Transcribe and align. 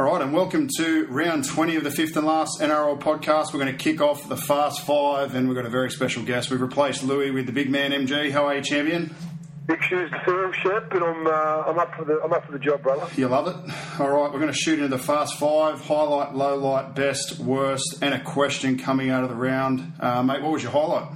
All 0.00 0.06
right, 0.06 0.22
and 0.22 0.32
welcome 0.32 0.66
to 0.78 1.04
round 1.08 1.44
20 1.44 1.76
of 1.76 1.84
the 1.84 1.90
fifth 1.90 2.16
and 2.16 2.26
last 2.26 2.58
NRL 2.62 2.98
podcast. 3.00 3.52
We're 3.52 3.60
going 3.60 3.66
to 3.66 3.74
kick 3.76 4.00
off 4.00 4.26
the 4.30 4.36
Fast 4.36 4.80
Five, 4.80 5.34
and 5.34 5.46
we've 5.46 5.54
got 5.54 5.66
a 5.66 5.68
very 5.68 5.90
special 5.90 6.22
guest. 6.22 6.50
We've 6.50 6.62
replaced 6.62 7.02
Louis 7.02 7.30
with 7.30 7.44
the 7.44 7.52
big 7.52 7.68
man 7.68 7.90
MG. 7.90 8.30
How 8.30 8.46
are 8.46 8.54
you, 8.54 8.62
champion? 8.62 9.14
Big 9.66 9.82
shoes 9.82 10.10
to 10.10 10.18
fill, 10.24 10.52
Shep, 10.52 10.88
but 10.88 11.02
I'm 11.02 11.26
uh, 11.26 11.30
I'm 11.30 11.78
up 11.78 11.94
for 11.94 12.06
the 12.06 12.18
I'm 12.24 12.32
up 12.32 12.46
for 12.46 12.52
the 12.52 12.58
job, 12.58 12.82
brother. 12.82 13.06
You 13.14 13.28
love 13.28 13.48
it? 13.48 13.74
All 14.00 14.08
right, 14.08 14.32
we're 14.32 14.40
going 14.40 14.50
to 14.50 14.58
shoot 14.58 14.78
into 14.78 14.88
the 14.88 14.96
Fast 14.96 15.38
Five 15.38 15.82
highlight, 15.82 16.34
low 16.34 16.56
light, 16.56 16.94
best, 16.94 17.38
worst, 17.38 17.98
and 18.00 18.14
a 18.14 18.20
question 18.20 18.78
coming 18.78 19.10
out 19.10 19.22
of 19.22 19.28
the 19.28 19.36
round. 19.36 19.92
Uh, 20.00 20.22
mate, 20.22 20.40
what 20.40 20.52
was 20.52 20.62
your 20.62 20.72
highlight? 20.72 21.10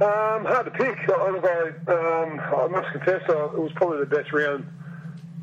Um, 0.00 0.46
hard 0.46 0.64
to 0.64 0.70
pick. 0.70 0.96
I, 1.10 1.12
I, 1.12 2.22
um, 2.22 2.40
I 2.40 2.66
must 2.68 2.90
confess, 2.92 3.20
uh, 3.28 3.50
it 3.50 3.60
was 3.60 3.72
probably 3.74 3.98
the 3.98 4.06
best 4.06 4.32
round 4.32 4.66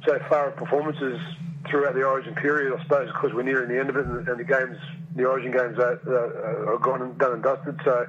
so 0.08 0.18
far 0.28 0.48
of 0.48 0.56
performances 0.56 1.20
throughout 1.68 1.94
the 1.94 2.04
Origin 2.04 2.36
period. 2.36 2.74
I 2.78 2.82
suppose 2.84 3.08
because 3.08 3.34
we're 3.34 3.44
nearing 3.44 3.70
the 3.70 3.80
end 3.80 3.90
of 3.90 3.98
it, 3.98 4.06
and, 4.06 4.28
and 4.28 4.40
the 4.40 4.44
games, 4.44 4.78
the 5.16 5.26
Origin 5.26 5.52
games, 5.52 5.78
are, 5.80 6.00
uh, 6.08 6.74
are 6.74 6.78
gone 6.78 7.02
and 7.02 7.18
done 7.18 7.34
and 7.34 7.44
dusted. 7.44 7.80
So 7.84 8.08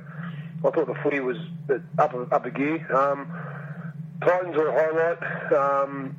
I 0.64 0.70
thought 0.70 0.86
the 0.86 0.94
footy 1.02 1.20
was 1.20 1.38
up 1.98 2.14
up 2.14 2.46
a 2.46 2.50
gear. 2.50 2.94
Um, 2.94 3.32
Titans 4.20 4.56
were 4.56 4.68
a 4.68 4.72
highlight. 4.72 5.52
Um, 5.52 6.16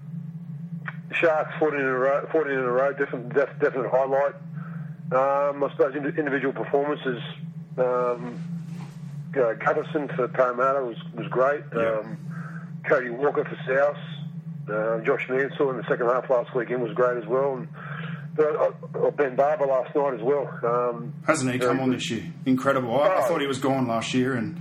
Sharks 1.14 1.54
14 1.60 1.80
in 1.80 1.86
a 1.86 1.94
row, 1.94 2.28
14 2.32 2.52
in 2.52 2.60
a 2.60 2.72
row, 2.72 2.94
definite, 2.94 3.34
def, 3.34 3.50
definite 3.60 3.90
highlight. 3.92 4.34
Um, 5.12 5.64
I 5.64 5.70
suppose 5.72 5.94
individual 5.95 6.54
performances. 6.54 7.22
Um, 7.78 8.42
you 9.36 9.42
know, 9.42 9.56
for 10.16 10.28
Parramatta 10.28 10.84
was 10.84 10.98
was 11.14 11.28
great. 11.28 11.64
Yeah. 11.76 12.00
Um, 12.00 12.18
Cody 12.86 13.10
Walker 13.10 13.44
for 13.44 13.58
South. 13.68 13.98
Uh, 14.72 15.00
Josh 15.03 15.27
Mansour 15.30 15.72
in 15.72 15.77
the 15.77 15.83
second 15.88 16.08
half 16.08 16.30
last 16.30 16.53
weekend 16.55 16.81
was 16.81 16.94
great 16.94 17.17
as 17.17 17.25
well. 17.27 17.55
And 17.58 17.67
but, 18.36 18.55
uh, 18.55 18.72
uh, 19.08 19.11
Ben 19.11 19.36
Barba 19.36 19.66
last 19.66 19.94
night 19.95 20.14
as 20.14 20.22
well. 20.22 20.47
Um, 20.64 21.14
Hasn't 21.27 21.52
he 21.52 21.59
come 21.59 21.80
on 21.81 21.91
this 21.91 22.09
year? 22.09 22.23
Incredible. 22.45 22.99
I, 23.02 23.08
I 23.08 23.16
Oh. 23.17 23.27
thought 23.27 23.42
he 23.42 23.47
was 23.47 23.59
gone 23.59 23.88
last 23.88 24.14
year, 24.14 24.33
and 24.36 24.59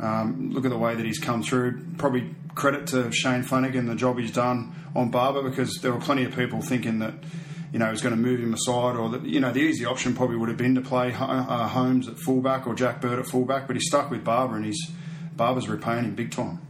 um, 0.00 0.50
look 0.52 0.64
at 0.64 0.70
the 0.70 0.78
way 0.78 0.94
that 0.96 1.06
he's 1.06 1.20
come 1.20 1.42
through. 1.42 1.80
Probably 1.96 2.34
credit 2.56 2.88
to 2.88 3.12
Shane 3.12 3.42
Flanagan, 3.44 3.86
the 3.86 3.94
job 3.94 4.18
he's 4.18 4.32
done 4.32 4.74
on 4.96 5.10
Barba, 5.10 5.42
because 5.48 5.78
there 5.80 5.92
were 5.92 6.00
plenty 6.00 6.24
of 6.24 6.34
people 6.34 6.60
thinking 6.60 6.98
that 6.98 7.14
you 7.72 7.78
know 7.78 7.84
he 7.86 7.90
was 7.92 8.00
going 8.02 8.14
to 8.16 8.20
move 8.20 8.40
him 8.40 8.52
aside, 8.52 8.96
or 8.96 9.08
that 9.10 9.22
you 9.24 9.38
know 9.38 9.52
the 9.52 9.60
easy 9.60 9.84
option 9.84 10.14
probably 10.14 10.36
would 10.36 10.48
have 10.48 10.58
been 10.58 10.74
to 10.74 10.80
play 10.80 11.12
uh, 11.12 11.68
Holmes 11.68 12.08
at 12.08 12.18
fullback 12.18 12.66
or 12.66 12.74
Jack 12.74 13.00
Bird 13.00 13.20
at 13.20 13.26
fullback, 13.26 13.68
but 13.68 13.76
he 13.76 13.80
stuck 13.80 14.10
with 14.10 14.24
Barba, 14.24 14.54
and 14.54 14.64
he's 14.64 14.90
Barba's 15.36 15.68
repaying 15.68 16.04
him 16.04 16.14
big 16.16 16.32
time. 16.32 16.60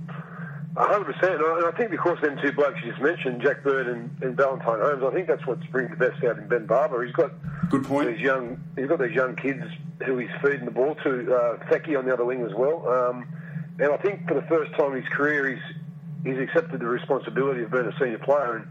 A 0.77 0.87
hundred 0.87 1.15
percent, 1.15 1.41
and 1.41 1.67
I 1.67 1.71
think 1.77 1.93
because 1.93 2.21
them 2.21 2.37
two 2.43 2.51
blokes 2.51 2.81
you 2.83 2.91
just 2.91 3.01
mentioned, 3.01 3.41
Jack 3.41 3.63
Bird 3.63 3.87
and, 3.87 4.11
and 4.23 4.37
Valentine 4.37 4.81
Holmes, 4.81 5.05
I 5.05 5.15
think 5.15 5.29
that's 5.29 5.47
what's 5.47 5.65
bringing 5.67 5.93
the 5.93 5.97
best 5.97 6.23
out 6.25 6.37
in 6.37 6.49
Ben 6.49 6.67
Barba. 6.67 7.05
He's 7.05 7.15
got 7.15 7.31
Good 7.71 7.85
point. 7.85 8.09
these 8.09 8.21
young, 8.21 8.59
he's 8.77 8.89
got 8.89 8.99
these 8.99 9.15
young 9.15 9.37
kids 9.37 9.63
who 10.05 10.19
he's 10.19 10.31
feeding 10.43 10.65
the 10.65 10.73
ball 10.73 10.97
to. 11.05 11.33
Uh, 11.33 11.59
Feki 11.67 11.97
on 11.97 12.07
the 12.07 12.13
other 12.13 12.25
wing 12.25 12.45
as 12.45 12.53
well, 12.55 12.89
um, 12.89 13.25
and 13.79 13.93
I 13.93 13.97
think 13.99 14.27
for 14.27 14.35
the 14.35 14.43
first 14.49 14.73
time 14.75 14.97
in 14.97 15.03
his 15.03 15.09
career, 15.13 15.49
he's 15.55 15.77
he's 16.25 16.39
accepted 16.43 16.81
the 16.81 16.87
responsibility 16.87 17.63
of 17.63 17.71
being 17.71 17.87
a 17.87 17.97
senior 17.97 18.19
player. 18.19 18.57
And 18.57 18.67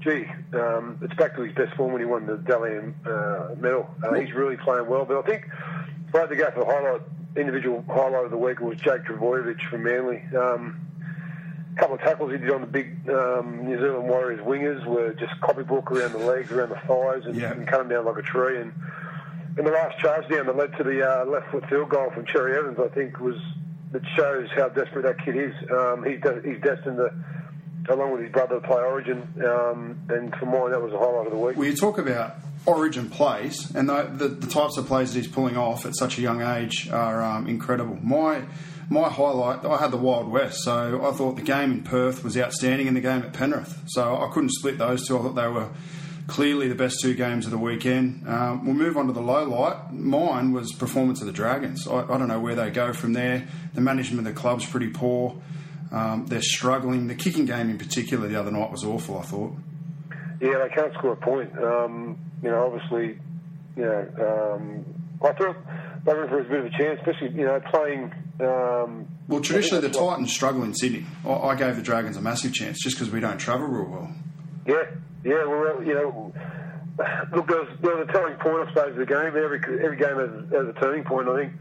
gee, 0.00 0.26
um, 0.52 0.98
it's 1.00 1.14
back 1.14 1.34
to 1.36 1.42
his 1.42 1.54
best 1.54 1.74
form 1.76 1.92
when 1.92 2.02
he 2.02 2.06
won 2.06 2.26
the 2.26 2.36
Dally 2.36 2.76
M 2.76 2.94
uh, 3.06 3.54
medal. 3.56 3.88
Uh, 4.04 4.12
he's 4.12 4.34
really 4.34 4.58
playing 4.58 4.86
well. 4.86 5.06
But 5.06 5.16
I 5.16 5.22
think 5.22 5.46
if 6.08 6.14
I 6.14 6.20
had 6.20 6.28
to 6.28 6.36
go 6.36 6.50
for 6.50 6.60
the 6.60 6.66
highlight, 6.66 7.00
individual 7.36 7.82
highlight 7.88 8.26
of 8.26 8.30
the 8.32 8.36
week, 8.36 8.60
was 8.60 8.76
Jake 8.76 9.04
Trbojevic 9.04 9.66
from 9.70 9.84
Manly. 9.84 10.22
Um, 10.36 10.84
couple 11.78 11.94
of 11.94 12.00
tackles 12.00 12.32
he 12.32 12.38
did 12.38 12.50
on 12.50 12.60
the 12.60 12.66
big 12.66 13.08
um, 13.08 13.64
New 13.64 13.78
Zealand 13.78 14.08
Warriors 14.08 14.40
wingers 14.40 14.84
were 14.84 15.12
just 15.14 15.32
copybook 15.40 15.90
around 15.90 16.12
the 16.12 16.18
legs, 16.18 16.50
around 16.50 16.70
the 16.70 16.80
thighs, 16.86 17.24
and, 17.24 17.36
Yeah. 17.36 17.52
and 17.52 17.66
cut 17.66 17.80
him 17.82 17.88
down 17.88 18.04
like 18.04 18.16
a 18.18 18.22
tree. 18.22 18.60
And, 18.60 18.72
and 19.56 19.66
the 19.66 19.70
last 19.70 19.98
charge 19.98 20.28
down 20.28 20.46
that 20.46 20.56
led 20.56 20.76
to 20.76 20.84
the 20.84 21.02
uh, 21.08 21.24
left 21.24 21.50
foot 21.50 21.68
field 21.68 21.88
goal 21.90 22.10
from 22.10 22.26
Cherry 22.26 22.56
Evans, 22.58 22.78
I 22.78 22.88
think, 22.94 23.18
was 23.20 23.36
that 23.92 24.02
shows 24.16 24.48
how 24.54 24.68
desperate 24.68 25.02
that 25.04 25.24
kid 25.24 25.36
is. 25.36 25.54
Um, 25.70 26.04
he's, 26.04 26.20
de- 26.20 26.42
he's 26.44 26.60
destined 26.60 26.98
to, 26.98 27.94
along 27.94 28.12
with 28.12 28.20
his 28.22 28.30
brother, 28.30 28.60
to 28.60 28.66
play 28.66 28.82
Origin. 28.82 29.22
Um, 29.46 29.98
and 30.10 30.34
for 30.36 30.46
mine, 30.46 30.72
that 30.72 30.82
was 30.82 30.92
the 30.92 30.98
highlight 30.98 31.26
of 31.26 31.32
the 31.32 31.38
week. 31.38 31.56
Well, 31.56 31.66
you 31.66 31.74
talk 31.76 31.96
about 31.98 32.34
origin 32.68 33.08
plays, 33.08 33.74
and 33.74 33.88
the, 33.88 34.02
the, 34.02 34.28
the 34.28 34.46
types 34.46 34.76
of 34.76 34.86
plays 34.86 35.14
that 35.14 35.20
he's 35.20 35.30
pulling 35.30 35.56
off 35.56 35.86
at 35.86 35.96
such 35.96 36.18
a 36.18 36.20
young 36.20 36.42
age 36.42 36.88
are 36.90 37.22
um, 37.22 37.46
incredible. 37.46 37.98
My 38.02 38.44
my 38.90 39.10
highlight, 39.10 39.66
I 39.66 39.76
had 39.76 39.90
the 39.90 39.98
Wild 39.98 40.30
West, 40.30 40.62
so 40.62 41.06
I 41.06 41.12
thought 41.12 41.36
the 41.36 41.42
game 41.42 41.72
in 41.72 41.82
Perth 41.82 42.24
was 42.24 42.38
outstanding, 42.38 42.88
and 42.88 42.96
the 42.96 43.02
game 43.02 43.22
at 43.22 43.32
Penrith. 43.32 43.82
So 43.88 44.16
I 44.16 44.30
couldn't 44.32 44.50
split 44.50 44.78
those 44.78 45.06
two. 45.06 45.18
I 45.18 45.22
thought 45.22 45.34
they 45.34 45.48
were 45.48 45.68
clearly 46.26 46.68
the 46.68 46.74
best 46.74 47.00
two 47.00 47.14
games 47.14 47.44
of 47.44 47.50
the 47.50 47.58
weekend. 47.58 48.26
Um, 48.26 48.64
we'll 48.64 48.74
move 48.74 48.96
on 48.96 49.06
to 49.06 49.12
the 49.12 49.20
low 49.20 49.44
light. 49.44 49.92
Mine 49.92 50.52
was 50.52 50.72
performance 50.72 51.20
of 51.20 51.26
the 51.26 51.32
Dragons. 51.32 51.86
I, 51.86 52.02
I 52.02 52.18
don't 52.18 52.28
know 52.28 52.40
where 52.40 52.54
they 52.54 52.70
go 52.70 52.92
from 52.92 53.12
there. 53.14 53.46
The 53.74 53.80
management 53.80 54.26
of 54.26 54.34
the 54.34 54.40
club's 54.40 54.64
pretty 54.64 54.88
poor. 54.88 55.40
Um, 55.90 56.26
they're 56.26 56.42
struggling. 56.42 57.08
The 57.08 57.14
kicking 57.14 57.46
game 57.46 57.70
in 57.70 57.78
particular 57.78 58.28
the 58.28 58.38
other 58.38 58.50
night 58.50 58.70
was 58.70 58.84
awful. 58.84 59.18
I 59.18 59.22
thought. 59.22 59.54
Yeah, 60.40 60.58
they 60.58 60.68
can't 60.74 60.92
score 60.94 61.12
a 61.12 61.16
point. 61.16 61.52
Um, 61.58 62.18
you 62.42 62.50
know, 62.50 62.66
obviously, 62.66 63.18
you 63.76 63.84
know, 63.84 64.54
um, 64.54 64.84
I 65.22 65.32
thought 65.32 65.56
they 66.04 66.14
were 66.14 66.28
for 66.28 66.40
a 66.40 66.44
bit 66.44 66.60
of 66.60 66.66
a 66.66 66.70
chance, 66.70 67.00
especially 67.00 67.30
you 67.30 67.44
know 67.46 67.60
playing. 67.70 68.12
Um, 68.40 69.08
Well, 69.26 69.40
traditionally, 69.40 69.80
the 69.80 69.88
I 69.88 69.90
think 69.90 69.94
that's 69.94 69.98
what- 69.98 70.10
Titans 70.10 70.32
struggle 70.32 70.62
in 70.62 70.74
Sydney. 70.74 71.06
I, 71.26 71.32
I 71.32 71.54
gave 71.56 71.74
the 71.76 71.82
Dragons 71.82 72.16
a 72.16 72.20
massive 72.22 72.52
chance 72.54 72.78
just 72.82 72.96
because 72.96 73.12
we 73.12 73.18
don't 73.20 73.38
travel 73.38 73.66
real 73.66 73.90
well. 73.90 74.12
Yeah, 74.66 74.84
yeah. 75.24 75.44
Well, 75.44 75.82
you 75.82 75.94
know, 75.94 76.32
look, 77.34 77.48
there 77.48 77.58
was, 77.62 77.68
there 77.82 77.96
was 77.96 78.08
a 78.08 78.12
turning 78.12 78.38
point, 78.38 78.68
I 78.68 78.72
suppose, 78.72 78.90
of 78.92 78.96
the 78.96 79.06
game. 79.06 79.26
Every 79.26 79.60
every 79.84 79.96
game 79.96 80.16
has, 80.18 80.30
has 80.52 80.68
a 80.68 80.72
turning 80.80 81.02
point. 81.04 81.28
I 81.28 81.36
think 81.36 81.52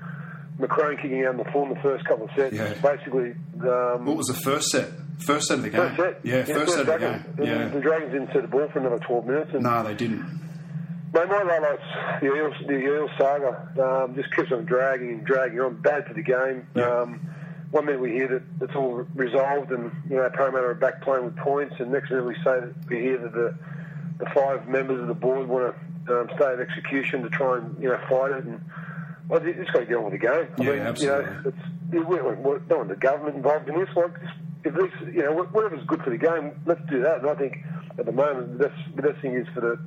McCrone 0.60 1.02
kicking 1.02 1.24
out 1.26 1.30
on 1.30 1.38
the 1.38 1.46
full 1.46 1.64
in 1.64 1.70
the 1.74 1.80
first 1.82 2.06
couple 2.06 2.26
of 2.26 2.32
sets. 2.36 2.54
Yeah. 2.56 2.74
Basically, 2.76 3.32
um, 3.62 4.06
What 4.06 4.18
was 4.18 4.28
the 4.28 4.40
first 4.44 4.70
set? 4.70 4.90
First 5.20 5.48
set 5.48 5.58
of 5.58 5.64
the 5.64 5.70
game. 5.70 5.96
first 5.96 5.98
set. 5.98 6.20
Yeah, 6.26 6.44
first 6.46 6.74
set 6.74 6.82
of 6.82 6.88
the 6.88 6.98
game. 6.98 7.48
And 7.48 7.74
The 7.74 7.80
Dragons 7.82 8.12
didn't 8.12 8.34
set 8.34 8.42
the 8.44 8.48
ball 8.48 8.68
for 8.72 8.80
another 8.80 9.00
12 9.00 9.26
minutes. 9.26 9.52
And 9.54 9.64
No, 9.64 9.84
they 9.84 9.94
didn't. 9.96 10.22
Mate, 11.14 11.28
my 11.30 11.38
highlights, 11.44 12.22
the 12.22 12.28
Eel, 12.36 12.54
the 12.68 12.78
Eel 12.80 13.10
saga, 13.18 13.70
um, 13.82 14.14
just 14.16 14.34
keeps 14.36 14.52
on 14.52 14.66
dragging 14.66 15.10
and 15.10 15.26
dragging 15.26 15.60
on. 15.60 15.76
Bad 15.82 16.06
for 16.06 16.14
the 16.14 16.22
game. 16.22 16.68
Yeah. 16.76 16.84
Um, 16.84 17.22
one 17.72 17.86
minute 17.86 18.00
we 18.02 18.12
hear 18.12 18.28
that 18.28 18.44
it's 18.66 18.76
all 18.76 19.06
resolved 19.16 19.72
and, 19.72 19.92
you 20.10 20.16
know, 20.18 20.30
Parramatta 20.34 20.66
are 20.68 20.74
back 20.74 21.02
playing 21.02 21.26
with 21.26 21.36
points, 21.38 21.76
and 21.80 21.92
next 21.92 22.10
minute 22.12 22.26
we 22.26 22.36
say 22.36 22.60
that 22.62 22.74
we 22.90 23.00
hear 23.00 23.18
that 23.18 23.34
the, 23.34 23.58
the 24.20 24.26
five 24.34 24.68
members 24.70 25.02
of 25.02 25.08
the 25.08 25.14
board 25.14 25.48
want 25.48 25.76
to 26.06 26.20
um, 26.22 26.30
stay 26.36 26.46
at 26.46 26.60
execution 26.62 27.24
to 27.24 27.30
try 27.30 27.58
and, 27.58 27.76
you 27.82 27.90
know, 27.90 28.00
fight 28.10 28.32
it. 28.32 28.44
And 28.46 28.62
well, 29.28 29.40
just 29.42 29.74
got 29.74 29.80
to 29.80 29.86
get 29.86 29.96
on 29.98 30.04
with 30.06 30.14
the 30.14 30.20
game. 30.20 30.48
I 30.60 30.64
Yeah, 30.64 30.70
mean, 30.72 30.80
absolutely. 30.80 31.26
You 31.26 31.32
know, 31.32 31.42
it's, 31.46 31.58
we, 31.92 32.00
we, 32.22 32.36
we 32.36 32.60
don't 32.70 32.88
the 32.88 32.96
government 32.96 33.36
involved 33.38 33.68
in 33.68 33.76
this. 33.80 33.90
Like, 33.96 34.14
just, 34.22 34.34
if 34.64 34.74
this, 34.74 34.92
you 35.14 35.24
know, 35.24 35.34
whatever's 35.52 35.86
good 35.88 36.02
for 36.04 36.10
the 36.10 36.18
game, 36.18 36.52
let's 36.66 36.82
do 36.90 37.02
that. 37.04 37.20
And 37.22 37.30
I 37.30 37.36
think 37.36 37.58
at 37.98 38.06
the 38.06 38.12
moment, 38.12 38.58
the 38.58 38.68
best, 38.68 38.96
the 38.96 39.02
best 39.02 39.22
thing 39.22 39.36
is 39.36 39.48
for 39.54 39.62
the, 39.62 39.80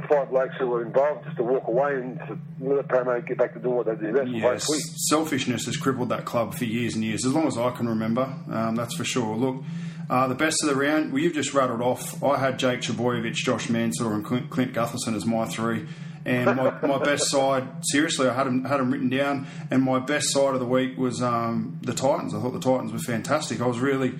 the 0.00 0.02
five 0.08 0.30
blokes 0.30 0.54
who 0.58 0.72
are 0.74 0.82
involved 0.84 1.24
just 1.24 1.36
to 1.36 1.42
walk 1.44 1.66
away 1.68 1.94
and 1.96 2.18
to 2.20 2.38
let 2.60 2.88
Parramatta 2.88 3.22
get 3.22 3.38
back 3.38 3.54
to 3.54 3.60
doing 3.60 3.76
what 3.76 3.86
they 3.86 3.94
do 3.94 4.12
best. 4.12 4.28
Yes, 4.30 4.66
selfishness 5.08 5.66
has 5.66 5.76
crippled 5.76 6.08
that 6.08 6.24
club 6.24 6.54
for 6.54 6.64
years 6.64 6.94
and 6.94 7.04
years, 7.04 7.24
as 7.24 7.32
long 7.32 7.46
as 7.46 7.56
I 7.56 7.70
can 7.70 7.88
remember. 7.88 8.22
Um, 8.50 8.74
that's 8.74 8.94
for 8.94 9.04
sure. 9.04 9.36
Look, 9.36 9.62
Uh, 10.10 10.26
the 10.28 10.34
best 10.34 10.62
of 10.62 10.68
the 10.68 10.76
round, 10.76 11.12
well, 11.12 11.22
you've 11.22 11.32
just 11.32 11.54
rattled 11.54 11.80
off. 11.80 12.22
I 12.22 12.36
had 12.38 12.58
Jake 12.58 12.80
Trbojevic, 12.82 13.34
Josh 13.34 13.70
Mansour, 13.70 14.12
and 14.12 14.22
Clint, 14.24 14.50
Clint 14.50 14.74
Gutherson 14.74 15.14
as 15.16 15.24
my 15.24 15.46
three. 15.46 15.86
And 16.26 16.56
my, 16.56 16.80
my 16.80 16.98
best 16.98 17.30
side, 17.30 17.68
seriously, 17.82 18.28
I 18.28 18.34
had 18.34 18.46
them, 18.46 18.64
had 18.64 18.80
them 18.80 18.90
written 18.90 19.10
down. 19.10 19.46
And 19.70 19.82
my 19.82 19.98
best 19.98 20.32
side 20.32 20.54
of 20.54 20.60
the 20.60 20.66
week 20.66 20.96
was 20.96 21.22
um, 21.22 21.78
the 21.82 21.92
Titans. 21.92 22.34
I 22.34 22.40
thought 22.40 22.54
the 22.54 22.60
Titans 22.60 22.92
were 22.92 22.98
fantastic. 22.98 23.60
I 23.60 23.66
was 23.66 23.78
really, 23.78 24.14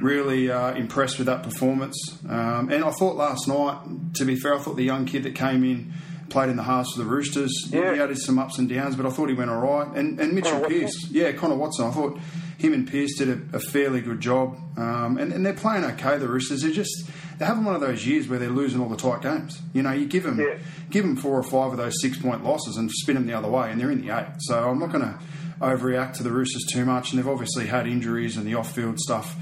really 0.00 0.50
uh, 0.50 0.74
impressed 0.74 1.16
with 1.18 1.26
that 1.26 1.42
performance. 1.42 1.96
Um, 2.28 2.70
and 2.70 2.84
I 2.84 2.90
thought 2.90 3.16
last 3.16 3.48
night, 3.48 3.78
to 4.14 4.24
be 4.24 4.36
fair, 4.36 4.54
I 4.54 4.58
thought 4.58 4.76
the 4.76 4.84
young 4.84 5.06
kid 5.06 5.22
that 5.22 5.34
came 5.34 5.64
in 5.64 5.94
played 6.28 6.50
in 6.50 6.56
the 6.56 6.62
halves 6.62 6.92
for 6.92 6.98
the 6.98 7.08
Roosters. 7.08 7.52
Yeah. 7.70 7.94
He 7.94 7.98
had 7.98 8.16
some 8.18 8.38
ups 8.38 8.58
and 8.58 8.68
downs, 8.68 8.96
but 8.96 9.06
I 9.06 9.10
thought 9.10 9.30
he 9.30 9.34
went 9.34 9.50
all 9.50 9.60
right. 9.60 9.88
And, 9.96 10.20
and 10.20 10.34
Mitchell 10.34 10.60
Connor 10.60 10.68
Pearce, 10.68 11.10
yeah, 11.10 11.32
Connor 11.32 11.56
Watson. 11.56 11.86
I 11.86 11.90
thought 11.90 12.18
him 12.58 12.74
and 12.74 12.86
Pearce 12.86 13.16
did 13.16 13.28
a, 13.30 13.56
a 13.56 13.60
fairly 13.60 14.02
good 14.02 14.20
job. 14.20 14.58
Um, 14.76 15.16
and, 15.16 15.32
and 15.32 15.46
they're 15.46 15.54
playing 15.54 15.84
okay. 15.84 16.18
The 16.18 16.28
Roosters. 16.28 16.60
They're 16.60 16.70
just 16.72 17.08
they're 17.38 17.48
having 17.48 17.64
one 17.64 17.74
of 17.74 17.80
those 17.80 18.06
years 18.06 18.28
where 18.28 18.38
they're 18.38 18.50
losing 18.50 18.80
all 18.80 18.88
the 18.88 18.96
tight 18.96 19.22
games. 19.22 19.60
You 19.72 19.82
know, 19.82 19.92
you 19.92 20.06
give 20.06 20.24
them 20.24 20.38
Yeah. 20.40 20.58
give 20.90 21.04
them 21.04 21.16
four 21.16 21.38
or 21.38 21.42
five 21.42 21.72
of 21.72 21.76
those 21.78 22.00
six 22.00 22.18
point 22.18 22.44
losses 22.44 22.76
and 22.76 22.90
spin 22.90 23.14
them 23.14 23.26
the 23.26 23.34
other 23.34 23.48
way, 23.48 23.70
and 23.70 23.80
they're 23.80 23.90
in 23.90 24.00
the 24.04 24.16
eight. 24.16 24.26
So 24.40 24.68
I'm 24.68 24.78
not 24.78 24.90
going 24.92 25.04
to 25.04 25.18
overreact 25.60 26.14
to 26.14 26.22
the 26.22 26.30
Roosters 26.30 26.64
too 26.72 26.84
much. 26.84 27.10
And 27.12 27.18
they've 27.18 27.28
obviously 27.28 27.66
had 27.66 27.86
injuries 27.86 28.36
and 28.36 28.46
the 28.46 28.54
off 28.54 28.72
field 28.74 28.98
stuff 29.00 29.36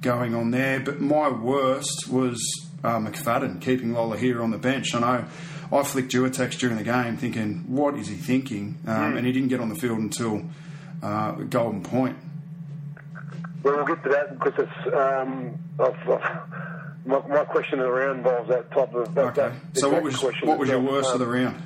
going 0.00 0.34
on 0.34 0.50
there. 0.50 0.80
But 0.80 1.00
my 1.00 1.28
worst 1.30 2.08
was 2.10 2.40
uh, 2.84 2.98
McFadden 2.98 3.60
keeping 3.60 3.92
Lolohea 3.92 4.42
on 4.42 4.50
the 4.50 4.58
bench. 4.58 4.94
I 4.94 5.00
know 5.00 5.24
I 5.72 5.82
flicked 5.84 6.12
you 6.12 6.24
a 6.24 6.30
text 6.30 6.58
during 6.60 6.76
the 6.76 6.82
game 6.84 7.16
thinking, 7.16 7.64
what 7.68 7.94
is 7.96 8.08
he 8.08 8.16
thinking? 8.16 8.78
Um, 8.86 9.16
And 9.16 9.24
he 9.26 9.32
didn't 9.32 9.48
get 9.48 9.60
on 9.60 9.68
the 9.70 9.74
field 9.74 9.98
until 9.98 10.42
uh, 11.02 11.32
Golden 11.32 11.82
Point. 11.82 12.16
Well, 13.62 13.76
we'll 13.76 13.86
get 13.86 14.02
to 14.02 14.08
that 14.10 14.38
because 14.38 14.54
it's 14.58 14.94
um, 14.94 15.54
I've, 15.78 16.08
I've, 16.10 16.40
my, 17.04 17.20
my 17.26 17.44
question 17.44 17.78
of 17.80 17.86
the 17.86 17.90
round 17.92 18.18
involves 18.18 18.48
that 18.48 18.70
type 18.70 18.94
of. 18.94 19.14
That, 19.14 19.38
Okay. 19.38 19.54
that 19.72 19.78
So 19.80 19.90
what 19.90 20.02
was 20.02 20.22
what 20.42 20.58
was 20.58 20.68
your 20.68 20.80
worst 20.80 21.12
of 21.12 21.18
the 21.18 21.26
Um, 21.26 21.32
round? 21.32 21.62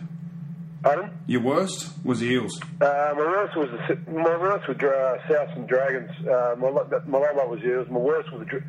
Pardon? 0.83 1.11
Your 1.27 1.41
worst 1.41 1.93
was 2.05 2.21
the 2.21 2.27
Eels. 2.27 2.61
Uh, 2.81 3.12
my 3.15 3.15
worst 3.17 3.56
was 3.56 3.71
the, 3.88 4.11
my 4.11 4.37
worst 4.37 4.69
was 4.69 4.77
uh, 4.79 5.17
South 5.29 5.56
and 5.56 5.67
Dragons. 5.69 6.11
Uh, 6.27 6.55
my 6.59 6.71
my 7.06 7.19
low 7.33 7.49
was 7.49 7.61
yours. 7.61 7.88
My 7.91 7.99
worst 7.99 8.33
was 8.33 8.47
the 8.47 8.62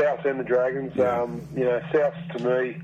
South 0.00 0.24
and 0.24 0.38
the 0.38 0.44
Dragons. 0.44 0.92
Yeah. 0.94 1.22
Um, 1.22 1.46
you 1.56 1.64
know, 1.64 1.80
South 1.92 2.14
to 2.36 2.44
me 2.44 2.80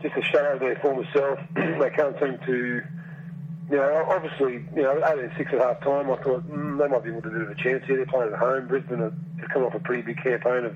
just 0.00 0.16
a 0.16 0.22
shadow 0.22 0.54
of 0.54 0.60
their 0.60 0.76
former 0.76 1.04
self. 1.12 1.38
they 1.54 1.90
can't 1.90 2.18
seem 2.20 2.38
to. 2.46 2.82
You 3.70 3.76
know, 3.76 4.06
obviously, 4.08 4.64
you 4.74 4.82
know, 4.82 4.94
18-6 5.04 5.52
at 5.52 5.60
half 5.60 5.80
time, 5.82 6.10
I 6.10 6.16
thought 6.22 6.48
mm, 6.48 6.78
they 6.78 6.88
might 6.88 7.04
be 7.04 7.10
able 7.10 7.20
to 7.20 7.28
do 7.28 7.50
a 7.50 7.54
chance 7.54 7.84
here. 7.84 7.96
They're 7.98 8.06
playing 8.06 8.32
at 8.32 8.38
home. 8.38 8.66
Brisbane 8.66 9.00
have 9.00 9.12
come 9.52 9.62
off 9.62 9.74
a 9.74 9.78
pretty 9.80 10.00
big 10.00 10.22
campaign 10.22 10.64
of, 10.64 10.74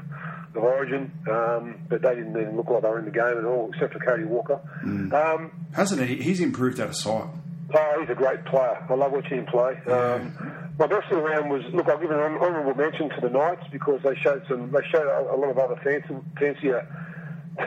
of 0.54 0.62
origin, 0.62 1.12
um, 1.30 1.80
but 1.88 2.02
they 2.02 2.14
didn't 2.14 2.36
even 2.36 2.56
look 2.56 2.68
like 2.68 2.82
they 2.82 2.88
were 2.88 2.98
in 2.98 3.04
the 3.04 3.10
game 3.10 3.38
at 3.38 3.44
all, 3.44 3.70
except 3.72 3.92
for 3.92 3.98
Cody 4.00 4.24
Walker. 4.24 4.60
Um, 4.82 5.50
Hasn't 5.74 6.06
he? 6.06 6.16
He's 6.16 6.40
improved 6.40 6.80
out 6.80 6.88
of 6.88 6.96
sight. 6.96 7.26
Oh, 7.74 7.96
he's 8.00 8.10
a 8.10 8.14
great 8.14 8.44
player. 8.44 8.84
I 8.88 8.94
love 8.94 9.12
watching 9.12 9.38
him 9.38 9.46
play. 9.46 9.76
Um, 9.86 10.36
my 10.78 10.86
best 10.86 11.10
of 11.10 11.18
the 11.18 11.22
round 11.22 11.50
was 11.50 11.62
look. 11.72 11.88
I'll 11.88 11.98
give 11.98 12.10
an 12.10 12.18
hon- 12.18 12.76
mention 12.76 13.08
to 13.10 13.20
the 13.20 13.30
Knights 13.30 13.64
because 13.70 14.00
they 14.02 14.14
showed 14.16 14.44
some. 14.48 14.70
They 14.70 14.86
showed 14.90 15.06
a, 15.06 15.34
a 15.34 15.36
lot 15.36 15.50
of 15.50 15.58
other 15.58 15.76
fancy, 15.82 16.14
fancier 16.38 16.86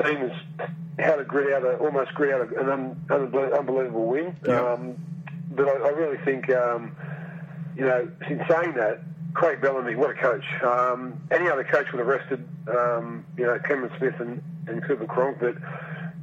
teams 0.04 0.32
how 1.00 1.16
to 1.16 1.24
grit 1.24 1.54
out, 1.54 1.64
a, 1.64 1.78
almost 1.78 2.14
grit 2.14 2.34
out 2.34 2.56
an 2.58 2.70
un, 2.70 3.06
unbelievable 3.10 4.06
win. 4.06 4.36
Yeah. 4.48 4.74
Um, 4.74 4.96
but 5.52 5.68
I, 5.68 5.72
I 5.72 5.90
really 5.90 6.18
think, 6.24 6.50
um, 6.52 6.96
you 7.76 7.86
know, 7.86 8.10
in 8.30 8.44
saying 8.50 8.74
that, 8.76 9.02
Craig 9.36 9.62
Bellamy, 9.62 9.96
what 9.96 10.12
a 10.12 10.14
coach. 10.16 10.46
Um, 10.64 11.22
any 11.30 11.50
other 11.50 11.66
coach 11.66 11.92
would 11.92 12.00
have 12.00 12.08
rested, 12.08 12.48
um, 12.70 13.26
you 13.38 13.46
know, 13.46 13.60
Cameron 13.60 13.92
Smith 13.98 14.16
and, 14.20 14.42
and 14.68 14.82
Cooper 14.84 15.06
Cronk, 15.06 15.40
but 15.40 15.56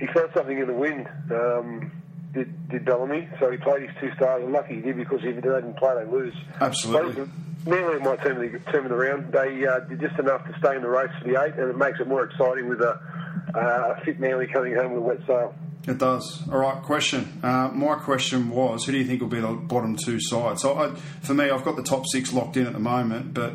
he 0.00 0.06
felt 0.08 0.32
something 0.34 0.58
in 0.58 0.66
the 0.66 0.72
wind. 0.72 1.08
Um, 1.30 1.92
did, 2.32 2.68
did 2.70 2.86
Bellamy, 2.86 3.28
so 3.38 3.50
he 3.50 3.58
played 3.58 3.82
his 3.82 3.90
two 4.00 4.10
stars, 4.16 4.42
and 4.42 4.52
lucky 4.52 4.76
he 4.76 4.80
did 4.80 4.96
because 4.96 5.20
if 5.22 5.34
they 5.36 5.40
didn't 5.42 5.76
play, 5.76 5.94
they 6.02 6.10
lose. 6.10 6.34
Absolutely. 6.60 7.28
Manly 7.66 8.00
my 8.00 8.16
team 8.16 8.32
of 8.32 8.38
the, 8.38 8.72
team 8.72 8.84
of 8.84 8.88
the 8.88 8.96
round. 8.96 9.30
They 9.30 9.66
uh, 9.66 9.80
did 9.80 10.00
just 10.00 10.18
enough 10.18 10.44
to 10.46 10.58
stay 10.58 10.74
in 10.74 10.82
the 10.82 10.88
race 10.88 11.10
for 11.20 11.28
the 11.28 11.40
eight, 11.40 11.52
and 11.54 11.68
it 11.68 11.76
makes 11.76 12.00
it 12.00 12.08
more 12.08 12.24
exciting 12.24 12.66
with 12.68 12.80
a, 12.80 12.98
uh, 13.54 13.94
a 13.96 14.04
fit 14.04 14.18
Manly 14.18 14.46
coming 14.46 14.74
home 14.74 14.92
with 14.92 15.02
a 15.02 15.06
wet 15.06 15.18
sail. 15.26 15.54
It 15.86 15.98
does. 15.98 16.42
All 16.50 16.58
right, 16.58 16.80
question. 16.82 17.40
Uh, 17.42 17.68
my 17.74 17.96
question 17.96 18.50
was, 18.50 18.84
who 18.84 18.92
do 18.92 18.98
you 18.98 19.04
think 19.04 19.20
will 19.20 19.28
be 19.28 19.40
the 19.40 19.48
bottom 19.52 19.96
two 19.96 20.20
sides? 20.20 20.62
So, 20.62 20.78
I, 20.78 20.94
for 21.22 21.34
me, 21.34 21.50
I've 21.50 21.64
got 21.64 21.74
the 21.76 21.82
top 21.82 22.06
six 22.06 22.32
locked 22.32 22.56
in 22.56 22.66
at 22.68 22.72
the 22.72 22.78
moment, 22.78 23.34
but 23.34 23.54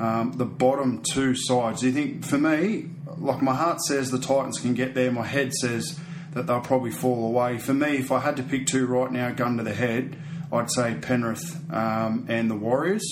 um, 0.00 0.32
the 0.32 0.46
bottom 0.46 1.02
two 1.02 1.34
sides. 1.34 1.80
Do 1.82 1.88
you 1.88 1.92
think, 1.92 2.24
for 2.24 2.38
me, 2.38 2.88
like 3.18 3.42
my 3.42 3.54
heart 3.54 3.80
says 3.82 4.10
the 4.10 4.18
Titans 4.18 4.58
can 4.58 4.72
get 4.72 4.94
there, 4.94 5.12
my 5.12 5.26
head 5.26 5.52
says 5.52 5.98
that 6.32 6.46
they'll 6.46 6.60
probably 6.60 6.90
fall 6.90 7.26
away. 7.26 7.58
For 7.58 7.74
me, 7.74 7.96
if 7.98 8.10
I 8.10 8.20
had 8.20 8.36
to 8.36 8.42
pick 8.42 8.66
two 8.66 8.86
right 8.86 9.10
now, 9.12 9.30
gun 9.32 9.58
to 9.58 9.62
the 9.62 9.74
head, 9.74 10.16
I'd 10.50 10.70
say 10.70 10.94
Penrith 10.94 11.60
um, 11.72 12.24
and 12.28 12.50
the 12.50 12.56
Warriors. 12.56 13.04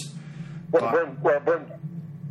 Well, 0.70 0.90
But- 0.90 1.20
well, 1.20 1.40
bottom, 1.40 1.66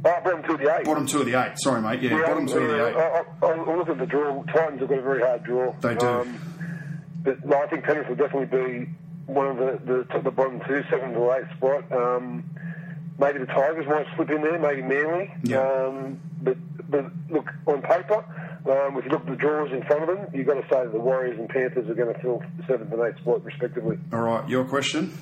oh, 0.06 0.22
bottom 0.24 0.44
two 0.44 0.54
of 0.54 0.60
the 0.60 0.76
eight. 0.78 0.86
Bottom 0.86 1.08
two 1.08 1.20
of 1.22 1.26
the 1.26 1.34
eight. 1.42 1.54
Sorry, 1.58 1.82
mate. 1.82 2.02
Yeah, 2.02 2.22
bottom 2.22 2.48
two 2.48 2.58
of 2.58 2.70
the 2.70 2.88
eight. 2.88 2.96
I, 2.96 3.24
I, 3.42 3.48
I 3.48 3.76
look 3.78 3.90
at 3.90 3.98
the 3.98 4.06
draw. 4.06 4.44
Titans 4.44 4.80
have 4.80 4.90
got 4.90 4.98
a 5.00 5.02
very 5.02 5.22
hard 5.22 5.44
draw. 5.44 5.74
They 5.82 5.96
do. 5.96 6.08
Um, 6.08 6.40
but 7.24 7.46
no, 7.46 7.58
I 7.62 7.68
think 7.68 7.86
Penrith 7.86 8.10
will 8.10 8.16
definitely 8.16 8.58
be 8.86 8.90
one 9.26 9.48
of 9.48 9.58
the 9.58 10.06
the, 10.12 10.20
the 10.20 10.32
bottom 10.32 10.62
two, 10.68 10.84
seven 10.90 11.14
to 11.14 11.32
eight 11.32 11.46
spot. 11.58 11.92
Um, 11.92 12.44
maybe 13.20 13.40
the 13.40 13.46
Tigers 13.46 13.88
might 13.88 14.06
slip 14.16 14.30
in 14.30 14.42
there. 14.42 14.60
Maybe 14.60 14.82
Manly. 14.82 15.34
Yeah. 15.44 15.62
Um, 15.62 16.20
but 16.42 16.58
but 16.90 17.06
look 17.30 17.50
on 17.68 17.82
paper. 17.82 18.26
Um, 18.66 18.98
if 18.98 19.06
you 19.06 19.12
look 19.12 19.22
at 19.22 19.28
the 19.28 19.36
draws 19.36 19.72
in 19.72 19.84
front 19.84 20.10
of 20.10 20.16
them, 20.16 20.28
you've 20.34 20.48
got 20.48 20.54
to 20.54 20.62
say 20.64 20.84
that 20.84 20.94
the 20.94 21.00
Warriors 21.00 21.38
and 21.38 21.50
Panthers 21.50 21.90
are 21.90 21.96
going 21.96 22.14
to 22.14 22.20
fill 22.22 22.42
seventh 22.68 22.94
and 22.94 23.02
eighth 23.02 23.18
spot 23.20 23.44
respectively. 23.44 23.98
All 24.14 24.22
right, 24.22 24.48
your 24.48 24.64
question? 24.64 25.18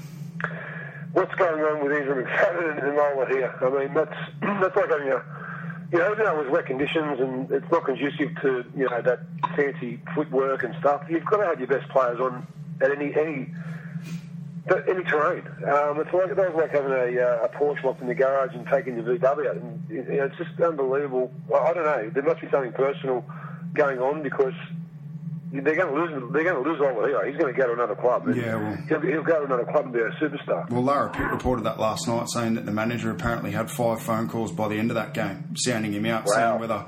What's 1.14 1.34
going 1.36 1.64
on 1.64 1.84
with 1.84 1.94
Andrew 1.94 2.24
McFadden 2.24 2.72
and 2.72 2.82
Enola 2.82 3.30
here? 3.30 3.56
I 3.62 3.70
mean, 3.70 3.94
that's 3.94 4.16
that's 4.62 4.76
like 4.76 4.90
having 4.90 5.10
a, 5.10 5.24
you 5.92 6.00
know, 6.00 6.12
even 6.12 6.26
though 6.26 6.40
it 6.40 6.44
was 6.44 6.50
wet 6.52 6.66
conditions 6.66 7.20
and 7.20 7.52
it's 7.52 7.70
not 7.72 7.86
conducive 7.86 8.30
to, 8.42 8.64
you 8.76 8.90
know, 8.90 9.02
that 9.02 9.20
fancy 9.56 10.00
footwork 10.16 10.64
and 10.64 10.76
stuff, 10.80 11.04
you've 11.10 11.26
got 11.26 11.38
to 11.38 11.46
have 11.46 11.60
your 11.60 11.68
best 11.68 11.90
players 11.90 12.20
on 12.20 12.46
at 12.82 12.92
any 12.92 13.14
any 13.16 13.54
any 14.88 15.04
terrain. 15.04 15.44
Um, 15.68 16.00
it's 16.00 16.14
like 16.14 16.36
was 16.36 16.54
like 16.56 16.72
having 16.72 16.92
a, 16.92 17.22
uh, 17.22 17.46
a 17.46 17.50
Porsche 17.50 17.84
locked 17.84 18.02
in 18.02 18.08
the 18.08 18.16
garage 18.16 18.54
and 18.54 18.66
taking 18.68 18.96
your 18.96 19.18
VW. 19.18 19.52
And, 19.52 19.84
you 19.90 20.04
know, 20.04 20.26
it's 20.26 20.38
just 20.38 20.60
unbelievable. 20.62 21.32
I, 21.54 21.58
I 21.58 21.74
don't 21.74 21.84
know. 21.84 22.10
There 22.14 22.24
must 22.24 22.42
be 22.42 22.50
something 22.50 22.72
personal 22.72 23.26
going 23.74 24.00
on 24.00 24.22
because 24.22 24.54
they're 25.52 25.76
going 25.76 25.94
to 25.94 25.94
lose. 26.18 26.32
They're 26.34 26.44
going 26.44 26.64
to 26.64 26.70
lose 26.70 26.80
all 26.82 27.06
here. 27.06 27.26
He's 27.28 27.38
going 27.38 27.54
to 27.54 27.60
go 27.60 27.68
to 27.68 27.74
another 27.74 27.96
club. 27.96 28.24
Yeah, 28.36 28.56
well- 28.56 28.76
he'll, 28.88 29.02
he'll 29.02 29.24
go 29.24 29.40
to 29.40 29.46
another 29.46 29.66
club 29.72 29.86
and 29.86 29.94
be 29.94 30.00
a 30.00 30.10
superstar. 30.12 30.70
Well, 30.70 30.84
Lara 30.84 31.10
Pitt 31.12 31.28
reported 31.30 31.64
that 31.66 31.80
last 31.80 32.08
night, 32.08 32.30
saying 32.30 32.56
that 32.56 32.66
the 32.66 32.72
manager 32.72 33.12
apparently 33.12 33.52
had 33.52 33.70
five 33.70 34.02
phone 34.02 34.30
calls 34.30 34.52
by 34.52 34.68
the 34.70 34.76
end 34.78 34.92
of 34.92 34.96
that 34.96 35.14
game, 35.14 35.54
sounding 35.58 35.94
him 35.94 36.06
out, 36.06 36.26
Wow. 36.28 36.34
saying 36.34 36.60
whether 36.62 36.86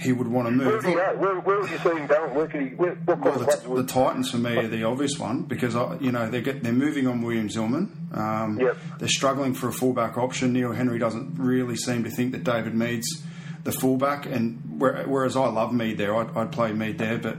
he 0.00 0.12
would 0.12 0.28
want 0.28 0.48
to 0.48 0.56
Where 0.64 0.74
move. 0.80 0.84
Where, 1.20 1.40
where 1.40 1.60
would 1.60 1.70
you 1.70 1.78
see 1.78 1.88
him 1.90 2.06
going? 2.06 2.32
Where 2.34 2.46
could 2.46 2.60
he? 2.60 2.68
Where, 2.68 2.94
what 3.04 3.20
Well, 3.20 3.38
the, 3.38 3.44
clubs 3.44 3.62
the? 3.64 3.84
Titans 3.84 4.30
for 4.30 4.38
me 4.38 4.56
are 4.56 4.68
the 4.68 4.84
obvious 4.84 5.18
one 5.18 5.42
because 5.42 5.74
I, 5.74 5.96
you 5.98 6.12
know 6.12 6.28
they 6.30 6.40
get 6.40 6.62
they're 6.62 6.72
moving 6.72 7.06
on 7.08 7.20
William 7.22 7.48
Zillman. 7.48 7.88
Um, 8.16 8.58
Yep. 8.60 8.76
They're 9.00 9.08
struggling 9.08 9.54
for 9.54 9.68
a 9.68 9.72
fullback 9.72 10.16
option. 10.16 10.52
Neil 10.52 10.72
Henry 10.72 10.98
doesn't 11.00 11.34
really 11.38 11.74
seem 11.76 12.04
to 12.04 12.10
think 12.10 12.30
that 12.32 12.44
David 12.44 12.74
Mead's 12.74 13.24
the 13.64 13.72
fullback, 13.72 14.24
and 14.26 14.62
whereas 14.78 15.36
I 15.36 15.48
love 15.48 15.72
Mead 15.72 15.98
there, 15.98 16.14
I'd, 16.16 16.34
I'd 16.36 16.52
play 16.52 16.72
Mead 16.72 16.98
there, 16.98 17.18
but 17.18 17.38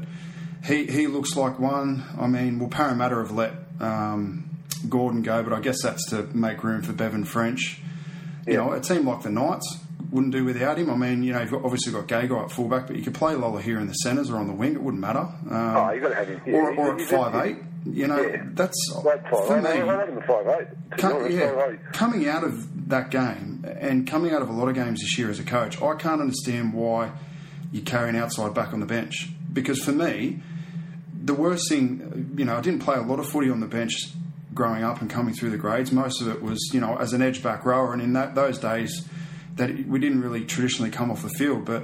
he 0.66 0.86
he 0.86 1.08
looks 1.08 1.36
like 1.36 1.60
one. 1.60 2.04
I 2.20 2.28
mean, 2.28 2.60
well, 2.60 2.70
Parramatta 2.70 3.16
have 3.16 3.32
let 3.32 3.54
um, 3.80 4.50
Gordon 4.88 5.22
go, 5.22 5.44
but 5.44 5.54
I 5.54 5.60
guess 5.60 5.82
that's 5.84 6.10
to 6.10 6.24
make 6.34 6.64
room 6.64 6.82
for 6.82 6.94
Bevan 6.94 7.24
French. 7.26 7.82
You 8.48 8.56
know, 8.58 8.72
a 8.72 8.80
team 8.80 9.08
like 9.08 9.22
the 9.22 9.30
Knights 9.30 9.78
wouldn't 10.12 10.34
do 10.34 10.44
without 10.44 10.78
him. 10.80 10.90
I 10.90 10.96
mean, 10.96 11.22
you 11.24 11.34
know, 11.34 11.42
you've 11.42 11.52
got, 11.52 11.64
obviously 11.64 11.92
got 11.94 12.08
Gagai 12.08 12.44
at 12.46 12.52
fullback, 12.52 12.88
but 12.88 12.96
you 12.96 13.04
could 13.04 13.14
play 13.14 13.34
Lolohea 13.36 13.80
in 13.80 13.88
the 13.88 13.94
centres 13.94 14.32
or 14.32 14.38
on 14.38 14.48
the 14.48 14.54
wing. 14.54 14.74
It 14.74 14.82
wouldn't 14.82 15.02
matter. 15.02 15.20
Um, 15.20 15.38
Oh, 15.52 15.92
you 15.92 16.02
got 16.02 16.10
to 16.10 16.16
have 16.16 16.28
him. 16.28 16.42
Yeah, 16.48 16.56
or, 16.56 16.76
or 16.76 16.96
at 16.96 17.02
five 17.02 17.46
eight. 17.46 17.58
You 17.86 18.08
know, 18.08 18.20
Yeah. 18.20 18.44
that's 18.54 18.76
Right, 19.04 19.22
five. 19.30 19.46
for 19.48 19.62
me. 19.62 19.70
I 19.70 19.84
like 19.84 20.08
him 20.10 20.18
at 20.18 20.26
five 20.28 20.48
eight. 20.48 20.68
To 20.92 20.96
be 20.96 21.02
Com- 21.02 21.14
honest, 21.14 21.32
yeah, 21.36 21.52
five 21.54 21.74
eight. 21.74 21.94
coming 21.94 22.28
out 22.28 22.44
of 22.44 22.90
that 22.90 23.12
game 23.12 23.64
and 23.80 24.08
coming 24.08 24.34
out 24.34 24.42
of 24.42 24.50
a 24.50 24.54
lot 24.54 24.68
of 24.68 24.74
games 24.76 25.00
this 25.02 25.18
year 25.18 25.30
as 25.30 25.40
a 25.40 25.44
coach, 25.44 25.80
I 25.82 25.94
can't 25.96 26.22
understand 26.22 26.74
why 26.74 27.12
you 27.72 27.82
carry 27.82 28.10
an 28.10 28.16
outside 28.16 28.54
back 28.56 28.74
on 28.74 28.80
the 28.80 28.86
bench. 28.88 29.30
Because 29.52 29.80
for 29.84 29.92
me, 29.92 30.42
the 31.24 31.34
worst 31.34 31.70
thing, 31.70 32.36
you 32.38 32.46
know, 32.46 32.58
I 32.58 32.62
didn't 32.62 32.82
play 32.82 32.98
a 32.98 33.02
lot 33.02 33.20
of 33.20 33.30
footy 33.30 33.50
on 33.50 33.60
the 33.60 33.68
bench 33.68 33.94
growing 34.54 34.84
up 34.84 35.02
and 35.02 35.10
coming 35.10 35.34
through 35.34 35.52
the 35.52 35.58
grades. 35.58 35.92
Most 35.92 36.22
of 36.22 36.28
it 36.28 36.42
was, 36.42 36.60
you 36.74 36.80
know, 36.80 36.96
as 36.98 37.14
an 37.14 37.22
edge 37.22 37.44
back 37.44 37.66
rower, 37.66 37.94
and 37.94 38.02
in 38.02 38.14
that 38.14 38.36
those 38.36 38.58
days, 38.58 39.08
that 39.56 39.88
we 39.88 40.00
didn't 40.00 40.22
really 40.22 40.46
traditionally 40.46 40.92
come 40.92 41.12
off 41.12 41.22
the 41.22 41.30
field, 41.30 41.66
but 41.66 41.84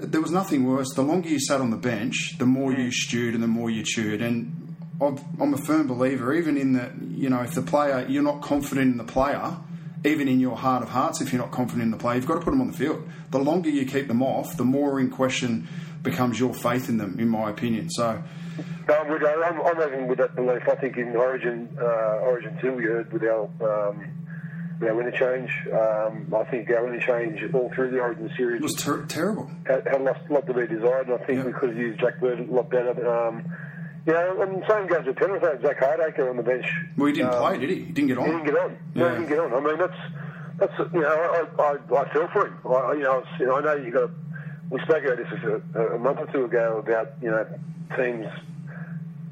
there 0.00 0.20
was 0.20 0.30
nothing 0.30 0.64
worse. 0.64 0.92
The 0.94 1.02
longer 1.02 1.28
you 1.28 1.40
sat 1.40 1.60
on 1.60 1.70
the 1.70 1.76
bench, 1.76 2.36
the 2.38 2.46
more 2.46 2.72
you 2.72 2.90
stewed 2.90 3.34
and 3.34 3.42
the 3.42 3.48
more 3.48 3.70
you 3.70 3.82
chewed. 3.82 4.22
And 4.22 4.76
I'm 5.00 5.54
a 5.54 5.58
firm 5.58 5.86
believer, 5.86 6.34
even 6.34 6.56
in 6.56 6.72
that, 6.74 6.92
you 7.00 7.30
know, 7.30 7.40
if 7.40 7.54
the 7.54 7.62
player, 7.62 8.06
you're 8.08 8.22
not 8.22 8.42
confident 8.42 8.92
in 8.92 8.98
the 8.98 9.04
player 9.04 9.56
even 10.04 10.28
in 10.28 10.38
your 10.40 10.56
heart 10.56 10.82
of 10.82 10.90
hearts, 10.90 11.20
if 11.20 11.32
you're 11.32 11.42
not 11.42 11.50
confident 11.50 11.82
in 11.82 11.90
the 11.90 11.96
player, 11.96 12.16
you've 12.16 12.26
got 12.26 12.34
to 12.34 12.40
put 12.40 12.50
them 12.50 12.60
on 12.60 12.68
the 12.68 12.76
field. 12.76 13.08
The 13.30 13.38
longer 13.38 13.68
you 13.68 13.84
keep 13.84 14.08
them 14.08 14.22
off, 14.22 14.56
the 14.56 14.64
more 14.64 15.00
in 15.00 15.10
question 15.10 15.68
becomes 16.02 16.38
your 16.38 16.54
faith 16.54 16.88
in 16.88 16.98
them, 16.98 17.16
in 17.18 17.28
my 17.28 17.50
opinion. 17.50 17.90
So. 17.90 18.22
No, 18.88 18.94
I'm, 18.94 19.12
I'm, 19.44 19.60
I'm 19.60 19.88
even 19.92 20.08
with 20.08 20.18
that 20.18 20.34
belief. 20.34 20.62
I 20.68 20.74
think 20.76 20.96
in 20.96 21.14
Origin, 21.14 21.68
uh, 21.80 21.84
Origin 22.22 22.56
two, 22.60 22.72
we 22.72 22.84
heard 22.84 23.12
with 23.12 23.22
our 23.22 23.44
um, 23.62 24.04
our 24.82 25.00
interchange. 25.00 25.50
Um, 25.72 26.32
I 26.34 26.44
think 26.50 26.70
our 26.70 26.86
interchange 26.92 27.42
all 27.52 27.70
through 27.74 27.90
the 27.90 28.00
Origin 28.00 28.30
series 28.36 28.60
It 28.60 28.62
was 28.62 28.74
ter- 28.74 29.04
terrible. 29.06 29.50
had, 29.66 29.86
had 29.86 30.02
lost 30.02 30.20
a 30.28 30.32
lot 30.32 30.46
to 30.46 30.54
be 30.54 30.66
desired, 30.66 31.08
and 31.08 31.20
I 31.20 31.24
think 31.26 31.38
Yeah. 31.40 31.44
we 31.46 31.52
could 31.52 31.70
have 31.70 31.78
used 31.78 32.00
Jack 32.00 32.18
Bird 32.20 32.40
a 32.40 32.44
lot 32.52 32.70
better. 32.70 32.94
But, 32.94 33.06
um, 33.06 33.44
know, 34.06 34.40
and 34.42 34.64
same 34.68 34.86
goes 34.86 35.04
with 35.06 35.16
Penrith. 35.16 35.42
Had 35.42 35.60
Zak 35.60 35.78
Hardaker 35.80 36.30
on 36.30 36.36
the 36.38 36.42
bench. 36.42 36.66
Well, 36.96 37.08
he 37.08 37.12
didn't 37.12 37.34
Um, 37.34 37.40
play, 37.42 37.58
did 37.58 37.68
he? 37.70 37.76
He 37.84 37.92
didn't 37.92 38.08
get 38.08 38.18
on. 38.18 38.24
He 38.24 38.30
didn't 38.32 38.44
get 38.46 38.56
on. 38.58 38.78
No, 38.94 39.08
he 39.10 39.14
didn't 39.16 39.28
get 39.28 39.38
on. 39.40 39.52
I 39.54 39.60
mean, 39.60 39.78
that's 39.78 39.98
that's 40.58 40.92
you 40.94 41.00
know, 41.00 41.46
I 41.58 41.62
I, 41.62 42.00
I 42.00 42.12
feel 42.12 42.28
for 42.32 42.46
him. 42.46 42.58
I, 42.64 42.92
you 42.94 43.02
know, 43.02 43.22
you 43.38 43.46
know, 43.46 43.56
I 43.56 43.60
know 43.60 43.74
you 43.74 43.90
got. 43.92 44.10
We 44.70 44.80
spoke 44.80 45.02
about 45.04 45.16
this 45.16 45.62
a, 45.74 45.80
a 45.94 45.98
month 45.98 46.18
or 46.20 46.26
two 46.26 46.44
ago 46.44 46.78
about 46.78 47.12
you 47.22 47.30
know 47.30 47.46
teams 47.96 48.26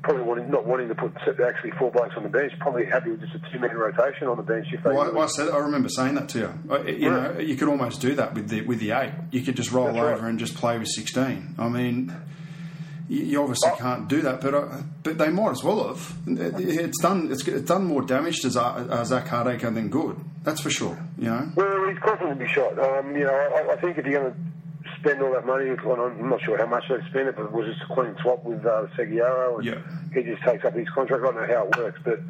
probably 0.02 0.22
wanting, 0.22 0.50
not 0.50 0.64
wanting 0.64 0.86
to 0.88 0.94
put 0.94 1.12
actually 1.44 1.72
four 1.72 1.90
blokes 1.90 2.14
on 2.16 2.22
the 2.22 2.28
bench, 2.28 2.52
probably 2.60 2.86
happy 2.86 3.10
with 3.10 3.20
just 3.20 3.34
a 3.34 3.40
two-man 3.52 3.76
rotation 3.76 4.28
on 4.28 4.36
the 4.36 4.42
bench 4.42 4.66
if 4.72 4.82
they. 4.84 4.90
Well, 4.92 5.18
I, 5.18 5.22
I 5.24 5.26
said, 5.26 5.48
I 5.48 5.56
remember 5.58 5.88
saying 5.88 6.14
that 6.14 6.28
to 6.30 6.38
you. 6.38 6.52
I- 6.70 6.82
You 6.88 7.10
know, 7.10 7.38
you 7.40 7.56
could 7.56 7.68
almost 7.68 8.00
do 8.00 8.14
that 8.14 8.34
with 8.34 8.48
the 8.48 8.62
with 8.62 8.78
the 8.78 8.92
eight. 8.92 9.12
You 9.32 9.42
could 9.42 9.56
just 9.56 9.72
roll 9.72 9.86
That's 9.86 9.98
over 9.98 10.10
right. 10.22 10.30
and 10.30 10.38
just 10.38 10.54
play 10.54 10.78
with 10.78 10.88
sixteen. 10.88 11.54
I 11.58 11.68
mean, 11.68 12.14
you, 13.08 13.40
obviously 13.42 13.70
Oh. 13.72 13.76
can't 13.76 14.08
do 14.08 14.22
that, 14.22 14.40
but 14.40 14.54
uh, 14.54 14.68
but 15.02 15.18
they 15.18 15.28
might 15.30 15.50
as 15.50 15.62
well 15.64 15.88
have. 15.88 16.16
It's 16.26 17.00
done. 17.02 17.30
It's, 17.32 17.46
it's 17.46 17.68
done 17.68 17.84
more 17.84 18.02
damage 18.02 18.40
to 18.40 18.48
uh, 18.60 19.04
Zak 19.04 19.26
Hardaker 19.26 19.74
than 19.74 19.88
good. 19.88 20.16
That's 20.44 20.60
for 20.60 20.70
sure. 20.70 20.96
You 21.18 21.30
know. 21.30 21.50
Well, 21.56 21.88
he's 21.88 21.98
to 21.98 22.34
be 22.38 22.46
shot. 22.48 22.78
Um, 22.78 23.16
you 23.16 23.24
know, 23.24 23.34
I, 23.34 23.72
I 23.72 23.76
think 23.80 23.98
if 23.98 24.06
you're 24.06 24.20
going 24.20 24.32
to 24.32 24.38
spend 24.98 25.22
all 25.22 25.32
that 25.32 25.46
money, 25.46 25.70
on, 25.70 26.00
I'm 26.20 26.28
not 26.28 26.40
sure 26.42 26.56
how 26.58 26.66
much 26.66 26.84
they 26.88 26.96
spent 27.10 27.28
it, 27.28 27.36
but 27.36 27.46
it 27.46 27.52
was 27.52 27.66
just 27.66 27.82
a 27.88 27.94
clean 27.94 28.14
swap 28.22 28.44
with 28.44 28.64
uh, 28.64 28.86
Segeyaro, 28.96 29.56
and 29.56 29.64
Yeah. 29.64 29.78
he 30.14 30.22
just 30.22 30.42
takes 30.42 30.64
up 30.64 30.74
his 30.74 30.88
contract. 30.90 31.22
I 31.22 31.26
don't 31.26 31.36
know 31.36 31.46
how 31.54 31.66
it 31.68 31.76
works, 31.76 32.00
but 32.04 32.20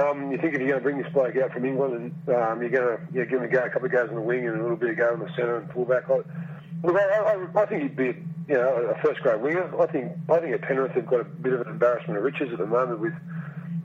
um, 0.00 0.30
you 0.32 0.38
think 0.38 0.54
if 0.54 0.60
you're 0.60 0.68
going 0.68 0.80
to 0.80 0.82
bring 0.82 0.98
this 0.98 1.12
bloke 1.12 1.36
out 1.36 1.52
from 1.52 1.64
England 1.64 2.12
and 2.26 2.36
um, 2.36 2.60
you're 2.60 2.70
going 2.70 2.96
to 2.98 3.02
you 3.12 3.20
know, 3.20 3.24
give 3.30 3.38
him 3.40 3.44
a 3.44 3.48
go, 3.48 3.64
a 3.64 3.70
couple 3.70 3.86
of 3.86 3.92
goes 3.92 4.08
in 4.08 4.14
the 4.14 4.20
wing 4.20 4.46
and 4.46 4.58
a 4.58 4.62
little 4.62 4.76
bit 4.76 4.90
of 4.90 4.96
go 4.96 5.14
in 5.14 5.20
the 5.20 5.28
centre 5.36 5.56
and 5.58 5.70
fullback, 5.72 6.04
I, 6.10 6.20
look, 6.84 6.96
I, 6.96 7.36
I, 7.56 7.62
I 7.62 7.66
think 7.66 7.82
he'd 7.82 7.96
be 7.96 8.14
you 8.48 8.54
know 8.54 8.94
a 8.94 9.02
first 9.02 9.20
grade 9.22 9.40
winger. 9.40 9.80
I 9.80 9.86
think 9.86 10.12
I 10.28 10.38
think 10.38 10.54
at 10.54 10.62
Penrith 10.62 10.92
they've 10.94 11.06
got 11.06 11.20
a 11.20 11.24
bit 11.24 11.52
of 11.52 11.62
an 11.62 11.68
embarrassment 11.68 12.16
of 12.18 12.24
riches 12.24 12.52
at 12.52 12.58
the 12.58 12.66
moment 12.66 13.00
with 13.00 13.14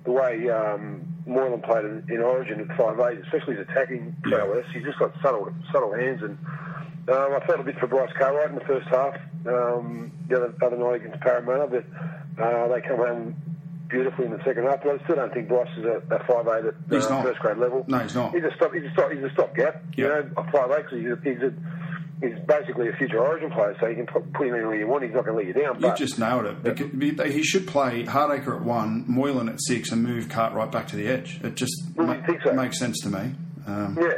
the 0.04 0.12
way 0.12 0.50
um, 0.50 1.02
Moylan 1.26 1.62
played 1.62 1.86
in, 1.86 2.06
in 2.10 2.20
Origin 2.22 2.60
at 2.60 2.78
five 2.78 3.00
eight, 3.00 3.20
especially 3.24 3.56
his 3.56 3.68
attacking 3.70 4.16
prowess. 4.24 4.66
He's 4.74 4.84
just 4.84 5.00
got 5.00 5.14
subtle 5.24 5.52
subtle 5.72 5.94
hands, 5.94 6.22
and 6.22 6.38
um, 7.10 7.34
I 7.36 7.46
felt 7.46 7.60
a 7.60 7.64
bit 7.64 7.78
for 7.80 7.88
Bryce 7.88 8.12
Cartwright 8.18 8.50
in 8.50 8.56
the 8.56 8.66
first 8.66 8.88
half 8.90 9.16
um, 9.48 10.12
the 10.28 10.36
other, 10.38 10.54
other 10.64 10.78
night 10.78 10.96
against 11.06 11.20
Parramatta, 11.22 11.68
but 11.68 12.44
uh, 12.44 12.68
they 12.68 12.82
come 12.82 12.98
home 12.98 13.36
beautifully 13.90 14.26
in 14.26 14.32
the 14.32 14.44
second 14.46 14.64
half. 14.66 14.84
But 14.84 15.00
I 15.02 15.04
still 15.04 15.16
don't 15.18 15.34
think 15.34 15.48
Bryce 15.48 15.70
is 15.78 15.86
a, 15.86 16.02
a 16.16 16.24
five 16.26 16.48
eight 16.48 16.66
at 16.68 16.76
He's 16.90 17.06
uh, 17.06 17.10
not. 17.10 17.24
first 17.26 17.40
grade 17.40 17.58
level. 17.58 17.84
No, 17.88 18.00
he's 18.00 18.16
not. 18.16 18.34
He's 18.34 18.44
a 18.44 18.52
stop. 18.56 18.74
He's 18.74 18.84
a 18.84 18.92
stop. 18.92 19.12
He's 19.12 19.24
a 19.24 19.30
stopgap. 19.32 19.84
You 19.98 20.04
Yeah. 20.06 20.10
know, 20.10 20.30
a 20.38 20.52
five 20.52 20.72
eight. 20.72 20.86
He's, 20.98 21.12
a, 21.12 21.18
he's, 21.24 21.42
a, 21.42 21.54
he's 22.22 22.40
basically 22.48 22.88
a 22.90 22.94
future 22.94 23.20
Origin 23.20 23.50
player, 23.52 23.76
so 23.80 23.88
you 23.88 23.96
can 23.96 24.06
put, 24.06 24.24
him 24.46 24.54
anywhere 24.54 24.76
you 24.76 24.88
want. 24.88 25.04
He's 25.04 25.14
not 25.14 25.26
going 25.26 25.38
to 25.44 25.44
let 25.44 25.48
you 25.48 25.54
down. 25.62 25.82
You 25.82 25.94
just 25.96 26.20
nailed 26.20 26.46
it. 26.46 26.64
Because 26.64 27.34
he 27.34 27.44
should 27.44 27.68
play 27.68 28.06
Hardaker 28.06 28.56
at 28.58 28.62
one, 28.64 29.06
Moylan 29.08 29.50
at 29.50 29.60
six, 29.62 29.92
and 29.92 30.04
move 30.04 30.30
Cartwright 30.30 30.72
back 30.72 30.88
to 30.90 30.96
the 30.96 31.08
edge. 31.08 31.42
It 31.44 31.56
just 31.56 31.74
Well, 31.96 32.08
ma- 32.08 32.22
so? 32.44 32.54
makes 32.54 32.78
sense 32.80 33.00
to 33.02 33.10
me. 33.10 33.34
Um, 33.68 33.98
yeah. 34.00 34.14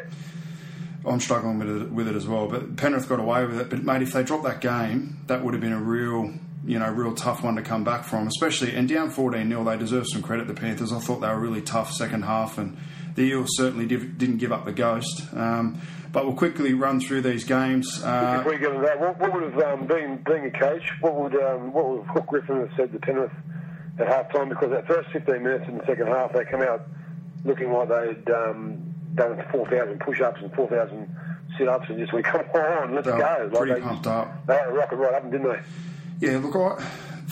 I'm 1.05 1.19
struggling 1.19 1.59
with 1.59 1.81
it, 1.83 1.91
with 1.91 2.07
it 2.07 2.15
as 2.15 2.27
well. 2.27 2.47
But 2.47 2.75
Penrith 2.77 3.09
got 3.09 3.19
away 3.19 3.45
with 3.45 3.59
it. 3.59 3.69
But 3.69 3.83
mate, 3.83 4.01
if 4.01 4.13
they 4.13 4.23
dropped 4.23 4.43
that 4.45 4.61
game, 4.61 5.17
that 5.27 5.43
would 5.43 5.53
have 5.53 5.61
been 5.61 5.73
a 5.73 5.79
real, 5.81 6.33
you 6.65 6.79
know, 6.79 6.89
real 6.89 7.13
tough 7.13 7.43
one 7.43 7.55
to 7.55 7.61
come 7.61 7.83
back 7.83 8.03
from. 8.05 8.27
Especially 8.27 8.73
and 8.75 8.87
down 8.87 9.09
14 9.09 9.47
0 9.47 9.63
they 9.63 9.77
deserve 9.77 10.05
some 10.07 10.21
credit. 10.21 10.47
The 10.47 10.53
Panthers. 10.53 10.91
I 10.93 10.99
thought 10.99 11.19
they 11.19 11.27
were 11.27 11.39
really 11.39 11.61
tough 11.61 11.91
second 11.91 12.23
half, 12.23 12.57
and 12.57 12.77
the 13.15 13.23
Eels 13.23 13.49
certainly 13.57 13.85
div- 13.85 14.17
didn't 14.17 14.37
give 14.37 14.51
up 14.51 14.65
the 14.65 14.71
ghost. 14.71 15.23
Um, 15.33 15.81
but 16.11 16.25
we'll 16.25 16.35
quickly 16.35 16.73
run 16.75 16.99
through 16.99 17.21
these 17.21 17.43
games. 17.43 18.03
Uh, 18.03 18.37
If 18.41 18.45
we 18.45 18.59
get 18.59 18.69
into 18.71 18.85
that, 18.85 18.99
what, 18.99 19.19
what 19.19 19.33
would 19.33 19.51
have 19.51 19.59
um, 19.63 19.87
been 19.87 20.17
being 20.23 20.45
a 20.45 20.51
coach? 20.51 20.83
What 21.01 21.15
would 21.15 21.35
um, 21.35 21.73
what 21.73 21.89
would 21.89 22.07
Hook 22.07 22.27
Griffin 22.27 22.59
have 22.59 22.69
said 22.77 22.91
to 22.93 22.99
Penrith 22.99 23.31
at 23.99 24.07
half 24.07 24.31
time? 24.31 24.49
Because 24.49 24.69
that 24.69 24.85
first 24.87 25.09
15 25.09 25.41
minutes 25.43 25.65
in 25.67 25.79
the 25.79 25.85
second 25.87 26.07
half, 26.07 26.31
they 26.33 26.45
come 26.45 26.61
out 26.61 26.85
looking 27.43 27.73
like 27.73 27.89
they'd 27.89 28.31
um, 28.31 28.92
done 29.15 29.43
4,000 29.51 29.99
push-ups 29.99 30.41
and 30.41 30.53
4,000 30.53 31.15
sit-ups, 31.57 31.85
and 31.89 31.99
just 31.99 32.13
went, 32.13 32.25
"Come 32.31 32.41
on, 32.55 32.95
let's 32.95 33.07
go!" 33.07 33.17
Like 33.17 33.53
pretty 33.53 33.73
they 33.73 33.81
pumped 33.81 34.03
just, 34.05 34.15
up. 34.15 34.47
They 34.47 34.55
had 34.55 34.67
a 34.67 34.71
rocket 34.71 34.95
right 34.97 35.13
up, 35.13 35.31
didn't 35.31 35.47
they? 35.49 36.27
Yeah, 36.27 36.37
look, 36.39 36.55
I, 36.55 36.81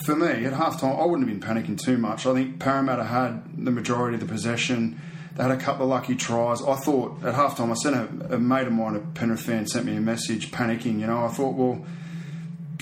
for 0.04 0.16
me, 0.16 0.44
at 0.44 0.52
half 0.52 0.80
time, 0.80 0.96
I 0.98 1.04
wouldn't 1.04 1.28
have 1.28 1.40
been 1.40 1.48
panicking 1.48 1.80
too 1.82 1.96
much. 1.98 2.26
I 2.26 2.34
think 2.34 2.58
Parramatta 2.58 3.04
had 3.04 3.64
the 3.64 3.70
majority 3.70 4.14
of 4.16 4.20
the 4.20 4.26
possession. 4.26 5.00
They 5.34 5.42
had 5.42 5.52
a 5.52 5.56
couple 5.56 5.84
of 5.84 5.90
lucky 5.90 6.14
tries. 6.14 6.60
I 6.62 6.74
thought 6.76 7.24
at 7.24 7.34
half 7.34 7.56
time, 7.56 7.70
I 7.70 7.74
sent 7.74 7.96
a, 7.96 8.34
a 8.34 8.38
mate 8.38 8.66
of 8.66 8.72
mine, 8.74 8.96
a 8.96 9.00
Penrith 9.00 9.40
fan, 9.40 9.66
sent 9.66 9.86
me 9.86 9.96
a 9.96 10.00
message 10.00 10.50
panicking. 10.50 11.00
You 11.00 11.06
know, 11.06 11.24
I 11.24 11.28
thought, 11.28 11.54
well, 11.54 11.84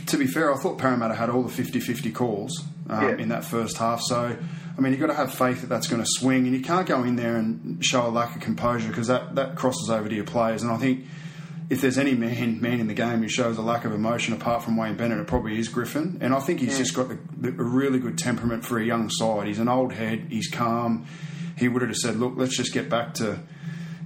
to 0.06 0.16
be 0.18 0.26
fair, 0.26 0.52
I 0.52 0.56
thought 0.56 0.76
Parramatta 0.78 1.14
had 1.14 1.30
all 1.30 1.42
the 1.42 1.48
50 1.48 1.78
50 1.78 2.10
calls 2.10 2.64
um, 2.88 3.02
Yeah. 3.04 3.16
in 3.16 3.28
that 3.28 3.44
first 3.44 3.76
half. 3.78 4.00
So, 4.00 4.36
I 4.76 4.80
mean, 4.80 4.92
you've 4.92 5.00
got 5.00 5.08
to 5.08 5.14
have 5.14 5.34
faith 5.34 5.60
that 5.62 5.68
that's 5.68 5.86
going 5.86 6.02
to 6.02 6.08
swing, 6.08 6.46
and 6.46 6.54
you 6.54 6.62
can't 6.62 6.86
go 6.86 7.02
in 7.04 7.16
there 7.16 7.36
and 7.36 7.84
show 7.84 8.06
a 8.06 8.08
lack 8.08 8.34
of 8.34 8.42
composure 8.42 8.88
because 8.88 9.08
that, 9.08 9.34
that 9.34 9.56
crosses 9.56 9.90
over 9.90 10.08
to 10.08 10.14
your 10.14 10.24
players. 10.24 10.62
And 10.62 10.70
I 10.70 10.76
think 10.76 11.04
if 11.70 11.80
there's 11.80 11.98
any 11.98 12.14
man 12.14 12.60
man 12.60 12.80
in 12.80 12.88
the 12.88 12.94
game 12.94 13.22
who 13.22 13.28
shows 13.28 13.56
a 13.56 13.62
lack 13.62 13.84
of 13.84 13.92
emotion 13.92 14.34
apart 14.34 14.62
from 14.62 14.76
Wayne 14.76 14.96
Bennett, 14.96 15.18
it 15.18 15.26
probably 15.26 15.58
is 15.58 15.68
Griffin. 15.68 16.18
And 16.20 16.34
I 16.34 16.40
think 16.40 16.60
he's 16.60 16.76
just 16.76 16.94
got 16.94 17.08
the, 17.08 17.18
the, 17.36 17.48
a 17.48 17.64
really 17.64 17.98
good 17.98 18.18
temperament 18.18 18.64
for 18.64 18.78
a 18.78 18.84
young 18.84 19.08
side. 19.10 19.46
He's 19.46 19.58
an 19.58 19.68
old 19.68 19.92
head. 19.92 20.26
He's 20.30 20.48
calm. 20.48 21.06
He 21.56 21.68
would 21.68 21.82
have 21.82 21.90
just 21.90 22.02
said, 22.02 22.16
"Look, 22.16 22.34
let's 22.36 22.56
just 22.56 22.72
get 22.72 22.88
back 22.88 23.14
to." 23.14 23.40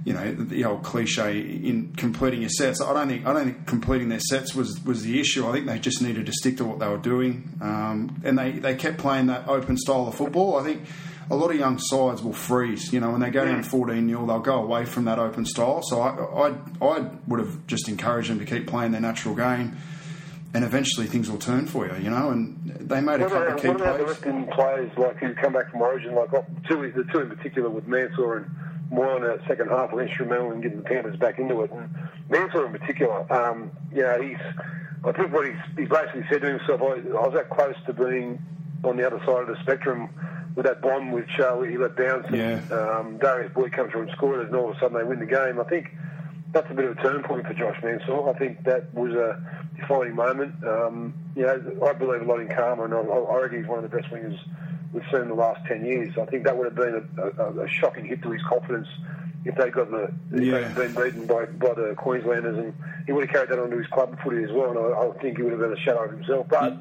You 0.05 0.13
know 0.13 0.31
the, 0.33 0.43
the 0.43 0.65
old 0.65 0.83
cliche 0.83 1.39
in 1.41 1.93
completing 1.97 2.41
your 2.41 2.49
sets. 2.49 2.79
I 2.79 2.93
don't 2.93 3.09
think 3.09 3.25
I 3.25 3.33
don't 3.33 3.45
think 3.45 3.65
completing 3.65 4.09
their 4.09 4.19
sets 4.19 4.53
was, 4.53 4.79
was 4.85 5.03
the 5.03 5.19
issue. 5.19 5.47
I 5.47 5.51
think 5.51 5.65
they 5.65 5.79
just 5.79 6.01
needed 6.01 6.27
to 6.27 6.31
stick 6.31 6.57
to 6.57 6.65
what 6.65 6.77
they 6.77 6.87
were 6.87 6.99
doing, 6.99 7.49
um, 7.59 8.21
and 8.23 8.37
they, 8.37 8.51
they 8.51 8.75
kept 8.75 8.99
playing 8.99 9.25
that 9.27 9.47
open 9.47 9.77
style 9.77 10.07
of 10.07 10.13
football. 10.13 10.57
I 10.57 10.63
think 10.63 10.83
a 11.29 11.35
lot 11.35 11.49
of 11.49 11.57
young 11.57 11.79
sides 11.79 12.21
will 12.21 12.33
freeze. 12.33 12.93
You 12.93 12.99
know, 12.99 13.11
when 13.11 13.21
they 13.21 13.31
go 13.31 13.45
down 13.45 13.63
14 13.63 14.07
0, 14.07 14.25
they'll 14.27 14.39
go 14.39 14.61
away 14.61 14.85
from 14.85 15.05
that 15.05 15.17
open 15.17 15.45
style. 15.45 15.81
So 15.83 16.01
I, 16.01 16.09
I, 16.11 16.87
I 16.87 17.09
would 17.27 17.39
have 17.39 17.65
just 17.67 17.89
encouraged 17.89 18.29
them 18.29 18.39
to 18.39 18.45
keep 18.45 18.67
playing 18.67 18.91
their 18.91 19.01
natural 19.01 19.33
game, 19.33 19.75
and 20.53 20.63
eventually 20.63 21.07
things 21.07 21.31
will 21.31 21.39
turn 21.39 21.65
for 21.65 21.87
you. 21.87 21.95
You 22.03 22.11
know, 22.11 22.29
and 22.29 22.57
they 22.79 23.01
made 23.01 23.21
a 23.21 23.23
What 23.23 23.31
couple 23.31 23.37
about, 23.37 23.55
of 23.55 23.61
key 23.61 23.67
what 23.69 23.81
about 23.81 23.97
the 23.97 24.03
plays. 24.03 24.15
Western 24.15 24.47
players 24.47 24.91
like 24.97 25.17
who 25.17 25.33
come 25.33 25.53
back 25.53 25.71
from 25.71 25.81
Origin, 25.81 26.13
like 26.13 26.31
oh, 26.33 26.45
two, 26.69 26.91
the 26.91 27.03
two 27.11 27.21
in 27.21 27.29
particular 27.29 27.69
with 27.69 27.87
Mansour 27.87 28.37
and 28.37 28.51
Moore 28.89 29.17
in 29.17 29.23
the 29.23 29.41
second 29.47 29.69
half 29.69 29.91
were 29.91 30.03
instrumental 30.03 30.51
in 30.51 30.61
getting 30.61 30.77
the 30.77 30.83
Panthers 30.83 31.17
back 31.17 31.39
into 31.39 31.61
it. 31.61 31.71
And 31.71 31.89
Mansour 32.29 32.65
in 32.65 32.71
particular, 32.71 33.31
um, 33.33 33.71
you 33.93 34.01
know, 34.03 34.21
he's, 34.21 34.37
I 35.03 35.11
think 35.11 35.33
what 35.33 35.47
he's, 35.47 35.55
he's 35.77 35.89
basically 35.89 36.23
said 36.29 36.41
to 36.41 36.47
himself, 36.49 36.81
I, 36.81 36.85
I 36.85 37.27
was 37.27 37.33
that 37.35 37.49
close 37.49 37.75
to 37.87 37.93
being 37.93 38.39
on 38.83 38.97
the 38.97 39.05
other 39.05 39.19
side 39.25 39.41
of 39.41 39.47
the 39.47 39.57
spectrum 39.61 40.09
with 40.55 40.65
that 40.65 40.81
bomb 40.81 41.11
which 41.11 41.39
uh, 41.39 41.59
he 41.61 41.77
let 41.77 41.95
bounce. 41.95 42.25
And, 42.27 42.35
Yeah. 42.37 42.61
um, 42.71 43.17
Darius 43.17 43.51
Boyd 43.53 43.73
comes 43.73 43.91
through 43.91 44.03
and 44.03 44.11
scored 44.11 44.45
and 44.45 44.55
all 44.55 44.69
of 44.71 44.77
a 44.77 44.79
sudden 44.79 44.97
they 44.97 45.03
win 45.03 45.19
the 45.19 45.25
game. 45.25 45.59
I 45.59 45.63
think 45.63 45.91
that's 46.53 46.69
a 46.69 46.73
bit 46.73 46.85
of 46.85 46.97
a 46.97 47.01
turn 47.01 47.23
point 47.23 47.45
for 47.45 47.53
Josh 47.53 47.77
Mansour. 47.83 48.29
I 48.29 48.33
think 48.37 48.63
that 48.63 48.93
was 48.93 49.13
a 49.13 49.41
defining 49.77 50.15
moment. 50.15 50.53
Um, 50.63 51.13
you 51.35 51.41
know, 51.41 51.59
I 51.85 51.91
believe 51.93 52.21
a 52.21 52.25
lot 52.25 52.39
in 52.39 52.47
Karma, 52.47 52.83
and 52.85 52.93
I, 52.93 52.97
I 52.99 53.41
reckon 53.41 53.59
he's 53.59 53.67
one 53.67 53.83
of 53.83 53.91
the 53.91 53.97
best 53.97 54.09
wingers 54.13 54.39
we've 54.95 55.03
seen 55.11 55.21
in 55.21 55.27
the 55.27 55.35
last 55.35 55.65
10 55.67 55.85
years. 55.85 56.17
I 56.17 56.25
think 56.25 56.43
that 56.45 56.57
would 56.57 56.65
have 56.65 56.75
been 56.75 57.07
a, 57.17 57.43
a, 57.43 57.63
a 57.65 57.67
shocking 57.69 58.05
hit 58.05 58.21
to 58.23 58.31
his 58.31 58.41
confidence 58.43 58.87
if 59.43 59.55
they'd 59.55 59.71
gotten 59.73 59.91
the, 59.93 60.37
if 60.37 60.43
Yeah. 60.43 60.67
they'd 60.69 60.93
been 60.95 61.03
beaten 61.03 61.27
by, 61.27 61.45
by 61.45 61.73
the 61.75 61.93
Queenslanders, 61.97 62.57
and 62.57 62.73
he 63.05 63.11
would 63.11 63.25
have 63.25 63.33
carried 63.33 63.49
that 63.49 63.59
onto 63.59 63.77
his 63.77 63.87
club 63.87 64.17
footy 64.23 64.43
as 64.43 64.51
well, 64.51 64.71
and 64.71 64.79
I, 64.79 65.07
I 65.09 65.21
think 65.21 65.37
he 65.37 65.43
would 65.43 65.51
have 65.51 65.61
been 65.61 65.73
a 65.73 65.81
shadow 65.81 66.05
of 66.05 66.11
himself. 66.11 66.47
But 66.49 66.77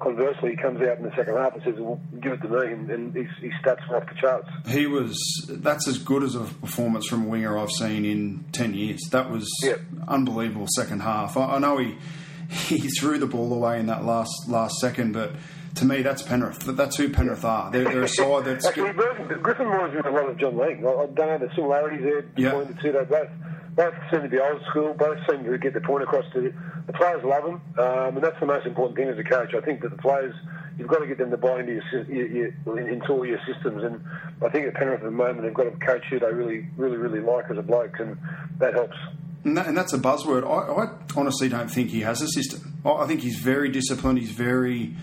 conversely, 0.00 0.50
he 0.50 0.56
comes 0.56 0.80
out 0.82 0.96
in 0.98 1.04
the 1.04 1.12
second 1.14 1.36
half 1.36 1.54
and 1.54 1.62
says, 1.62 1.74
well, 1.78 2.00
give 2.20 2.32
it 2.32 2.42
to 2.42 2.48
me, 2.48 2.72
and, 2.72 2.90
and 2.90 3.14
his, 3.14 3.28
his 3.40 3.52
stats 3.62 3.88
were 3.88 3.98
off 3.98 4.08
the 4.08 4.14
charts. 4.20 4.48
He 4.66 4.86
was. 4.86 5.16
That's 5.48 5.86
as 5.86 5.98
good 5.98 6.24
as 6.24 6.34
a 6.34 6.40
performance 6.40 7.06
from 7.06 7.26
a 7.26 7.28
winger 7.28 7.56
I've 7.56 7.70
seen 7.70 8.04
in 8.04 8.44
ten 8.52 8.74
years. 8.74 9.00
That 9.12 9.30
was 9.30 9.48
Yeah. 9.62 9.74
unbelievable 10.08 10.66
second 10.74 11.00
half. 11.02 11.36
I, 11.36 11.54
I 11.54 11.58
know 11.60 11.78
he 11.78 11.96
he 12.48 12.78
threw 12.98 13.18
the 13.18 13.26
ball 13.28 13.52
away 13.52 13.78
in 13.78 13.86
that 13.86 14.04
last 14.04 14.32
last 14.48 14.74
second, 14.80 15.12
but 15.12 15.32
to 15.74 15.84
me 15.84 16.02
that's 16.02 16.22
Penrith. 16.22 16.60
That's 16.60 16.96
who 16.96 17.10
Penrith 17.10 17.44
are. 17.44 17.70
They're, 17.70 17.84
they're 17.84 18.02
a 18.02 18.08
side 18.08 18.44
that's. 18.44 18.66
Actually, 18.66 18.92
Griffin, 18.92 19.42
Griffin 19.42 19.66
reminds 19.66 19.94
me 19.94 20.00
a 20.04 20.10
lot 20.10 20.28
of 20.28 20.36
John 20.38 20.56
Lang. 20.56 20.86
I, 20.86 20.90
I 20.90 21.06
don't 21.06 21.16
know 21.16 21.38
the 21.38 21.50
similarities 21.54 22.02
there 22.02 22.22
between 22.22 22.74
the 22.74 22.82
two. 22.82 22.92
They 22.92 23.04
both 23.04 23.28
both 23.74 23.94
seem 24.10 24.22
to 24.22 24.28
be 24.28 24.38
old 24.38 24.62
school. 24.70 24.94
Both 24.94 25.18
seem 25.30 25.44
to 25.44 25.58
get 25.58 25.74
the 25.74 25.80
point 25.80 26.02
across 26.02 26.24
to 26.34 26.52
the 26.86 26.92
players. 26.92 27.24
Love 27.24 27.44
them, 27.44 27.62
um, 27.78 28.16
and 28.16 28.22
that's 28.22 28.38
the 28.40 28.46
most 28.46 28.66
important 28.66 28.96
thing 28.96 29.08
as 29.08 29.18
a 29.18 29.24
coach. 29.24 29.54
I 29.54 29.60
think 29.60 29.80
that 29.82 29.90
the 29.90 30.02
players 30.02 30.34
you've 30.78 30.88
got 30.88 30.98
to 30.98 31.06
get 31.06 31.18
them 31.18 31.30
to 31.30 31.36
buy 31.36 31.60
into 31.60 31.72
your, 31.72 32.04
your, 32.04 32.26
your, 32.64 32.88
into 32.88 33.08
all 33.08 33.26
your 33.26 33.40
systems. 33.46 33.82
And 33.82 34.02
I 34.44 34.48
think 34.48 34.66
at 34.66 34.74
Penrith 34.74 35.00
at 35.00 35.04
the 35.04 35.10
moment 35.10 35.42
they've 35.42 35.54
got 35.54 35.66
a 35.66 35.70
coach 35.72 36.04
who 36.10 36.18
they 36.18 36.32
really, 36.32 36.66
really, 36.76 36.96
really 36.96 37.20
like 37.20 37.50
as 37.50 37.58
a 37.58 37.62
bloke, 37.62 37.98
and 38.00 38.18
that 38.58 38.74
helps. 38.74 38.96
And, 39.44 39.56
that, 39.56 39.66
and 39.66 39.76
that's 39.76 39.92
a 39.92 39.98
buzzword. 39.98 40.44
I, 40.44 40.84
I, 40.84 41.20
honestly 41.20 41.48
don't 41.48 41.70
think 41.70 41.90
he 41.90 42.00
has 42.00 42.22
a 42.22 42.28
system. 42.28 42.80
I 42.84 43.06
think 43.06 43.20
he's 43.20 43.38
very 43.38 43.68
disciplined. 43.68 44.18
He's 44.18 44.30
very, 44.30 44.94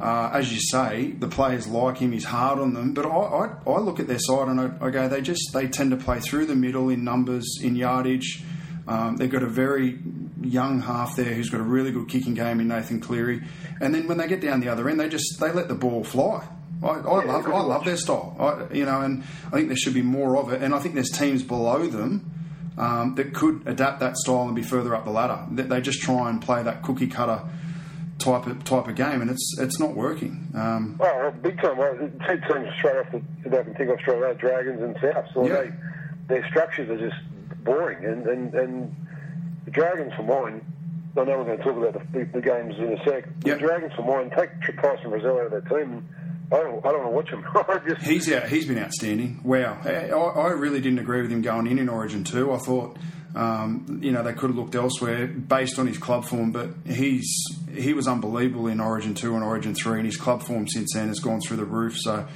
uh, 0.00 0.30
as 0.32 0.52
you 0.52 0.60
say, 0.60 1.10
the 1.10 1.28
players 1.28 1.66
like 1.66 1.98
him. 1.98 2.12
He's 2.12 2.24
hard 2.24 2.58
on 2.58 2.72
them. 2.72 2.94
But 2.94 3.04
I, 3.04 3.08
I, 3.08 3.50
I 3.66 3.78
look 3.80 4.00
at 4.00 4.06
their 4.06 4.18
side 4.18 4.48
and 4.48 4.60
I, 4.60 4.86
I, 4.86 4.90
go, 4.90 5.08
they 5.08 5.20
just 5.20 5.52
they 5.52 5.68
tend 5.68 5.90
to 5.90 5.96
play 5.96 6.20
through 6.20 6.46
the 6.46 6.54
middle 6.54 6.88
in 6.88 7.04
numbers, 7.04 7.58
in 7.62 7.76
yardage. 7.76 8.42
Um, 8.88 9.16
they've 9.16 9.30
got 9.30 9.42
a 9.42 9.48
very 9.48 9.98
young 10.40 10.80
half 10.80 11.16
there 11.16 11.34
who's 11.34 11.50
got 11.50 11.60
a 11.60 11.64
really 11.64 11.92
good 11.92 12.08
kicking 12.08 12.34
game 12.34 12.60
in 12.60 12.68
Nathan 12.68 13.00
Cleary. 13.00 13.42
And 13.80 13.94
then 13.94 14.08
when 14.08 14.16
they 14.16 14.26
get 14.26 14.40
down 14.40 14.60
the 14.60 14.68
other 14.68 14.88
end, 14.88 14.98
they 14.98 15.08
just 15.08 15.38
they 15.38 15.52
let 15.52 15.68
the 15.68 15.74
ball 15.74 16.02
fly. 16.02 16.48
I, 16.82 16.86
I 16.86 17.24
yeah, 17.24 17.32
love 17.32 17.46
I 17.46 17.60
love 17.60 17.84
their 17.84 17.98
style. 17.98 18.36
I, 18.40 18.74
you 18.74 18.86
know, 18.86 19.02
and 19.02 19.22
I 19.48 19.50
think 19.50 19.68
there 19.68 19.76
should 19.76 19.94
be 19.94 20.02
more 20.02 20.38
of 20.38 20.50
it. 20.50 20.62
And 20.62 20.74
I 20.74 20.78
think 20.78 20.94
there's 20.94 21.10
teams 21.10 21.42
below 21.42 21.86
them 21.86 22.30
um, 22.78 23.16
that 23.16 23.34
could 23.34 23.64
adapt 23.66 24.00
that 24.00 24.16
style 24.16 24.44
and 24.44 24.56
be 24.56 24.62
further 24.62 24.94
up 24.94 25.04
the 25.04 25.10
ladder. 25.10 25.44
They 25.50 25.82
just 25.82 26.00
try 26.00 26.30
and 26.30 26.40
play 26.40 26.62
that 26.62 26.82
cookie 26.82 27.08
cutter 27.08 27.42
type 28.20 28.46
of 28.46 28.62
type 28.64 28.86
of 28.88 28.94
game, 28.94 29.22
and 29.22 29.30
it's 29.30 29.58
it's 29.58 29.80
not 29.80 29.94
working. 29.94 30.50
Um, 30.54 31.00
oh, 31.00 31.32
big 31.42 31.60
time! 31.60 31.76
Well, 31.76 31.96
two 31.96 32.40
teams 32.48 32.68
straight 32.78 32.96
off 32.96 33.12
the 33.12 33.58
I 33.58 33.62
can 33.62 33.74
think 33.74 33.90
off 33.90 34.00
straight 34.00 34.18
away, 34.18 34.34
Dragons 34.34 34.82
and 34.82 34.96
South. 35.00 35.26
So 35.34 35.46
yeah. 35.46 35.54
they, 35.54 35.70
their 36.28 36.48
structures 36.48 36.88
are 36.90 36.98
just 36.98 37.20
boring, 37.64 38.04
and, 38.04 38.26
and, 38.26 38.54
and 38.54 38.96
the 39.64 39.70
Dragons 39.70 40.12
for 40.14 40.22
mine. 40.22 40.64
I 41.16 41.24
know 41.24 41.38
we're 41.38 41.44
going 41.44 41.58
to 41.58 41.64
talk 41.64 41.76
about 41.76 42.12
the, 42.12 42.24
the 42.24 42.40
games 42.40 42.76
in 42.78 42.92
a 42.92 43.04
sec. 43.04 43.26
Yep. 43.44 43.58
The 43.58 43.66
Dragons 43.66 43.92
for 43.94 44.02
mine 44.02 44.30
take 44.30 44.50
Tyson 44.80 45.10
Frizell 45.10 45.40
out 45.40 45.52
of 45.52 45.64
that 45.64 45.68
team. 45.68 46.08
I 46.52 46.56
don't, 46.56 46.84
I 46.86 46.92
don't 46.92 47.12
want 47.12 47.28
to 47.28 47.36
watch 47.36 47.76
him. 47.78 47.88
just... 47.88 48.06
He's 48.06 48.32
out. 48.32 48.48
He's 48.48 48.66
been 48.66 48.78
outstanding. 48.78 49.40
Wow, 49.44 49.78
I, 49.84 50.08
I, 50.08 50.48
really 50.50 50.80
didn't 50.80 50.98
agree 50.98 51.22
with 51.22 51.30
him 51.30 51.42
going 51.42 51.66
in 51.66 51.78
in 51.78 51.88
Origin 51.88 52.24
two. 52.24 52.52
I 52.52 52.58
thought, 52.58 52.96
um, 53.34 54.00
you 54.02 54.12
know, 54.12 54.22
they 54.22 54.32
could 54.32 54.50
have 54.50 54.56
looked 54.56 54.74
elsewhere 54.74 55.26
based 55.26 55.78
on 55.78 55.86
his 55.86 55.98
club 55.98 56.24
form. 56.24 56.52
But 56.52 56.70
he's 56.86 57.32
he 57.74 57.92
was 57.92 58.08
unbelievable 58.08 58.66
in 58.66 58.80
Origin 58.80 59.14
two 59.14 59.34
and 59.34 59.44
Origin 59.44 59.74
three, 59.74 59.98
and 59.98 60.06
his 60.06 60.16
club 60.16 60.42
form 60.42 60.66
since 60.68 60.94
then 60.94 61.08
has 61.08 61.20
gone 61.20 61.40
through 61.40 61.58
the 61.58 61.64
roof. 61.64 61.96
So 61.98 62.26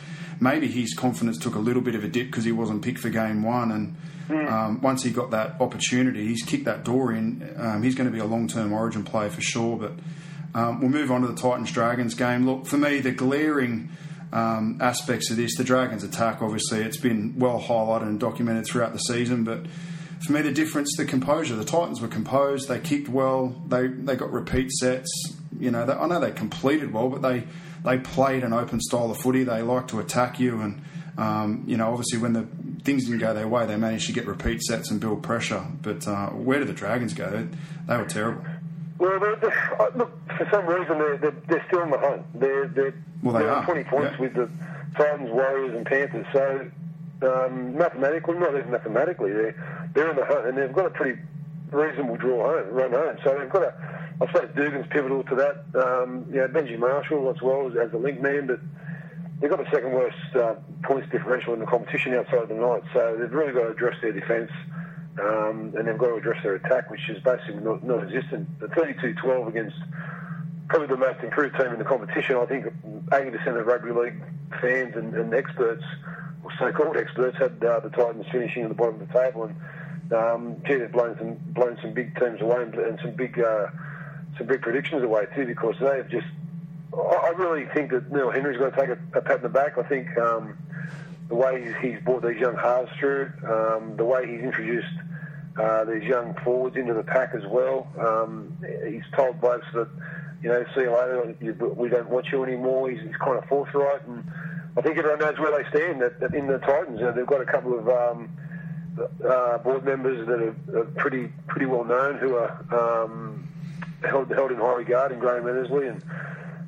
maybe 0.40 0.68
his 0.68 0.94
confidence 0.94 1.38
took 1.38 1.54
a 1.54 1.58
little 1.58 1.82
bit 1.82 1.94
of 1.94 2.04
a 2.04 2.08
dip 2.08 2.26
because 2.26 2.44
he 2.44 2.52
wasn't 2.52 2.82
picked 2.82 2.98
for 3.00 3.10
game 3.10 3.42
one 3.42 3.72
and. 3.72 3.96
Mm. 4.24 4.50
Um, 4.50 4.80
once 4.80 5.02
he 5.02 5.10
got 5.10 5.32
that 5.32 5.60
opportunity, 5.60 6.26
he's 6.26 6.42
kicked 6.42 6.64
that 6.64 6.82
door 6.82 7.12
in. 7.12 7.54
Um, 7.58 7.82
he's 7.82 7.94
going 7.94 8.06
to 8.06 8.10
be 8.10 8.20
a 8.20 8.24
long 8.24 8.48
term 8.48 8.72
Origin 8.72 9.04
player 9.04 9.28
for 9.28 9.42
sure. 9.42 9.76
But 9.76 9.92
um, 10.54 10.80
we'll 10.80 10.88
move 10.88 11.10
on 11.10 11.20
to 11.20 11.26
the 11.26 11.34
Titans 11.34 11.70
Dragons 11.70 12.14
game. 12.14 12.46
Look, 12.46 12.64
for 12.64 12.78
me, 12.78 13.00
the 13.00 13.10
glaring 13.10 13.90
um, 14.32 14.78
aspects 14.80 15.30
of 15.30 15.36
this, 15.36 15.56
the 15.56 15.64
Dragons 15.64 16.04
attack, 16.04 16.40
obviously, 16.40 16.80
it's 16.80 16.96
been 16.96 17.38
well 17.38 17.60
highlighted 17.60 18.04
and 18.04 18.18
documented 18.18 18.64
throughout 18.64 18.94
the 18.94 18.98
season. 18.98 19.44
But 19.44 19.66
for 20.26 20.32
me, 20.32 20.42
the 20.42 20.52
difference, 20.52 20.96
the 20.96 21.04
composure. 21.04 21.56
The 21.56 21.64
Titans 21.64 22.00
were 22.00 22.08
composed. 22.08 22.68
They 22.68 22.80
kicked 22.80 23.08
well. 23.08 23.54
They 23.66 23.88
they 23.88 24.16
got 24.16 24.32
repeat 24.32 24.70
sets. 24.72 25.10
You 25.58 25.70
know, 25.70 25.86
they, 25.86 25.92
I 25.92 26.06
know 26.06 26.20
they 26.20 26.32
completed 26.32 26.92
well, 26.92 27.08
but 27.08 27.22
they 27.22 27.44
they 27.84 27.98
played 27.98 28.44
an 28.44 28.52
open 28.52 28.80
style 28.80 29.10
of 29.10 29.18
footy. 29.18 29.44
They 29.44 29.62
like 29.62 29.88
to 29.88 30.00
attack 30.00 30.40
you 30.40 30.60
and. 30.60 30.82
Um, 31.16 31.62
you 31.68 31.76
know, 31.76 31.92
obviously, 31.92 32.18
when 32.18 32.32
the 32.32 32.44
things 32.82 33.04
didn't 33.04 33.20
go 33.20 33.32
their 33.32 33.46
way, 33.46 33.66
they 33.66 33.76
managed 33.76 34.06
to 34.06 34.12
get 34.12 34.26
repeat 34.26 34.60
sets 34.62 34.90
and 34.90 35.00
build 35.00 35.22
pressure. 35.22 35.64
But 35.80 36.08
uh, 36.08 36.30
where 36.30 36.58
did 36.58 36.66
the 36.66 36.72
Dragons 36.72 37.14
go? 37.14 37.30
They, 37.30 37.46
they 37.86 37.96
were 37.96 38.04
terrible. 38.04 38.44
Well, 38.98 39.20
they're, 39.20 39.36
they're, 39.36 39.82
uh, 39.82 39.90
look, 39.94 40.12
for 40.36 40.48
some 40.50 40.66
reason 40.66 40.98
they're, 40.98 41.16
they're, 41.16 41.36
they're 41.48 41.64
still 41.68 41.82
in 41.82 41.90
the 41.90 41.98
hunt. 41.98 42.22
They're, 42.34 42.66
they're, 42.66 42.94
well, 43.22 43.34
they 43.34 43.40
they're 43.40 43.52
are. 43.52 43.64
20 43.64 43.84
points 43.84 44.14
yeah. 44.14 44.20
with 44.20 44.34
the 44.34 44.50
Titans, 44.96 45.30
Warriors, 45.30 45.76
and 45.76 45.86
Panthers. 45.86 46.26
So 46.32 46.70
um, 47.22 47.76
mathematically, 47.76 48.38
not 48.38 48.54
even 48.56 48.70
mathematically, 48.70 49.32
they're, 49.32 49.90
they're 49.94 50.10
in 50.10 50.16
the 50.16 50.24
hunt, 50.24 50.46
and 50.46 50.58
they've 50.58 50.72
got 50.72 50.86
a 50.86 50.90
pretty 50.90 51.20
reasonable 51.70 52.16
draw 52.16 52.52
home, 52.52 52.72
run 52.72 52.92
home. 52.92 53.16
So 53.24 53.36
they've 53.38 53.50
got 53.50 53.62
a, 53.62 53.74
I 54.20 54.26
suppose 54.26 54.50
Dugan's 54.54 54.86
pivotal 54.90 55.24
to 55.24 55.34
that. 55.36 55.56
Um, 55.74 56.24
Benji 56.26 56.78
Marshall 56.78 57.30
as 57.30 57.40
well 57.42 57.68
as, 57.68 57.76
as 57.76 57.90
the 57.90 57.98
link 57.98 58.20
man, 58.20 58.46
but 58.46 58.60
they've 59.40 59.50
got 59.50 59.58
the 59.58 59.70
second 59.70 59.92
worst 59.92 60.16
uh, 60.34 60.54
points 60.82 61.08
differential 61.10 61.54
in 61.54 61.60
the 61.60 61.66
competition 61.66 62.14
outside 62.14 62.42
of 62.42 62.48
the 62.48 62.54
night. 62.54 62.82
So 62.92 63.16
they've 63.18 63.32
really 63.32 63.52
got 63.52 63.64
to 63.64 63.70
address 63.70 63.96
their 64.02 64.12
defence. 64.12 64.50
Um, 65.16 65.72
and 65.78 65.86
they've 65.86 65.96
got 65.96 66.08
to 66.08 66.14
address 66.16 66.42
their 66.42 66.56
attack, 66.56 66.90
which 66.90 67.08
is 67.08 67.22
basically 67.22 67.62
not, 67.62 67.84
non-existent. 67.84 68.58
The 68.58 68.66
32-12 68.66 69.46
against 69.46 69.76
probably 70.68 70.88
the 70.88 70.96
most 70.96 71.22
improved 71.22 71.56
team 71.56 71.68
in 71.68 71.78
the 71.78 71.84
competition. 71.84 72.36
I 72.36 72.46
think 72.46 72.66
80% 73.10 73.60
of 73.60 73.66
rugby 73.66 73.92
league 73.92 74.20
fans 74.60 74.96
and, 74.96 75.14
and 75.14 75.32
experts, 75.32 75.84
so-called 76.58 76.96
experts, 76.96 77.36
had 77.38 77.62
uh, 77.64 77.80
the 77.80 77.90
Titans 77.90 78.26
finishing 78.30 78.62
at 78.62 78.68
the 78.68 78.74
bottom 78.74 79.00
of 79.00 79.08
the 79.08 79.14
table. 79.14 79.44
And 79.44 80.12
um, 80.12 80.62
gee, 80.66 80.76
they've 80.76 80.92
blown 80.92 81.16
some 81.18 81.38
blown 81.52 81.78
some 81.82 81.92
big 81.92 82.18
teams 82.18 82.40
away 82.40 82.62
and, 82.62 82.74
and 82.74 82.98
some 83.00 83.12
big 83.12 83.38
uh, 83.38 83.68
some 84.36 84.46
big 84.46 84.62
predictions 84.62 85.02
away 85.02 85.26
too, 85.34 85.46
because 85.46 85.76
they've 85.80 86.08
just. 86.08 86.26
I 86.94 87.32
really 87.36 87.66
think 87.74 87.90
that 87.90 88.12
Neil 88.12 88.30
Henry's 88.30 88.56
going 88.56 88.70
to 88.70 88.76
take 88.76 88.88
a, 88.90 89.18
a 89.18 89.20
pat 89.20 89.36
in 89.38 89.42
the 89.42 89.48
back. 89.48 89.78
I 89.78 89.82
think 89.82 90.16
um, 90.16 90.56
the 91.28 91.34
way 91.34 91.64
he's, 91.64 91.74
he's 91.82 92.04
brought 92.04 92.22
these 92.22 92.38
young 92.38 92.54
halves 92.54 92.90
through, 93.00 93.32
um, 93.48 93.96
the 93.96 94.04
way 94.04 94.30
he's 94.30 94.42
introduced 94.42 94.94
uh, 95.60 95.84
these 95.84 96.04
young 96.04 96.34
forwards 96.44 96.76
into 96.76 96.94
the 96.94 97.02
pack 97.02 97.34
as 97.34 97.44
well. 97.46 97.88
Um, 97.98 98.56
he's 98.86 99.02
told 99.16 99.40
blokes 99.40 99.66
that, 99.74 99.88
you 100.42 100.48
know, 100.50 100.64
see 100.74 100.82
you 100.82 100.92
later, 100.92 101.34
we 101.74 101.88
don't 101.88 102.08
want 102.10 102.26
you 102.30 102.44
anymore. 102.44 102.90
He's, 102.90 103.00
he's 103.00 103.16
kind 103.16 103.38
of 103.38 103.44
forthright, 103.46 104.06
and 104.06 104.24
I 104.76 104.82
think 104.82 104.98
everyone 104.98 105.20
knows 105.20 105.38
where 105.38 105.62
they 105.62 105.68
stand 105.70 106.00
that, 106.02 106.20
that 106.20 106.34
in 106.34 106.46
the 106.46 106.58
Titans. 106.58 106.98
You 106.98 107.06
know, 107.06 107.12
they've 107.12 107.26
got 107.26 107.40
a 107.40 107.46
couple 107.46 107.78
of 107.78 107.88
um, 107.88 108.36
uh, 109.24 109.58
board 109.58 109.84
members 109.84 110.26
that 110.26 110.40
are, 110.40 110.80
are, 110.80 110.84
pretty 110.96 111.32
pretty 111.46 111.66
well 111.66 111.84
known 111.84 112.18
who 112.18 112.36
are 112.36 113.04
um, 113.04 113.48
held 114.02 114.30
held 114.30 114.50
in 114.50 114.58
high 114.58 114.74
regard 114.74 115.12
in 115.12 115.18
Graham 115.18 115.48
Annesley 115.48 115.88
and 115.88 116.02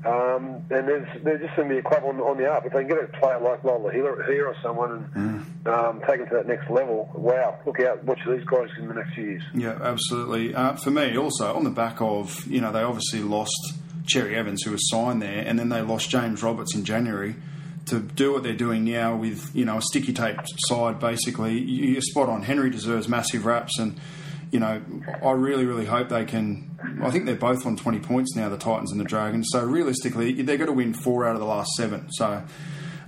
um, 0.06 0.64
and 0.70 0.86
there's, 0.86 1.22
there's 1.24 1.40
just 1.40 1.56
going 1.56 1.68
to 1.68 1.74
be 1.74 1.78
a 1.80 1.82
club 1.82 2.04
on, 2.04 2.20
on 2.20 2.36
the 2.36 2.48
up. 2.48 2.64
If 2.64 2.72
they 2.72 2.84
can 2.84 2.88
get 2.88 3.02
a 3.02 3.18
player 3.18 3.40
like 3.40 3.62
Lolohea 3.62 4.46
or 4.46 4.54
someone 4.62 5.10
and 5.14 5.64
mm. 5.64 5.66
um, 5.66 6.00
take 6.06 6.20
it 6.20 6.26
to 6.26 6.36
that 6.36 6.46
next 6.46 6.70
level, 6.70 7.10
wow, 7.14 7.58
look 7.66 7.80
out, 7.80 8.04
watch 8.04 8.20
these 8.24 8.44
guys 8.44 8.68
in 8.78 8.86
the 8.86 8.94
next 8.94 9.14
few 9.14 9.24
years. 9.24 9.42
Yeah, 9.52 9.78
absolutely. 9.82 10.54
Uh, 10.54 10.76
for 10.76 10.92
me, 10.92 11.16
also, 11.16 11.52
on 11.52 11.64
the 11.64 11.70
back 11.70 12.00
of, 12.00 12.46
you 12.46 12.60
know, 12.60 12.70
they 12.70 12.82
obviously 12.82 13.20
lost 13.20 13.74
Cherry 14.06 14.36
Evans, 14.36 14.62
who 14.62 14.70
was 14.70 14.88
signed 14.88 15.22
there, 15.22 15.42
and 15.44 15.58
then 15.58 15.70
they 15.70 15.80
lost 15.80 16.08
James 16.08 16.40
Roberts 16.40 16.74
in 16.76 16.84
January. 16.84 17.34
To 17.86 18.00
do 18.00 18.32
what 18.32 18.42
they're 18.42 18.52
doing 18.52 18.84
now 18.84 19.14
with, 19.14 19.54
you 19.54 19.64
know, 19.64 19.78
a 19.78 19.82
sticky 19.82 20.12
tape 20.12 20.38
side, 20.68 20.98
basically, 20.98 21.58
you're 21.58 22.00
spot 22.02 22.28
on. 22.28 22.42
Henry 22.42 22.68
deserves 22.68 23.08
massive 23.08 23.46
raps 23.46 23.78
and 23.78 24.00
you 24.52 24.60
know, 24.60 24.80
I 25.22 25.32
really, 25.32 25.64
really 25.64 25.86
hope 25.86 26.08
they 26.08 26.24
can. 26.24 26.78
I 27.02 27.10
think 27.10 27.26
they're 27.26 27.34
both 27.34 27.66
on 27.66 27.76
20 27.76 27.98
points 28.00 28.36
now, 28.36 28.48
the 28.48 28.56
Titans 28.56 28.92
and 28.92 29.00
the 29.00 29.04
Dragons. 29.04 29.48
So 29.50 29.64
realistically, 29.64 30.40
they're 30.42 30.56
going 30.56 30.68
to 30.68 30.72
win 30.72 30.94
four 30.94 31.26
out 31.26 31.34
of 31.34 31.40
the 31.40 31.46
last 31.46 31.72
seven. 31.76 32.10
So 32.12 32.44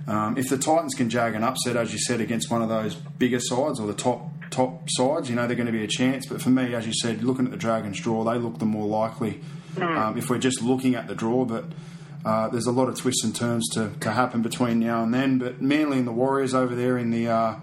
um, 0.07 0.37
if 0.37 0.49
the 0.49 0.57
Titans 0.57 0.95
can 0.95 1.09
jag 1.09 1.35
an 1.35 1.43
upset, 1.43 1.75
as 1.75 1.93
you 1.93 1.99
said, 1.99 2.19
against 2.19 2.51
one 2.51 2.61
of 2.61 2.69
those 2.69 2.95
bigger 2.95 3.39
sides 3.39 3.79
or 3.79 3.87
the 3.87 3.93
top 3.93 4.29
top 4.49 4.89
sides, 4.89 5.29
you 5.29 5.35
know, 5.35 5.47
they're 5.47 5.55
going 5.55 5.67
to 5.67 5.71
be 5.71 5.83
a 5.83 5.87
chance. 5.87 6.25
But 6.25 6.41
for 6.41 6.49
me, 6.49 6.73
as 6.73 6.85
you 6.85 6.93
said, 6.93 7.23
looking 7.23 7.45
at 7.45 7.51
the 7.51 7.57
Dragons 7.57 7.99
draw, 7.99 8.23
they 8.23 8.37
look 8.37 8.59
the 8.59 8.65
more 8.65 8.87
likely 8.87 9.41
hmm. 9.75 9.83
um, 9.83 10.17
if 10.17 10.29
we're 10.29 10.39
just 10.39 10.61
looking 10.61 10.95
at 10.95 11.07
the 11.07 11.15
draw. 11.15 11.45
But 11.45 11.65
uh, 12.25 12.49
there's 12.49 12.67
a 12.67 12.71
lot 12.71 12.89
of 12.89 12.95
twists 12.95 13.23
and 13.23 13.35
turns 13.35 13.67
to, 13.69 13.91
to 14.01 14.11
happen 14.11 14.41
between 14.41 14.79
now 14.79 15.03
and 15.03 15.13
then. 15.13 15.37
But 15.37 15.61
Manly 15.61 15.99
and 15.99 16.07
the 16.07 16.11
Warriors 16.11 16.53
over 16.53 16.75
there 16.75 16.97
in 16.97 17.11
the. 17.11 17.27
Uh, 17.27 17.55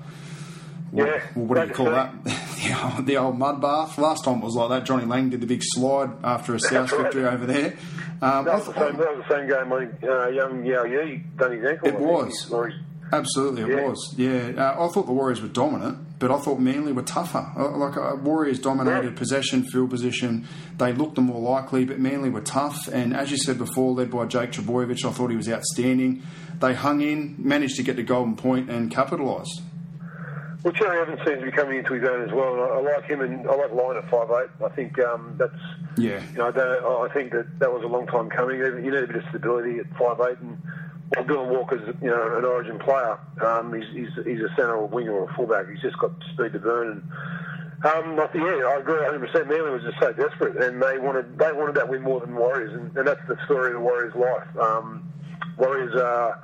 what, 0.93 1.09
yeah, 1.09 1.23
well, 1.35 1.47
what 1.47 1.61
do 1.61 1.67
you 1.67 1.75
call 1.75 1.91
that? 1.91 2.25
the, 2.25 2.81
old, 2.83 3.07
the 3.07 3.17
old 3.17 3.39
mud 3.39 3.61
bath. 3.61 3.99
Last 3.99 4.25
time 4.25 4.39
it 4.39 4.45
was 4.45 4.55
like 4.55 4.69
that. 4.71 4.85
Johnny 4.85 5.05
Lang 5.05 5.31
did 5.31 5.41
the 5.41 5.47
big 5.47 5.63
slide 5.63 6.11
after 6.23 6.55
a 6.55 6.61
South 6.61 6.93
right. 6.93 7.03
victory 7.03 7.27
over 7.27 7.45
there. 7.45 7.77
Um, 8.23 8.45
that, 8.47 8.55
was 8.55 8.67
the 8.67 8.73
same, 8.73 8.97
that 8.97 9.17
was 9.17 9.25
the 9.29 9.37
same 9.37 9.49
game 9.49 9.69
when 9.69 9.99
uh, 10.03 10.29
young 10.29 10.65
Yao 10.65 10.85
Yi 10.85 11.23
done 11.37 11.53
his 11.53 11.65
ankle. 11.65 11.89
It 11.89 11.99
was. 11.99 12.51
Absolutely, 13.13 13.63
it 13.63 13.69
yeah. 13.69 13.89
was. 13.89 14.15
Yeah, 14.17 14.53
uh, 14.57 14.87
I 14.87 14.89
thought 14.93 15.07
the 15.07 15.13
Warriors 15.13 15.43
were 15.43 15.49
dominant, 15.49 15.99
but 16.19 16.31
I 16.31 16.39
thought 16.39 16.59
Manly 16.59 16.93
were 16.93 17.03
tougher. 17.03 17.53
Uh, 17.57 17.77
like 17.77 17.97
uh, 17.97 18.17
Warriors 18.17 18.59
dominated 18.59 19.13
yeah. 19.13 19.19
possession, 19.19 19.65
field 19.65 19.91
position. 19.91 20.47
They 20.79 20.93
looked 20.93 21.17
the 21.17 21.21
more 21.21 21.41
likely, 21.41 21.85
but 21.85 21.99
Manly 21.99 22.31
were 22.31 22.41
tough. 22.41 22.89
And 22.89 23.15
as 23.15 23.31
you 23.31 23.37
said 23.37 23.59
before, 23.59 23.93
led 23.93 24.11
by 24.11 24.27
Jake 24.27 24.53
Trbojevic, 24.53 25.05
I 25.05 25.13
thought 25.13 25.31
he 25.31 25.37
was 25.37 25.49
outstanding. 25.49 26.23
They 26.59 26.75
hung 26.75 27.01
in, 27.03 27.37
managed 27.39 27.77
to 27.77 27.83
get 27.83 27.97
the 27.97 28.03
golden 28.03 28.37
point, 28.37 28.71
and 28.71 28.91
capitalised. 28.91 29.61
Well, 30.63 30.73
Cherry 30.73 31.01
Evans 31.01 31.21
seems 31.25 31.39
to 31.39 31.45
be 31.45 31.53
coming 31.53 31.79
into 31.79 31.93
his 31.95 32.09
own 32.09 32.23
as 32.23 32.33
well. 32.33 32.61
I, 32.61 32.79
I 32.79 32.81
like 32.81 33.05
him, 33.05 33.21
and 33.21 33.49
I 33.49 33.55
like 33.55 33.73
Lyon 33.73 33.99
at 33.99 34.11
five 34.11 34.29
eight. 34.31 34.65
I 34.65 34.69
think 34.71 34.99
um, 34.99 35.37
that's 35.39 35.55
yeah. 35.97 36.21
You 36.33 36.39
know, 36.39 36.49
I, 36.51 37.09
I 37.09 37.15
think 37.15 37.31
that 37.33 37.59
that 37.61 37.73
was 37.73 37.85
a 37.85 37.87
long 37.87 38.07
time 38.07 38.29
coming. 38.31 38.59
You 38.59 38.81
need 38.81 38.95
a 38.95 39.07
bit 39.07 39.17
of 39.17 39.23
stability 39.29 39.79
at 39.79 39.87
five 39.97 40.19
eight, 40.29 40.39
and 40.39 40.61
Dylan 41.15 41.49
Walker's 41.49 41.95
you 42.03 42.09
know 42.11 42.37
an 42.39 42.45
Origin 42.45 42.79
player, 42.79 43.19
um, 43.45 43.73
he's, 43.73 43.87
he's 43.93 44.25
he's 44.25 44.41
a 44.41 44.49
centre 44.51 44.75
or 44.77 44.87
winger 44.87 45.13
or 45.13 45.31
a 45.31 45.35
fullback. 45.35 45.69
He's 45.69 45.81
just 45.81 45.99
got 45.99 46.11
speed 46.35 46.53
to 46.53 46.59
burn. 46.59 46.89
And 47.85 47.85
um, 47.85 48.19
I 48.19 48.27
think, 48.29 48.45
yeah, 48.45 48.67
I 48.67 48.79
agree 48.81 48.95
100. 48.97 49.21
percent 49.21 49.49
Manly 49.49 49.71
was 49.71 49.83
just 49.83 49.99
so 50.01 50.13
desperate, 50.13 50.57
and 50.63 50.83
they 50.83 50.99
wanted 50.99 51.39
they 51.39 51.53
wanted 51.53 51.75
that 51.77 51.89
win 51.89 52.03
more 52.03 52.21
than 52.21 52.35
Warriors, 52.35 52.73
and, 52.75 52.97
and 52.97 53.07
that's 53.07 53.21
the 53.29 53.37
story 53.45 53.69
of 53.69 53.75
the 53.75 53.81
Warriors' 53.81 54.15
life. 54.15 54.49
Um, 54.59 55.09
Warriors 55.59 55.95
are 55.95 56.43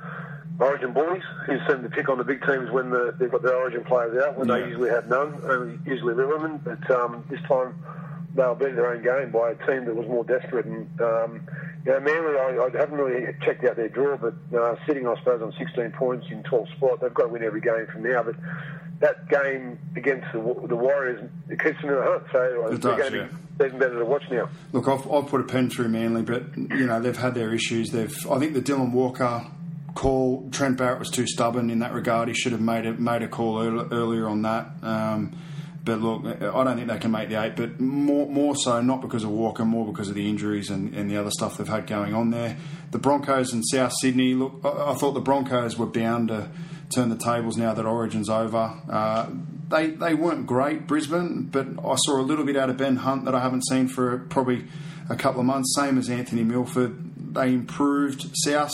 Origin 0.59 0.93
bullies 0.93 1.23
who 1.47 1.57
seem 1.67 1.81
to 1.83 1.89
pick 1.89 2.07
on 2.09 2.17
the 2.19 2.23
big 2.23 2.45
teams 2.45 2.69
when 2.71 2.89
the, 2.91 3.13
they've 3.19 3.31
got 3.31 3.41
their 3.41 3.55
Origin 3.55 3.83
players 3.83 4.23
out, 4.23 4.37
when 4.37 4.47
Yeah. 4.47 4.59
they 4.59 4.67
usually 4.67 4.89
have 4.91 5.07
none, 5.09 5.41
only 5.45 5.79
usually 5.85 6.13
Lilliman. 6.13 6.63
But 6.63 6.89
um, 6.91 7.23
this 7.29 7.41
time 7.47 7.75
they 8.35 8.43
were 8.43 8.55
beating 8.55 8.75
their 8.75 8.93
own 8.93 9.03
game 9.03 9.31
by 9.31 9.51
a 9.51 9.55
team 9.67 9.85
that 9.85 9.95
was 9.95 10.07
more 10.07 10.23
desperate. 10.23 10.65
And 10.67 10.87
um, 11.01 11.41
you 11.85 11.91
know, 11.91 11.99
Manly, 11.99 12.37
I, 12.39 12.65
I 12.65 12.79
haven't 12.79 12.97
really 12.97 13.33
checked 13.43 13.63
out 13.65 13.75
their 13.75 13.89
draw, 13.89 14.17
but 14.17 14.33
uh, 14.57 14.75
sitting, 14.87 15.07
I 15.07 15.15
suppose, 15.17 15.41
on 15.41 15.53
16 15.57 15.91
points 15.91 16.27
in 16.29 16.43
12th 16.43 16.71
spot, 16.77 17.01
they've 17.01 17.13
got 17.13 17.23
to 17.23 17.29
win 17.29 17.43
every 17.43 17.61
game 17.61 17.87
from 17.91 18.03
now. 18.03 18.23
But 18.23 18.35
that 18.99 19.27
game 19.29 19.77
against 19.95 20.25
the, 20.31 20.39
the 20.67 20.75
Warriors, 20.75 21.29
it 21.49 21.59
keeps 21.61 21.81
them 21.81 21.89
in 21.89 21.95
the 21.97 22.03
hunt. 22.03 22.23
So 22.31 22.41
It 22.67 22.81
they're 22.81 22.97
does, 22.97 23.09
going 23.09 23.27
to 23.27 23.35
be 23.59 23.65
even 23.65 23.79
better 23.79 23.99
to 23.99 24.05
watch 24.05 24.23
now. 24.31 24.49
Look, 24.71 24.87
I've, 24.87 25.09
I've 25.11 25.27
put 25.27 25.41
a 25.41 25.43
pen 25.43 25.69
through 25.69 25.89
Manly, 25.89 26.21
but 26.23 26.57
you 26.57 26.85
know 26.87 26.99
they've 27.01 27.17
had 27.17 27.35
their 27.35 27.53
issues. 27.53 27.91
They've, 27.91 28.31
I 28.31 28.39
think 28.39 28.53
the 28.53 28.61
Dylan 28.61 28.91
Walker 28.91 29.45
call, 29.93 30.49
Trent 30.51 30.77
Barrett 30.77 30.99
was 30.99 31.09
too 31.09 31.27
stubborn 31.27 31.69
in 31.69 31.79
that 31.79 31.93
regard. 31.93 32.27
He 32.29 32.33
should 32.33 32.51
have 32.53 32.61
made 32.61 32.85
a 32.85 32.93
made 32.93 33.21
a 33.21 33.27
call 33.27 33.59
earl- 33.61 33.93
earlier 33.93 34.27
on 34.27 34.41
that. 34.43 34.67
Um, 34.81 35.37
but 35.83 35.99
look, 35.99 36.25
I 36.25 36.63
don't 36.63 36.77
think 36.77 36.87
they 36.87 36.97
can 36.97 37.11
make 37.11 37.29
the 37.29 37.43
eight. 37.43 37.55
But 37.55 37.79
more 37.79 38.27
more 38.27 38.55
so, 38.55 38.81
not 38.81 39.01
because 39.01 39.23
of 39.23 39.31
Walker, 39.31 39.65
more 39.65 39.85
because 39.85 40.07
of 40.07 40.15
the 40.15 40.29
injuries 40.29 40.69
and, 40.69 40.93
and 40.95 41.11
the 41.11 41.17
other 41.17 41.31
stuff 41.31 41.57
they've 41.57 41.67
had 41.67 41.87
going 41.87 42.13
on 42.13 42.31
there. 42.31 42.55
The 42.91 42.99
Broncos 42.99 43.51
and 43.51 43.63
South 43.65 43.91
Sydney. 43.99 44.33
Look, 44.33 44.61
I, 44.63 44.91
I 44.91 44.93
thought 44.93 45.11
the 45.11 45.21
Broncos 45.21 45.77
were 45.77 45.85
bound 45.85 46.29
to 46.29 46.49
turn 46.89 47.09
the 47.09 47.17
tables 47.17 47.57
now 47.57 47.73
that 47.73 47.85
Origin's 47.85 48.29
over. 48.29 48.79
Uh, 48.89 49.29
they 49.69 49.87
they 49.87 50.13
weren't 50.13 50.47
great, 50.47 50.87
Brisbane, 50.87 51.43
but 51.51 51.67
I 51.83 51.95
saw 52.05 52.19
a 52.19 52.23
little 52.23 52.45
bit 52.45 52.55
out 52.55 52.69
of 52.69 52.77
Ben 52.77 52.97
Hunt 52.97 53.25
that 53.25 53.35
I 53.35 53.41
haven't 53.41 53.65
seen 53.67 53.87
for 53.87 54.19
probably 54.29 54.65
a 55.09 55.15
couple 55.15 55.41
of 55.41 55.45
months. 55.45 55.75
Same 55.75 55.97
as 55.97 56.09
Anthony 56.09 56.43
Milford. 56.43 57.33
They 57.33 57.53
improved. 57.53 58.29
South, 58.45 58.71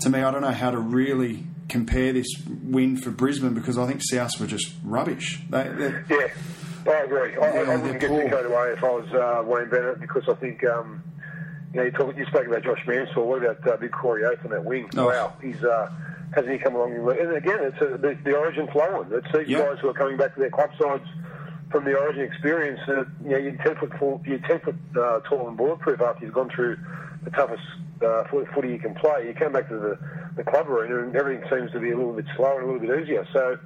to 0.00 0.10
me, 0.10 0.20
I 0.20 0.30
don't 0.30 0.42
know 0.42 0.52
how 0.52 0.70
to 0.70 0.78
really 0.78 1.44
compare 1.68 2.12
this 2.12 2.28
win 2.62 2.96
for 2.96 3.10
Brisbane 3.10 3.54
because 3.54 3.76
I 3.78 3.86
think 3.86 4.00
South 4.02 4.38
were 4.40 4.46
just 4.46 4.72
rubbish. 4.84 5.40
They, 5.50 5.64
Yeah, 6.10 6.28
I 6.86 7.02
agree. 7.04 7.36
I, 7.36 7.40
I- 7.40 7.62
Yeah, 7.62 7.70
I 7.72 7.76
wouldn't 7.76 8.00
get 8.00 8.10
poor. 8.10 8.20
away 8.22 8.70
if 8.72 8.84
I 8.84 8.88
was 8.90 9.12
uh, 9.12 9.42
Wayne 9.44 9.68
Bennett 9.68 10.00
because 10.00 10.22
I 10.28 10.34
think 10.34 10.64
um, 10.64 11.02
you 11.72 11.78
know 11.80 11.84
you, 11.84 11.90
talk, 11.90 12.16
you 12.16 12.24
spoke 12.26 12.46
about 12.46 12.62
Josh 12.62 12.82
Mansour. 12.86 13.20
What 13.22 13.42
about 13.42 13.66
uh, 13.68 13.76
Big 13.76 13.90
Corey 13.92 14.24
Oates 14.24 14.40
on 14.44 14.50
that 14.50 14.64
wing? 14.64 14.88
Oh. 14.96 15.06
Wow, 15.06 15.32
he's 15.42 15.62
uh, 15.64 15.90
hasn't 16.34 16.52
he 16.52 16.58
come 16.58 16.74
along? 16.76 16.92
And 16.92 17.32
again, 17.36 17.58
it's 17.62 17.80
a, 17.80 17.98
the, 17.98 18.16
the 18.24 18.36
Origin 18.36 18.68
flowing. 18.72 19.08
It's 19.12 19.26
these 19.36 19.48
Yeah. 19.48 19.58
guys 19.60 19.78
who 19.80 19.88
are 19.88 19.94
coming 19.94 20.16
back 20.16 20.34
to 20.34 20.40
their 20.40 20.50
club 20.50 20.70
sides 20.80 21.04
from 21.70 21.84
the 21.84 21.96
Origin 21.98 22.22
experience. 22.22 22.80
That 22.86 23.06
you 23.24 23.30
know, 23.30 23.36
you're 23.38 23.56
ten 23.56 23.76
foot 23.76 23.92
full, 23.98 24.22
you're 24.24 24.38
ten 24.38 24.60
foot 24.60 24.76
uh, 24.96 25.20
tall 25.20 25.48
and 25.48 25.56
bulletproof 25.56 26.00
after 26.00 26.24
you've 26.24 26.34
gone 26.34 26.50
through 26.54 26.76
the 27.24 27.30
toughest 27.30 27.62
uh, 28.04 28.22
foot- 28.30 28.46
footy 28.54 28.68
you 28.68 28.78
can 28.78 28.94
play. 28.94 29.26
You 29.26 29.34
come 29.34 29.52
back 29.52 29.68
to 29.68 29.76
the, 29.76 29.98
the 30.36 30.44
club 30.44 30.68
arena 30.68 31.02
and 31.02 31.16
everything 31.16 31.48
seems 31.50 31.72
to 31.72 31.80
be 31.80 31.90
a 31.90 31.96
little 31.96 32.12
bit 32.12 32.26
slower 32.36 32.60
and 32.60 32.70
a 32.70 32.72
little 32.72 32.86
bit 32.86 33.02
easier. 33.02 33.26
So. 33.32 33.58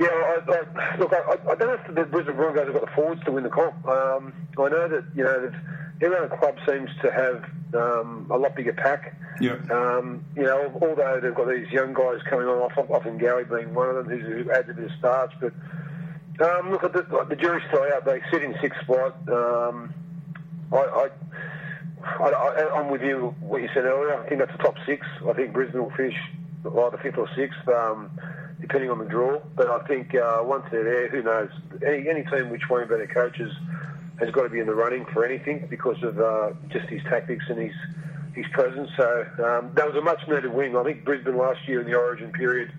Yeah, 0.00 0.06
I, 0.06 0.38
I, 0.46 0.96
look, 0.96 1.12
I, 1.12 1.32
I 1.32 1.54
don't 1.56 1.58
know 1.58 1.72
if 1.72 1.92
the 1.92 2.04
Brisbane 2.04 2.36
Broncos 2.36 2.66
have 2.66 2.72
got 2.72 2.82
the 2.82 2.94
forwards 2.94 3.20
to 3.24 3.32
win 3.32 3.42
the 3.42 3.50
comp. 3.50 3.84
Um, 3.84 4.32
I 4.56 4.68
know 4.68 4.86
that 4.86 5.04
you 5.12 5.24
know 5.24 5.40
that 5.40 5.60
every 6.00 6.16
other 6.16 6.36
club 6.36 6.54
seems 6.68 6.88
to 7.02 7.10
have 7.10 7.44
um, 7.74 8.28
a 8.30 8.36
lot 8.36 8.54
bigger 8.54 8.72
pack. 8.72 9.16
Yeah. 9.40 9.56
Um, 9.70 10.24
you 10.36 10.44
know, 10.44 10.72
although 10.80 11.20
they've 11.20 11.34
got 11.34 11.48
these 11.48 11.70
young 11.70 11.94
guys 11.94 12.20
coming 12.28 12.46
on, 12.46 12.58
off, 12.58 12.74
Ofahengaue 12.74 13.48
being 13.48 13.74
one 13.74 13.88
of 13.88 13.96
them, 13.96 14.08
who's, 14.08 14.44
who 14.44 14.52
adds 14.52 14.68
a 14.68 14.74
bit 14.74 14.84
of 14.84 14.92
starch. 14.98 15.32
But 15.40 15.52
um, 16.44 16.70
look, 16.70 16.84
at 16.84 16.92
the, 16.92 17.26
the 17.28 17.36
jury's 17.36 17.64
still 17.68 17.82
out. 17.92 18.04
They 18.04 18.20
sit 18.30 18.42
in 18.42 18.54
sixth 18.60 18.80
spot. 18.82 19.16
Um, 19.28 19.92
I, 20.72 20.76
I, 20.76 21.08
I, 22.20 22.70
I'm 22.74 22.90
with 22.90 23.02
you. 23.02 23.34
What 23.40 23.62
you 23.62 23.68
said 23.74 23.84
earlier. 23.84 24.20
I 24.20 24.28
think 24.28 24.40
that's 24.40 24.52
the 24.52 24.62
top 24.62 24.76
six. 24.86 25.06
I 25.28 25.32
think 25.32 25.52
Brisbane 25.52 25.82
will 25.82 25.90
finish 25.96 26.16
either 26.64 26.98
fifth 27.02 27.18
or 27.18 27.28
sixth, 27.36 27.68
um, 27.68 28.10
depending 28.60 28.90
on 28.90 28.98
the 28.98 29.04
draw. 29.04 29.40
But 29.56 29.68
I 29.68 29.86
think 29.86 30.14
uh, 30.14 30.40
once 30.42 30.64
they're 30.70 30.84
there, 30.84 31.08
who 31.08 31.22
knows? 31.22 31.50
Any, 31.86 32.08
any 32.08 32.24
team 32.24 32.50
which 32.50 32.68
Wayne 32.68 32.88
Bennett 32.88 33.10
coaches 33.10 33.52
has 34.18 34.30
got 34.30 34.42
to 34.42 34.48
be 34.48 34.58
in 34.58 34.66
the 34.66 34.74
running 34.74 35.06
for 35.12 35.24
anything 35.24 35.66
because 35.70 36.02
of 36.02 36.18
uh, 36.18 36.50
just 36.68 36.86
his 36.88 37.02
tactics 37.04 37.44
and 37.48 37.58
his 37.58 37.74
his 38.34 38.46
presence. 38.52 38.90
So 38.96 39.26
um, 39.38 39.72
that 39.74 39.86
was 39.86 39.96
a 39.96 40.00
much 40.00 40.20
needed 40.28 40.52
win. 40.52 40.76
I 40.76 40.84
think 40.84 41.04
Brisbane 41.04 41.36
last 41.36 41.66
year 41.66 41.80
in 41.80 41.86
the 41.86 41.96
Origin 41.96 42.32
period 42.32 42.72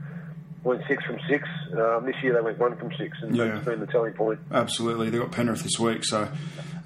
went 0.63 0.82
six 0.88 1.04
from 1.06 1.17
six. 1.30 1.48
Um, 1.74 2.06
this 2.06 2.15
year 2.22 2.34
they 2.34 2.41
went 2.41 2.58
one 2.60 2.76
from 2.78 2.91
six, 2.98 3.17
and 3.22 3.36
Yeah. 3.36 3.45
that's 3.45 3.65
been 3.65 3.80
the 3.80 3.88
telling 3.88 4.13
point. 4.13 4.39
absolutely, 4.52 5.10
they 5.10 5.17
got 5.17 5.32
Penrith 5.32 5.63
this 5.63 5.80
week, 5.80 6.04
so 6.04 6.28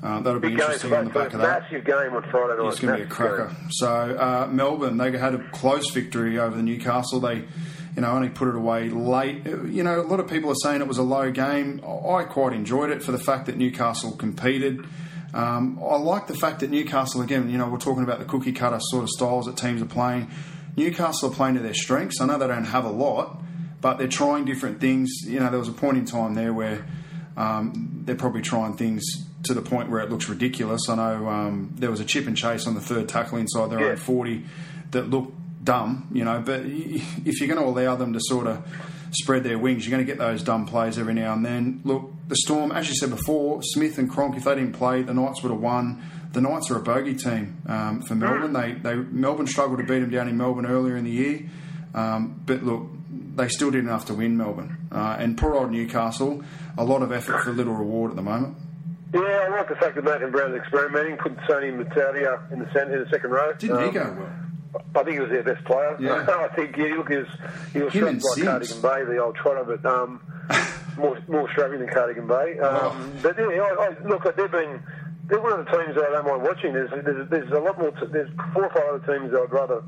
uh, 0.04 0.20
that'll 0.22 0.40
be 0.40 0.50
Big 0.50 0.58
game 0.58 0.66
interesting 0.68 0.94
on 0.94 1.06
the 1.06 1.12
back 1.12 1.34
of 1.34 1.40
that. 1.40 1.62
Massive 1.64 1.86
game 1.86 2.14
on 2.14 2.24
Friday 2.30 2.62
night. 2.62 2.68
It's 2.72 2.80
going 2.80 2.94
to 2.94 2.98
be 3.00 3.08
a 3.08 3.10
cracker. 3.10 3.48
game. 3.48 3.68
So 3.72 3.90
uh, 3.90 4.48
Melbourne, 4.52 4.98
they 4.98 5.18
had 5.18 5.34
a 5.36 5.50
close 5.50 5.90
victory 5.92 6.38
over 6.38 6.56
the 6.56 6.64
Newcastle. 6.64 7.20
They, 7.20 7.46
you 7.96 8.02
know, 8.02 8.12
only 8.12 8.30
put 8.30 8.48
it 8.50 8.56
away 8.56 8.90
late. 8.90 9.46
You 9.46 9.84
know, 9.84 10.02
a 10.02 10.04
lot 10.04 10.20
of 10.20 10.28
people 10.28 10.52
are 10.52 10.56
saying 10.62 10.82
it 10.82 10.88
was 10.88 10.98
a 10.98 11.04
low 11.04 11.32
game. 11.32 11.80
I 11.84 12.24
quite 12.24 12.54
enjoyed 12.54 12.90
it 12.92 13.02
for 13.02 13.12
the 13.12 13.20
fact 13.20 13.46
that 13.48 13.58
Newcastle 13.58 14.12
competed. 14.12 14.86
Um, 15.34 15.80
I 15.82 15.96
like 15.98 16.28
the 16.28 16.36
fact 16.36 16.60
that 16.60 16.70
Newcastle 16.70 17.22
again. 17.22 17.50
You 17.50 17.58
know, 17.58 17.68
we're 17.70 17.78
talking 17.80 18.04
about 18.04 18.20
the 18.20 18.26
cookie 18.26 18.52
cutter 18.52 18.80
sort 18.80 19.04
of 19.04 19.10
styles 19.10 19.46
that 19.48 19.58
teams 19.58 19.82
are 19.82 19.86
playing. 19.86 20.30
Newcastle 20.76 21.30
are 21.32 21.34
playing 21.34 21.56
to 21.56 21.62
their 21.62 21.74
strengths. 21.74 22.20
I 22.22 22.26
know 22.26 22.38
they 22.38 22.48
don't 22.48 22.66
have 22.66 22.84
a 22.86 22.90
lot, 22.92 23.43
but 23.84 23.98
they're 24.00 24.08
trying 24.08 24.46
different 24.46 24.80
things. 24.82 25.12
You 25.26 25.40
know, 25.40 25.50
there 25.52 25.60
was 25.60 25.68
a 25.70 25.74
point 25.74 25.98
in 25.98 26.06
time 26.06 26.34
there 26.34 26.54
where 26.54 26.84
um, 27.38 28.02
they're 28.06 28.16
probably 28.16 28.42
trying 28.42 28.76
things 28.78 29.04
to 29.44 29.54
the 29.54 29.62
point 29.62 29.90
where 29.90 30.00
it 30.00 30.10
looks 30.10 30.30
ridiculous. 30.30 30.88
I 30.90 30.96
know 30.96 31.28
um, 31.28 31.74
there 31.76 31.92
was 31.92 32.00
a 32.00 32.06
chip 32.06 32.26
and 32.28 32.38
chase 32.38 32.66
on 32.66 32.76
the 32.76 32.82
third 32.82 33.10
tackle 33.10 33.38
inside 33.38 33.70
their 33.72 33.82
Yeah. 33.82 33.88
own 33.92 33.96
40 33.98 34.46
that 34.92 35.10
looked 35.10 35.34
dumb, 35.64 36.08
you 36.14 36.24
know, 36.24 36.42
but 36.46 36.62
if 36.66 37.40
you're 37.42 37.48
going 37.54 37.60
to 37.62 37.68
allow 37.68 37.96
them 37.96 38.14
to 38.14 38.20
sort 38.22 38.48
of 38.48 38.66
spread 39.12 39.44
their 39.44 39.58
wings, 39.60 39.86
you're 39.86 39.92
going 39.96 40.06
to 40.06 40.10
get 40.12 40.18
those 40.18 40.44
dumb 40.44 40.66
plays 40.66 40.98
every 40.98 41.14
now 41.14 41.34
and 41.34 41.46
then. 41.46 41.82
Look, 41.84 42.12
the 42.30 42.36
Storm, 42.38 42.72
as 42.72 42.88
you 42.90 42.96
said 42.96 43.10
before, 43.10 43.62
Smith 43.64 43.98
and 43.98 44.10
Cronk, 44.10 44.38
if 44.38 44.46
they 44.46 44.56
didn't 44.56 44.74
play, 44.74 45.02
the 45.02 45.14
Knights 45.14 45.44
would 45.44 45.52
have 45.52 45.60
won. 45.62 46.02
The 46.32 46.42
Knights 46.42 46.72
are 46.72 46.78
a 46.78 46.82
bogey 46.82 47.16
team 47.16 47.62
um, 47.68 48.02
for 48.02 48.16
Melbourne. 48.16 48.54
They, 48.54 48.72
they 48.74 48.96
Melbourne 48.96 49.46
struggled 49.48 49.80
to 49.80 49.86
beat 49.86 50.00
them 50.00 50.10
down 50.10 50.28
in 50.30 50.38
Melbourne 50.38 50.66
earlier 50.66 50.96
in 50.96 51.04
the 51.04 51.12
year, 51.12 51.50
um, 51.94 52.42
but 52.46 52.64
look, 52.64 52.88
they 53.36 53.48
still 53.48 53.72
did 53.72 53.84
enough 53.84 54.06
to 54.06 54.14
win 54.14 54.38
Melbourne. 54.38 54.78
Uh, 54.92 55.16
and 55.20 55.38
poor 55.38 55.56
old 55.56 55.72
Newcastle, 55.72 56.44
a 56.78 56.84
lot 56.84 57.02
of 57.02 57.12
effort 57.12 57.44
for 57.44 57.52
little 57.52 57.74
reward 57.74 58.12
at 58.12 58.16
the 58.16 58.22
moment. 58.24 58.56
Yeah, 59.14 59.20
I 59.22 59.48
like 59.50 59.70
the 59.70 59.76
fact 59.76 59.96
that 59.96 60.04
Nathan 60.04 60.32
Brown's 60.32 60.56
experimenting, 60.56 61.18
put 61.18 61.36
Sione 61.48 61.72
Mata'utia 61.84 62.52
in 62.52 62.60
the 62.60 62.66
centre, 62.74 62.96
in 62.98 63.04
the 63.04 63.10
second 63.10 63.30
row. 63.30 63.54
Didn't 63.54 63.78
he 63.80 63.86
Um, 63.88 63.94
go 63.94 64.16
well? 64.74 64.82
I 64.96 65.04
think 65.04 65.14
he 65.16 65.20
was 65.20 65.30
their 65.30 65.44
best 65.44 65.64
player. 65.66 65.96
Yeah. 66.00 66.26
I 66.30 66.48
think 66.56 66.76
yeah, 66.78 66.96
look, 66.96 67.10
he 67.10 67.18
was, 67.18 67.28
he 67.74 67.82
was 67.84 67.94
Him 67.94 68.06
by 68.06 68.12
Sims. 68.20 68.44
Cardigan 68.48 68.82
Bay, 68.82 69.04
the 69.14 69.18
old 69.24 69.36
trotter, 69.36 69.64
but 69.64 69.86
um, 69.86 70.20
more 70.98 71.18
more 71.28 71.50
struggling 71.52 71.82
than 71.82 71.90
Cardigan 71.90 72.26
Bay. 72.28 72.58
Um, 72.60 72.76
Oh. 72.82 73.10
But 73.22 73.38
yeah, 73.38 73.46
I, 73.62 73.90
I, 74.02 74.08
look, 74.08 74.24
they've 74.36 74.52
been 74.52 74.82
they're 75.28 75.40
one 75.42 75.60
of 75.60 75.66
the 75.66 75.72
teams 75.72 75.94
that 75.96 76.06
I 76.06 76.12
don't 76.14 76.26
mind 76.28 76.42
watching. 76.42 76.74
There's 76.74 76.90
there's, 76.90 77.30
there's 77.30 77.52
a 77.52 77.60
lot 77.60 77.78
more. 77.78 77.92
T- 77.92 78.08
there's 78.12 78.30
four 78.52 78.66
or 78.66 78.70
five 78.72 78.84
other 78.96 79.20
teams 79.20 79.32
that 79.32 79.42
I'd 79.42 79.52
rather 79.54 79.84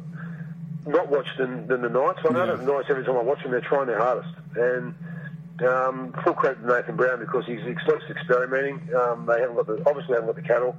not 0.85 1.09
watch 1.09 1.27
than, 1.37 1.67
than 1.67 1.81
the 1.81 1.89
Knights. 1.89 2.19
I 2.27 2.33
know 2.33 2.45
Yeah. 2.45 2.55
the 2.55 2.63
Knights 2.65 2.87
every 2.89 3.03
time 3.03 3.17
I 3.17 3.21
watch 3.21 3.41
them, 3.43 3.51
they're 3.51 3.61
trying 3.61 3.87
their 3.87 3.99
hardest 3.99 4.29
and. 4.55 4.93
Um, 5.65 6.13
full 6.21 6.33
credit 6.33 6.59
to 6.63 6.67
Nathan 6.67 6.97
Brown 6.97 7.21
because 7.21 7.45
he's 7.45 7.61
experimenting. 7.61 8.89
Um, 8.93 9.25
they 9.25 9.39
haven't 9.39 9.55
got 9.55 9.67
the 9.67 9.81
obviously 9.87 10.15
haven't 10.15 10.25
got 10.27 10.35
the 10.35 10.41
cattle, 10.41 10.75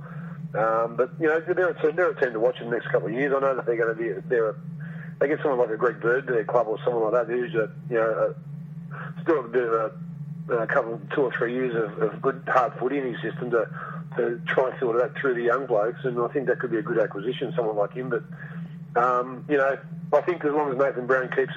um, 0.55 0.97
but 0.97 1.13
you 1.19 1.27
know 1.29 1.41
they're 1.41 1.71
a 1.71 1.81
team, 1.81 1.97
they're 1.97 2.11
a 2.11 2.21
team 2.21 2.35
to 2.35 2.41
watch 2.41 2.61
in 2.61 2.69
the 2.69 2.77
next 2.77 2.89
couple 2.93 3.09
of 3.09 3.15
years. 3.15 3.33
I 3.35 3.41
know 3.41 3.55
that 3.57 3.65
they're 3.65 3.79
going 3.79 3.97
to 3.97 3.99
be 3.99 4.21
they're 4.29 4.51
a, 4.51 4.55
they 5.19 5.29
get 5.29 5.39
someone 5.41 5.61
like 5.61 5.71
a 5.71 5.79
Greg 5.79 5.99
Bird 6.03 6.27
to 6.27 6.33
their 6.35 6.45
club 6.45 6.67
or 6.69 6.77
someone 6.85 7.11
like 7.11 7.27
that 7.27 7.33
who's 7.33 7.55
a, 7.55 7.71
you 7.89 7.97
know 7.97 8.35
a, 8.37 9.23
still 9.23 9.41
a 9.41 9.49
bit 9.49 9.63
of 9.65 9.73
a, 10.51 10.53
a 10.59 10.67
couple 10.67 11.01
two 11.15 11.23
or 11.23 11.33
three 11.33 11.55
years 11.55 11.75
of, 11.75 12.03
of 12.03 12.21
good 12.21 12.43
hard 12.47 12.75
footy 12.79 12.99
in 12.99 13.15
his 13.15 13.23
system 13.23 13.51
to 13.53 13.67
to 14.19 14.39
try 14.47 14.69
and 14.69 14.79
filter 14.79 14.99
that 14.99 15.17
through 15.19 15.37
the 15.37 15.43
young 15.43 15.65
blokes, 15.65 16.01
and 16.05 16.21
I 16.21 16.29
think 16.29 16.49
that 16.49 16.59
could 16.59 16.71
be 16.71 16.77
a 16.77 16.83
good 16.83 16.99
acquisition, 16.99 17.51
someone 17.57 17.77
like 17.77 17.95
him. 17.95 18.11
But 18.11 18.25
um, 19.03 19.47
you 19.49 19.57
know, 19.57 19.79
I 20.13 20.21
think 20.23 20.45
as 20.45 20.53
long 20.53 20.71
as 20.73 20.79
Nathan 20.79 21.07
Brown 21.07 21.29
keeps 21.35 21.53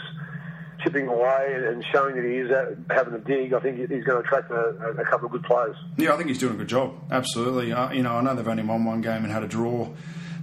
chipping 0.84 1.08
away 1.08 1.56
and- 1.68 1.84
showing 1.92 2.16
that 2.16 2.24
he 2.24 2.38
is 2.38 2.50
having 2.90 3.14
a 3.14 3.20
dig, 3.20 3.54
I 3.54 3.60
think 3.60 3.78
he's 3.78 4.04
going 4.04 4.04
to 4.04 4.20
attract 4.20 4.50
a, 4.52 4.96
a 5.00 5.06
couple 5.06 5.26
of 5.28 5.32
good 5.34 5.44
players. 5.44 5.76
Yeah, 5.98 6.14
I 6.14 6.18
think 6.18 6.30
he's 6.30 6.40
doing 6.40 6.54
a 6.54 6.58
good 6.58 6.70
job. 6.70 6.94
Absolutely. 7.12 7.72
Uh, 7.74 7.92
you 7.92 8.02
know, 8.04 8.14
I 8.14 8.22
know 8.22 8.34
they've 8.36 8.48
only 8.48 8.64
won 8.64 8.86
one 8.86 9.02
game 9.02 9.24
and 9.24 9.32
had 9.32 9.44
a 9.44 9.48
draw, 9.48 9.90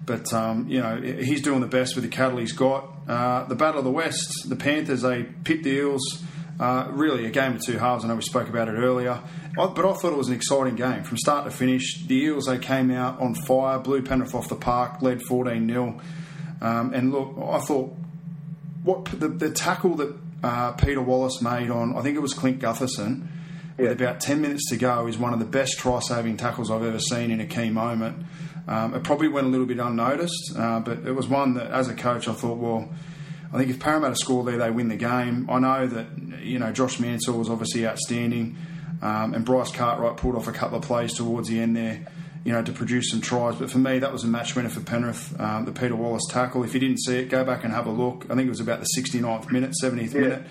but 0.05 0.33
um, 0.33 0.69
you 0.69 0.81
know 0.81 1.01
he's 1.01 1.43
doing 1.43 1.61
the 1.61 1.67
best 1.67 1.95
with 1.95 2.05
the 2.05 2.11
cattle 2.11 2.39
he's 2.39 2.53
got. 2.53 2.93
Uh, 3.09 3.45
the 3.45 3.55
Battle 3.55 3.79
of 3.79 3.85
the 3.85 3.91
West, 3.91 4.49
the 4.49 4.57
Panthers, 4.57 5.03
they 5.03 5.23
picked 5.23 5.65
the 5.65 5.71
Eels. 5.71 6.23
Uh, 6.59 6.89
really, 6.93 7.27
a 7.27 7.31
game 7.31 7.55
of 7.55 7.63
two 7.63 7.77
halves. 7.79 8.03
I 8.05 8.09
know 8.09 8.15
we 8.15 8.23
spoke 8.23 8.49
about 8.49 8.69
it 8.69 8.73
earlier, 8.73 9.21
I, 9.59 9.67
but 9.67 9.85
I 9.85 9.93
thought 9.95 10.13
it 10.13 10.17
was 10.17 10.29
an 10.29 10.35
exciting 10.35 10.75
game 10.75 11.03
from 11.03 11.19
start 11.19 11.45
to 11.45 11.51
finish. 11.51 12.07
The 12.07 12.15
Eels 12.15 12.47
they 12.47 12.59
came 12.59 12.91
out 12.91 13.21
on 13.21 13.35
fire, 13.35 13.79
blew 13.79 14.01
Penrith 14.03 14.35
off 14.35 14.49
the 14.49 14.55
park, 14.57 15.03
led 15.03 15.23
fourteen 15.23 15.69
0 15.69 16.01
um, 16.61 16.93
and 16.95 17.13
look, 17.13 17.37
I 17.39 17.59
thought 17.61 17.95
what 18.83 19.05
the, 19.07 19.29
the 19.29 19.51
tackle 19.51 19.97
that 19.97 20.17
uh, 20.43 20.73
Peter 20.73 21.03
Wallace 21.03 21.43
made 21.43 21.71
on, 21.71 21.97
I 21.97 22.03
think 22.03 22.17
it 22.17 22.21
was 22.21 22.35
Clint 22.35 22.61
Gutherson, 22.61 23.29
with 23.77 23.93
about 23.93 24.21
10 24.21 24.41
minutes 24.41 24.71
to 24.71 24.77
go, 24.77 25.07
is 25.07 25.19
one 25.19 25.33
of 25.33 25.39
the 25.39 25.45
best 25.45 25.79
try 25.79 26.01
saving 26.01 26.37
tackles 26.37 26.71
I've 26.71 26.85
ever 26.85 26.99
seen 26.99 27.31
in 27.31 27.41
a 27.41 27.47
key 27.47 27.71
moment. 27.71 28.25
Um, 28.69 28.95
it 28.95 29.05
probably 29.05 29.29
went 29.29 29.47
a 29.47 29.51
little 29.51 29.67
bit 29.67 29.79
unnoticed, 29.79 30.55
uh, 30.57 30.81
but 30.81 30.99
it 31.07 31.13
was 31.13 31.29
one 31.29 31.55
that, 31.55 31.71
as 31.71 31.89
a 31.89 31.95
coach, 31.95 32.27
I 32.27 32.33
thought, 32.33 32.59
well, 32.59 32.89
I 33.53 33.59
think 33.59 33.71
if 33.71 33.79
Parramatta 33.79 34.17
score 34.17 34.45
there, 34.45 34.59
they 34.59 34.71
win 34.71 34.89
the 34.89 34.97
game. 34.97 35.49
I 35.49 35.59
know 35.59 35.87
that 35.87 36.07
you 36.43 36.59
know 36.59 36.73
Josh 36.73 36.99
Mansour 36.99 37.33
was 37.33 37.49
obviously 37.49 37.87
outstanding, 37.87 38.57
um, 39.03 39.35
and 39.35 39.45
Bryce 39.45 39.71
Cartwright 39.71 40.17
pulled 40.17 40.35
off 40.35 40.49
a 40.49 40.53
couple 40.53 40.79
of 40.79 40.85
plays 40.85 41.15
towards 41.15 41.49
the 41.49 41.61
end 41.61 41.77
there, 41.77 42.07
you 42.47 42.53
know, 42.53 42.63
to 42.63 42.73
produce 42.73 43.11
some 43.11 43.21
tries. 43.21 43.57
But 43.57 43.73
for 43.73 43.79
me, 43.79 43.99
that 43.99 44.13
was 44.13 44.23
a 44.23 44.29
match 44.29 44.55
winner 44.55 44.69
for 44.69 44.79
Penrith. 44.79 45.39
Um, 45.41 45.65
the 45.65 45.73
Peter 45.73 45.97
Wallace 45.97 46.23
tackle. 46.31 46.63
If 46.63 46.75
you 46.75 46.81
didn't 46.81 47.01
see 47.01 47.19
it, 47.19 47.29
go 47.29 47.45
back 47.45 47.65
and 47.65 47.73
have 47.73 47.87
a 47.87 47.91
look. 47.91 48.25
I 48.31 48.37
think 48.37 48.47
it 48.47 48.51
was 48.51 48.61
about 48.61 48.79
the 48.79 48.87
69th 48.97 49.51
minute, 49.51 49.73
70th 49.83 50.15
yeah. 50.15 50.21
minute. 50.21 50.43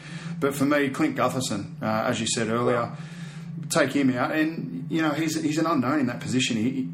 But 0.42 0.54
for 0.54 0.66
me, 0.66 0.90
Clint 0.90 1.16
Gutherson, 1.16 1.82
uh, 1.82 2.04
as 2.06 2.20
you 2.20 2.28
said 2.28 2.50
earlier, 2.50 2.92
take 3.70 3.94
him 3.94 4.10
out, 4.12 4.34
and 4.34 4.86
you 4.90 5.02
know 5.02 5.12
he's 5.12 5.42
he's 5.42 5.58
an 5.58 5.66
unknown 5.66 6.02
in 6.02 6.08
that 6.08 6.20
position. 6.20 6.58
He, 6.58 6.90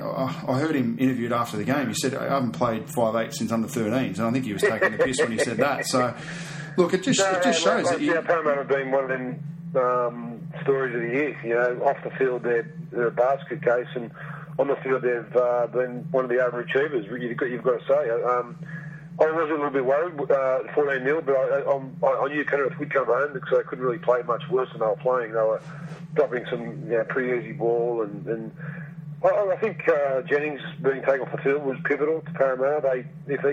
I 0.00 0.60
heard 0.60 0.76
him 0.76 0.96
interviewed 1.00 1.32
after 1.32 1.56
the 1.56 1.64
game. 1.64 1.88
He 1.88 1.94
said, 1.94 2.14
"I 2.14 2.28
haven't 2.28 2.52
played 2.52 2.88
five 2.88 3.16
eight 3.16 3.34
since 3.34 3.50
under 3.50 3.66
13s," 3.66 4.18
and 4.18 4.28
I 4.28 4.30
think 4.30 4.44
he 4.44 4.52
was 4.52 4.62
taking 4.62 4.92
the 4.92 4.98
piss 4.98 5.18
when 5.18 5.32
he 5.32 5.38
said 5.38 5.56
that. 5.56 5.86
So, 5.86 6.14
look, 6.76 6.94
it 6.94 7.02
just 7.02 7.18
no, 7.18 7.32
it 7.32 7.42
just 7.42 7.60
shows 7.60 7.84
like, 7.84 7.96
that 7.96 8.00
you. 8.00 8.14
Yeah, 8.14 8.20
Parramatta 8.20 8.58
have 8.58 8.68
been 8.68 8.92
one 8.92 9.02
of 9.02 9.10
them 9.10 9.42
um, 9.74 10.48
stories 10.62 10.94
of 10.94 11.02
the 11.02 11.08
year. 11.08 11.40
You 11.42 11.54
know, 11.54 11.84
off 11.84 11.96
the 12.04 12.10
field 12.10 12.44
they're, 12.44 12.70
they're 12.92 13.08
a 13.08 13.10
basket 13.10 13.60
case, 13.64 13.88
and 13.96 14.12
on 14.58 14.68
the 14.68 14.76
field 14.76 15.02
they've 15.02 15.36
uh, 15.36 15.66
been 15.68 16.06
one 16.10 16.24
of 16.24 16.30
the 16.30 16.36
overachievers. 16.36 17.10
You've 17.20 17.36
got, 17.36 17.50
you've 17.50 17.62
got 17.62 17.80
to 17.80 17.86
say. 17.86 18.10
Um, 18.10 18.56
I 19.18 19.30
was 19.30 19.48
a 19.48 19.54
little 19.54 19.70
bit 19.70 19.84
worried, 19.84 20.30
uh, 20.30 20.72
14 20.74 21.02
0, 21.02 21.22
but 21.22 21.34
I, 21.34 22.06
I, 22.06 22.24
I 22.24 22.28
knew 22.28 22.44
Penrith 22.44 22.78
would 22.78 22.92
come 22.92 23.06
home 23.06 23.32
because 23.32 23.50
they 23.50 23.62
couldn't 23.62 23.84
really 23.84 23.98
play 23.98 24.22
much 24.22 24.42
worse 24.50 24.70
than 24.72 24.80
they 24.80 24.86
were 24.86 24.96
playing. 24.96 25.32
They 25.32 25.38
were 25.38 25.62
dropping 26.14 26.44
some 26.50 26.82
you 26.84 26.98
know, 26.98 27.04
pretty 27.04 27.40
easy 27.40 27.52
ball 27.52 28.02
and, 28.02 28.26
and 28.26 28.52
well, 29.22 29.50
I 29.50 29.56
think 29.56 29.88
uh, 29.88 30.22
Jennings 30.22 30.60
being 30.82 31.00
taken 31.00 31.22
off 31.22 31.32
the 31.32 31.38
field 31.38 31.64
was 31.64 31.78
pivotal 31.84 32.20
to 32.20 32.30
Parramatta. 32.32 33.04
They, 33.26 33.34
if 33.34 33.42
they 33.42 33.52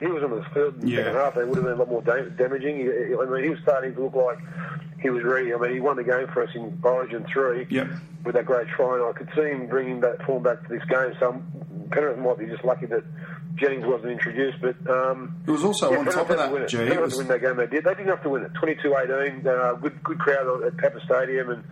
he 0.00 0.06
was 0.06 0.22
on 0.22 0.30
the 0.30 0.44
field 0.54 0.74
in 0.74 0.80
the 0.80 0.90
yeah. 0.90 0.96
second 0.98 1.14
half, 1.14 1.34
they 1.34 1.44
would 1.44 1.56
have 1.56 1.64
been 1.64 1.74
a 1.74 1.76
lot 1.76 1.88
more 1.88 2.02
damaging. 2.02 2.80
I 3.20 3.24
mean, 3.24 3.44
he 3.44 3.50
was 3.50 3.58
starting 3.62 3.94
to 3.94 4.04
look 4.04 4.14
like 4.14 4.38
he 5.00 5.10
was 5.10 5.24
ready. 5.24 5.52
I 5.52 5.58
mean, 5.58 5.72
he 5.72 5.80
won 5.80 5.96
the 5.96 6.04
game 6.04 6.28
for 6.32 6.42
us 6.44 6.50
in 6.54 6.78
Origin 6.82 7.26
3 7.32 7.66
yep. 7.68 7.88
with 8.24 8.34
that 8.34 8.46
great 8.46 8.68
try, 8.68 8.94
and 8.94 9.04
I 9.04 9.12
could 9.12 9.28
see 9.34 9.42
him 9.42 9.66
bringing 9.66 10.00
that 10.00 10.22
form 10.22 10.44
back 10.44 10.62
to 10.62 10.68
this 10.68 10.84
game. 10.88 11.14
So 11.18 11.42
Penrith 11.90 12.18
might 12.18 12.38
be 12.38 12.46
just 12.46 12.64
lucky 12.64 12.86
that 12.86 13.04
Jennings 13.56 13.84
wasn't 13.84 14.12
introduced. 14.12 14.58
But 14.60 14.76
um, 14.88 15.36
it 15.46 15.50
was 15.50 15.64
also 15.64 15.90
yeah, 15.90 15.98
on 15.98 16.04
top 16.06 16.30
of 16.30 16.38
that, 16.38 16.68
G. 16.68 16.76
Penrith 16.76 17.00
was... 17.00 17.16
win 17.16 17.28
that 17.28 17.40
game. 17.40 17.56
They 17.56 17.66
did. 17.66 17.84
They 17.84 17.94
didn't 17.94 18.08
have 18.08 18.22
to 18.22 18.28
win 18.28 18.44
it. 18.44 18.52
22-18, 18.54 19.46
uh, 19.46 19.74
good 19.74 20.02
good 20.02 20.18
crowd 20.18 20.62
at 20.62 20.76
Pepper 20.76 21.00
Stadium, 21.04 21.50
and 21.50 21.64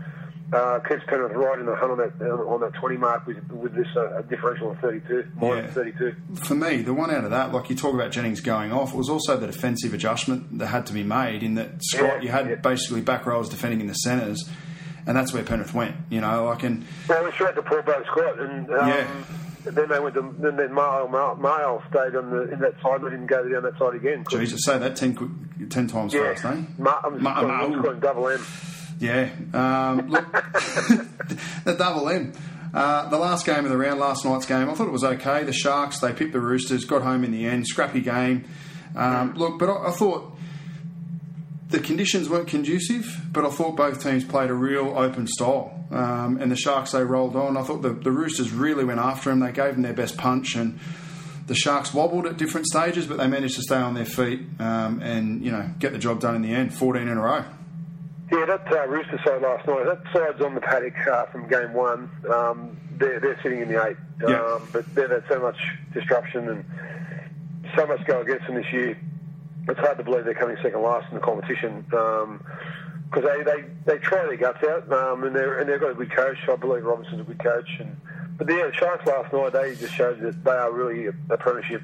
uh, 0.52 0.78
keeps 0.80 1.02
Penrith 1.06 1.32
right 1.32 1.58
in 1.58 1.66
the 1.66 1.74
hunt 1.74 1.92
on 1.92 1.98
that 1.98 2.30
on 2.30 2.60
that 2.60 2.74
20 2.74 2.96
mark 2.96 3.26
with 3.26 3.50
with 3.50 3.74
this 3.74 3.88
uh, 3.96 4.22
differential 4.22 4.70
of 4.70 4.78
32, 4.78 5.26
minus 5.40 5.66
yeah. 5.66 5.72
32. 5.72 6.16
For 6.36 6.54
me, 6.54 6.82
the 6.82 6.94
one 6.94 7.10
out 7.10 7.24
of 7.24 7.30
that, 7.30 7.52
like 7.52 7.68
you 7.68 7.76
talk 7.76 7.94
about 7.94 8.12
Jennings 8.12 8.40
going 8.40 8.72
off, 8.72 8.94
it 8.94 8.96
was 8.96 9.08
also 9.08 9.36
the 9.36 9.46
defensive 9.46 9.92
adjustment 9.92 10.58
that 10.58 10.68
had 10.68 10.86
to 10.86 10.92
be 10.92 11.02
made. 11.02 11.42
In 11.42 11.56
that 11.56 11.82
Scott, 11.82 12.18
yeah, 12.18 12.22
you 12.22 12.28
had 12.28 12.48
yeah. 12.48 12.54
basically 12.56 13.00
back 13.00 13.26
rows 13.26 13.48
defending 13.48 13.80
in 13.80 13.88
the 13.88 13.94
centres, 13.94 14.48
and 15.06 15.16
that's 15.16 15.32
where 15.32 15.42
Penrith 15.42 15.74
went. 15.74 15.96
You 16.10 16.20
know, 16.20 16.44
like 16.44 16.62
and 16.62 16.84
well, 17.08 17.24
we 17.24 17.32
straight 17.32 17.56
to 17.56 17.62
Paul 17.62 17.82
Boat 17.82 18.06
Scott, 18.06 18.38
and 18.38 18.70
um, 18.70 18.88
yeah. 18.88 19.08
Then 19.64 19.88
they 19.88 19.98
went 19.98 20.14
to 20.14 20.34
then, 20.38 20.54
then 20.54 20.72
Mail, 20.72 21.08
Mail, 21.08 21.82
stayed 21.90 22.14
on 22.14 22.30
the 22.30 22.52
in 22.52 22.60
that 22.60 22.80
side. 22.80 23.02
They 23.02 23.10
didn't 23.10 23.26
go 23.26 23.48
down 23.48 23.64
that 23.64 23.76
side 23.76 23.96
again. 23.96 24.24
Jesus, 24.30 24.60
say 24.64 24.78
that 24.78 24.94
ten, 24.94 25.16
10 25.68 25.88
times 25.88 26.14
yeah. 26.14 26.34
fast, 26.34 26.44
eh? 26.44 26.62
Ma, 26.78 27.00
I'm 27.02 27.20
Ma, 27.20 27.42
Ma, 27.42 27.92
double 27.94 28.28
M. 28.28 28.46
Yeah. 28.98 29.30
Um, 29.52 30.08
look, 30.08 30.32
the 31.64 31.74
double 31.78 32.08
M. 32.08 32.32
Uh, 32.72 33.08
the 33.08 33.18
last 33.18 33.46
game 33.46 33.64
of 33.64 33.70
the 33.70 33.76
round, 33.76 34.00
last 34.00 34.24
night's 34.24 34.46
game, 34.46 34.68
I 34.68 34.74
thought 34.74 34.88
it 34.88 34.92
was 34.92 35.04
okay. 35.04 35.44
The 35.44 35.52
Sharks, 35.52 35.98
they 36.00 36.12
picked 36.12 36.32
the 36.32 36.40
Roosters, 36.40 36.84
got 36.84 37.02
home 37.02 37.24
in 37.24 37.32
the 37.32 37.46
end. 37.46 37.66
Scrappy 37.66 38.00
game. 38.00 38.44
Um, 38.94 39.34
look, 39.34 39.58
but 39.58 39.68
I, 39.68 39.88
I, 39.88 39.90
thought 39.92 40.36
the 41.68 41.80
conditions 41.80 42.28
weren't 42.28 42.48
conducive, 42.48 43.20
but 43.32 43.44
I 43.44 43.50
thought 43.50 43.76
both 43.76 44.02
teams 44.02 44.24
played 44.24 44.50
a 44.50 44.54
real 44.54 44.96
open 44.96 45.26
style. 45.26 45.86
Um, 45.90 46.38
and 46.40 46.50
the 46.50 46.56
Sharks, 46.56 46.92
they 46.92 47.04
rolled 47.04 47.36
on. 47.36 47.56
I 47.56 47.62
thought 47.62 47.82
the, 47.82 47.90
the 47.90 48.10
Roosters 48.10 48.52
really 48.52 48.84
went 48.84 49.00
after 49.00 49.30
them. 49.30 49.40
They 49.40 49.52
gave 49.52 49.74
them 49.74 49.82
their 49.82 49.94
best 49.94 50.16
punch. 50.16 50.54
And 50.56 50.78
the 51.46 51.54
Sharks 51.54 51.94
wobbled 51.94 52.26
at 52.26 52.36
different 52.36 52.66
stages, 52.66 53.06
but 53.06 53.18
they 53.18 53.26
managed 53.26 53.56
to 53.56 53.62
stay 53.62 53.76
on 53.76 53.94
their 53.94 54.04
feet 54.04 54.40
um, 54.58 55.00
and, 55.02 55.44
you 55.44 55.52
know, 55.52 55.70
get 55.78 55.92
the 55.92 55.98
job 55.98 56.20
done 56.20 56.34
in 56.34 56.42
the 56.42 56.52
end. 56.52 56.74
14 56.74 57.02
in 57.02 57.16
a 57.16 57.20
row. 57.20 57.44
Yeah, 58.32 58.44
that 58.46 58.72
uh, 58.72 58.86
Rooster 58.88 59.20
side 59.24 59.42
last 59.42 59.66
night, 59.68 59.84
that 59.84 60.02
side's 60.12 60.40
on 60.40 60.54
the 60.54 60.60
paddock 60.60 60.94
uh, 61.06 61.26
from 61.26 61.48
game 61.48 61.72
one. 61.72 62.10
Um, 62.32 62.76
they're, 62.98 63.20
they're 63.20 63.40
sitting 63.42 63.60
in 63.60 63.68
the 63.68 63.84
eight. 63.86 63.96
Yeah. 64.20 64.40
Um, 64.40 64.68
but 64.72 64.92
they've 64.94 65.10
had 65.10 65.24
so 65.28 65.40
much 65.40 65.58
disruption 65.92 66.48
and 66.48 66.64
so 67.76 67.86
much 67.86 68.04
go 68.06 68.22
against 68.22 68.46
them 68.46 68.56
this 68.56 68.72
year. 68.72 68.98
It's 69.68 69.78
hard 69.78 69.98
to 69.98 70.04
believe 70.04 70.24
they're 70.24 70.34
coming 70.34 70.56
second 70.62 70.82
last 70.82 71.08
in 71.10 71.16
the 71.16 71.20
competition. 71.20 71.82
because 71.88 72.24
um, 72.24 73.22
they, 73.22 73.42
they, 73.44 73.64
they 73.84 73.98
try 73.98 74.24
their 74.26 74.36
guts 74.36 74.62
out, 74.64 74.90
um, 74.92 75.24
and, 75.24 75.34
they're, 75.34 75.58
and 75.60 75.68
they've 75.68 75.80
got 75.80 75.90
a 75.90 75.94
good 75.94 76.10
coach. 76.10 76.38
I 76.48 76.56
believe 76.56 76.84
Robinson's 76.84 77.20
a 77.20 77.24
good 77.24 77.38
coach. 77.38 77.68
And, 77.78 77.96
but 78.38 78.48
yeah, 78.48 78.66
the 78.66 78.72
Sharks 78.72 79.06
last 79.06 79.32
night, 79.32 79.52
they 79.52 79.76
just 79.76 79.94
showed 79.94 80.20
that 80.20 80.42
they 80.42 80.50
are 80.50 80.72
really 80.72 81.06
a, 81.06 81.12
a 81.30 81.36
premiership 81.36 81.82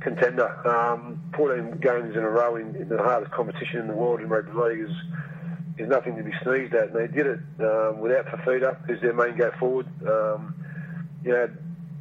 contender. 0.00 0.68
Um, 0.68 1.22
14 1.36 1.78
games 1.78 2.16
in 2.16 2.22
a 2.22 2.28
row 2.28 2.56
in, 2.56 2.74
in, 2.76 2.88
the 2.88 2.98
hardest 2.98 3.32
competition 3.32 3.80
in 3.80 3.86
the 3.88 3.94
world 3.94 4.20
in 4.20 4.28
rugby 4.28 4.52
league 4.52 4.90
is 4.90 4.96
is 5.78 5.88
nothing 5.88 6.16
to 6.16 6.22
be 6.22 6.32
sneezed 6.42 6.74
at. 6.74 6.88
And 6.88 6.96
they 6.96 7.06
did 7.06 7.26
it 7.26 7.40
um, 7.60 8.00
without 8.00 8.26
Fifita, 8.26 8.84
who's 8.86 9.00
their 9.00 9.14
main 9.14 9.36
go 9.36 9.50
forward. 9.58 9.86
Um, 10.06 10.54
you 11.24 11.32
know, 11.32 11.48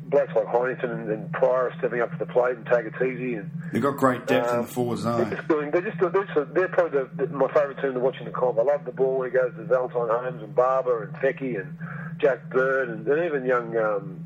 blokes 0.05 0.33
like 0.35 0.45
Heighington 0.45 0.91
and, 0.91 1.09
and 1.09 1.31
Pryor 1.31 1.73
stepping 1.77 2.01
up 2.01 2.11
to 2.11 2.17
the 2.17 2.25
plate 2.25 2.57
and 2.57 2.65
take 2.65 2.85
it 2.85 2.93
easy. 3.01 3.35
And 3.35 3.51
they've 3.71 3.81
got 3.81 3.97
great 3.97 4.27
depth 4.27 4.49
um, 4.49 4.55
in 4.55 4.61
the 4.61 4.67
um, 4.67 4.67
forward 4.67 4.97
zone. 4.97 5.29
They're 5.29 5.37
just 5.37 5.47
doing. 5.47 5.71
They're 5.71 5.81
just. 5.81 5.99
They're, 5.99 6.25
just, 6.25 6.53
they're 6.53 6.67
probably 6.67 6.99
the, 6.99 7.25
the, 7.25 7.33
my 7.33 7.47
favourite 7.47 7.81
team 7.81 7.93
to 7.93 7.99
watch 7.99 8.17
in 8.19 8.25
the 8.25 8.31
comp. 8.31 8.59
I 8.59 8.63
love 8.63 8.85
the 8.85 8.91
ball 8.91 9.19
when 9.19 9.31
he 9.31 9.37
goes 9.37 9.53
to 9.55 9.63
Valentine 9.63 10.09
Holmes 10.09 10.43
and 10.43 10.55
Barba 10.55 11.01
and 11.01 11.13
Feki 11.15 11.59
and 11.59 11.77
Jack 12.19 12.49
Bird 12.49 12.89
and, 12.89 13.07
and 13.07 13.25
even 13.25 13.45
young. 13.45 13.77
Um, 13.77 14.25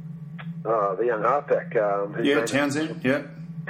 uh, 0.65 0.95
the 0.95 1.05
young 1.05 1.21
halfback. 1.21 1.75
Um, 1.75 2.17
yeah, 2.23 2.43
Townsend. 2.45 3.01
Yeah. 3.03 3.21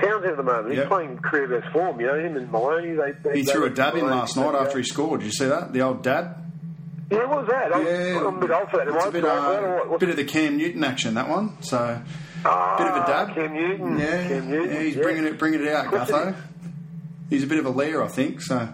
Townsend 0.01 0.31
at 0.31 0.37
the 0.37 0.43
moment. 0.43 0.69
He's 0.69 0.77
yep. 0.79 0.87
playing 0.87 1.17
career 1.19 1.59
best 1.59 1.71
form. 1.71 1.99
You 1.99 2.07
know 2.07 2.19
him 2.19 2.35
and 2.35 2.51
Maloney. 2.51 2.95
They, 2.95 3.11
they 3.23 3.37
he 3.37 3.43
they 3.43 3.51
threw 3.51 3.65
a 3.65 3.69
dab 3.69 3.95
in 3.95 4.05
last 4.05 4.35
night 4.35 4.55
after 4.55 4.77
he 4.77 4.83
scored. 4.83 5.21
Did 5.21 5.27
you 5.27 5.31
see 5.31 5.45
that? 5.45 5.73
The 5.73 5.81
old 5.81 6.03
dab. 6.03 6.37
Yeah, 7.11 7.25
what 7.25 7.41
was 7.41 7.47
that? 7.49 7.69
Yeah, 7.69 8.27
I'm, 8.27 8.37
a 8.37 8.39
bit 8.39 8.49
old 8.49 8.69
for 8.69 8.77
that. 8.77 8.87
It's 8.87 9.05
a 9.05 9.11
bit, 9.11 9.23
uh, 9.23 9.97
bit 9.97 10.09
of 10.09 10.15
the 10.15 10.23
Cam 10.23 10.57
Newton 10.57 10.83
action 10.83 11.13
that 11.13 11.29
one. 11.29 11.61
So, 11.61 12.01
ah, 12.43 12.77
bit 12.77 12.87
of 12.87 13.03
a 13.03 13.07
dab. 13.07 13.35
Cam 13.35 13.53
Newton. 13.53 13.99
Yeah, 13.99 14.27
Cam 14.27 14.49
Newton. 14.49 14.73
yeah 14.73 14.81
he's 14.81 14.95
yeah. 14.95 15.01
bringing 15.03 15.25
it, 15.25 15.37
bringing 15.37 15.61
it 15.61 15.67
out, 15.67 15.85
Gutho. 15.85 16.35
He's 17.29 17.43
a 17.43 17.47
bit 17.47 17.59
of 17.59 17.65
a 17.65 17.69
layer, 17.69 18.03
I 18.03 18.07
think. 18.07 18.41
So. 18.41 18.67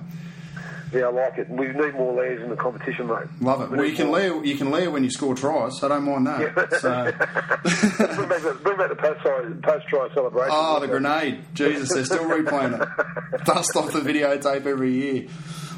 Yeah, 0.93 1.05
I 1.05 1.11
like 1.11 1.37
it. 1.37 1.49
We 1.49 1.67
need 1.67 1.93
more 1.93 2.13
layers 2.13 2.41
in 2.41 2.49
the 2.49 2.55
competition, 2.55 3.07
mate. 3.07 3.27
Love 3.39 3.61
it. 3.61 3.71
We 3.71 3.77
well, 3.77 3.85
you 3.85 3.95
can 3.95 4.11
layer, 4.11 4.43
you 4.43 4.55
can 4.55 4.71
layer 4.71 4.91
when 4.91 5.03
you 5.03 5.09
score 5.09 5.35
tries. 5.35 5.79
So 5.79 5.87
I 5.87 5.89
don't 5.89 6.03
mind 6.03 6.27
that. 6.27 6.41
Yeah. 6.41 6.77
So. 6.79 7.11
bring, 8.15 8.29
back 8.29 8.41
the, 8.41 8.59
bring 8.61 8.77
back 8.77 8.89
the 8.89 8.95
post 8.95 9.21
try, 9.21 9.43
post 9.61 9.87
try 9.87 10.09
celebration. 10.13 10.51
Oh, 10.53 10.79
the 10.79 10.87
grenade! 10.87 11.43
Jesus, 11.53 11.93
they're 11.93 12.05
still 12.05 12.25
replaying 12.25 12.81
it. 12.81 13.45
Dust 13.45 13.75
off 13.77 13.93
the 13.93 14.01
videotape 14.01 14.65
every 14.65 14.91
year. 14.91 15.27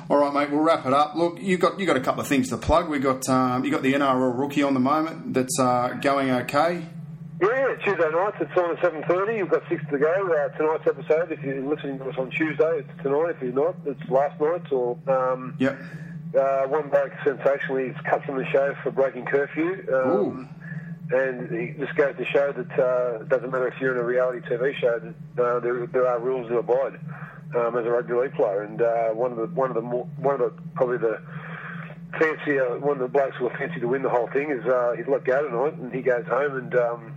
All 0.10 0.18
right, 0.18 0.34
mate. 0.34 0.52
We'll 0.52 0.62
wrap 0.64 0.86
it 0.86 0.94
up. 0.94 1.16
Look, 1.16 1.40
you 1.40 1.58
got 1.58 1.80
you 1.80 1.86
got 1.86 1.98
a 1.98 2.02
couple 2.02 2.22
of 2.22 2.28
things 2.28 2.50
to 2.50 2.58
plug. 2.58 2.90
We 2.90 3.00
got 3.00 3.28
um, 3.30 3.64
you 3.64 3.72
got 3.72 3.84
the 3.84 3.94
NRL 3.94 4.38
rookie 4.38 4.64
on 4.64 4.74
the 4.74 4.80
moment 4.80 5.34
that's 5.34 5.60
uh, 5.60 5.98
going 6.02 6.32
okay. 6.32 6.86
Yeah, 7.44 7.76
Tuesday 7.84 8.10
nights. 8.10 8.38
It's 8.40 8.58
on 8.58 8.72
at 8.72 8.82
seven 8.82 9.04
thirty. 9.04 9.36
You've 9.36 9.50
got 9.50 9.64
six 9.68 9.84
to 9.92 10.00
go. 10.00 10.08
Uh, 10.08 10.48
tonight's 10.58 10.88
episode. 10.88 11.30
If 11.30 11.42
you're 11.44 11.62
listening 11.62 12.00
to 12.00 12.06
us 12.06 12.16
on 12.18 12.30
Tuesday, 12.30 12.80
it's 12.80 13.04
tonight. 13.04 13.36
If 13.36 13.42
you're 13.42 13.52
not, 13.52 13.76
it's 13.86 14.10
last 14.10 14.40
night. 14.40 14.72
Or 14.72 14.98
um, 15.10 15.54
yep. 15.60 15.78
Uh, 16.34 16.68
one 16.68 16.90
bloke 16.90 17.12
sensationally 17.26 17.88
is 17.88 17.98
cut 18.10 18.24
from 18.24 18.38
the 18.38 18.46
show 18.46 18.74
for 18.82 18.92
breaking 18.92 19.26
curfew. 19.26 19.86
Um, 19.94 20.50
and 21.12 21.52
it 21.52 21.78
just 21.78 21.96
goes 21.96 22.16
to 22.16 22.24
show 22.24 22.54
that 22.54 22.80
uh, 22.80 23.24
it 23.24 23.30
doesn't 23.30 23.52
matter 23.52 23.68
if 23.68 23.74
you're 23.82 23.92
in 23.92 24.00
a 24.00 24.06
reality 24.06 24.40
TV 24.48 24.74
show. 24.80 25.02
That 25.36 25.44
uh, 25.44 25.60
there, 25.60 25.86
there 25.88 26.08
are 26.08 26.20
rules 26.20 26.48
to 26.48 26.60
abide 26.60 26.98
um, 27.58 27.78
as 27.78 27.86
a 27.86 27.90
rugby 27.90 28.14
league 28.14 28.36
player. 28.36 28.62
And 28.62 28.82
uh, 28.82 29.10
one 29.10 29.32
of 29.32 29.38
the 29.38 29.48
one 29.48 29.70
of 29.70 29.76
the 29.76 29.82
more, 29.82 30.06
one 30.16 30.36
of 30.36 30.40
the 30.40 30.62
probably 30.76 30.98
the 30.98 31.22
fancy, 32.18 32.58
uh, 32.58 32.78
one 32.78 32.94
of 32.94 33.00
the 33.00 33.10
blokes 33.10 33.36
who 33.36 33.48
are 33.48 33.58
fancy 33.58 33.82
to 33.82 33.88
win 33.90 34.02
the 34.02 34.10
whole 34.10 34.30
thing 34.32 34.50
is 34.50 34.66
uh, 34.66 34.94
he's 34.96 35.10
let 35.10 35.26
go 35.26 35.46
tonight, 35.46 35.74
and 35.74 35.94
he 35.94 36.02
goes 36.02 36.26
home 36.28 36.56
and. 36.56 36.76
Um, 36.76 37.16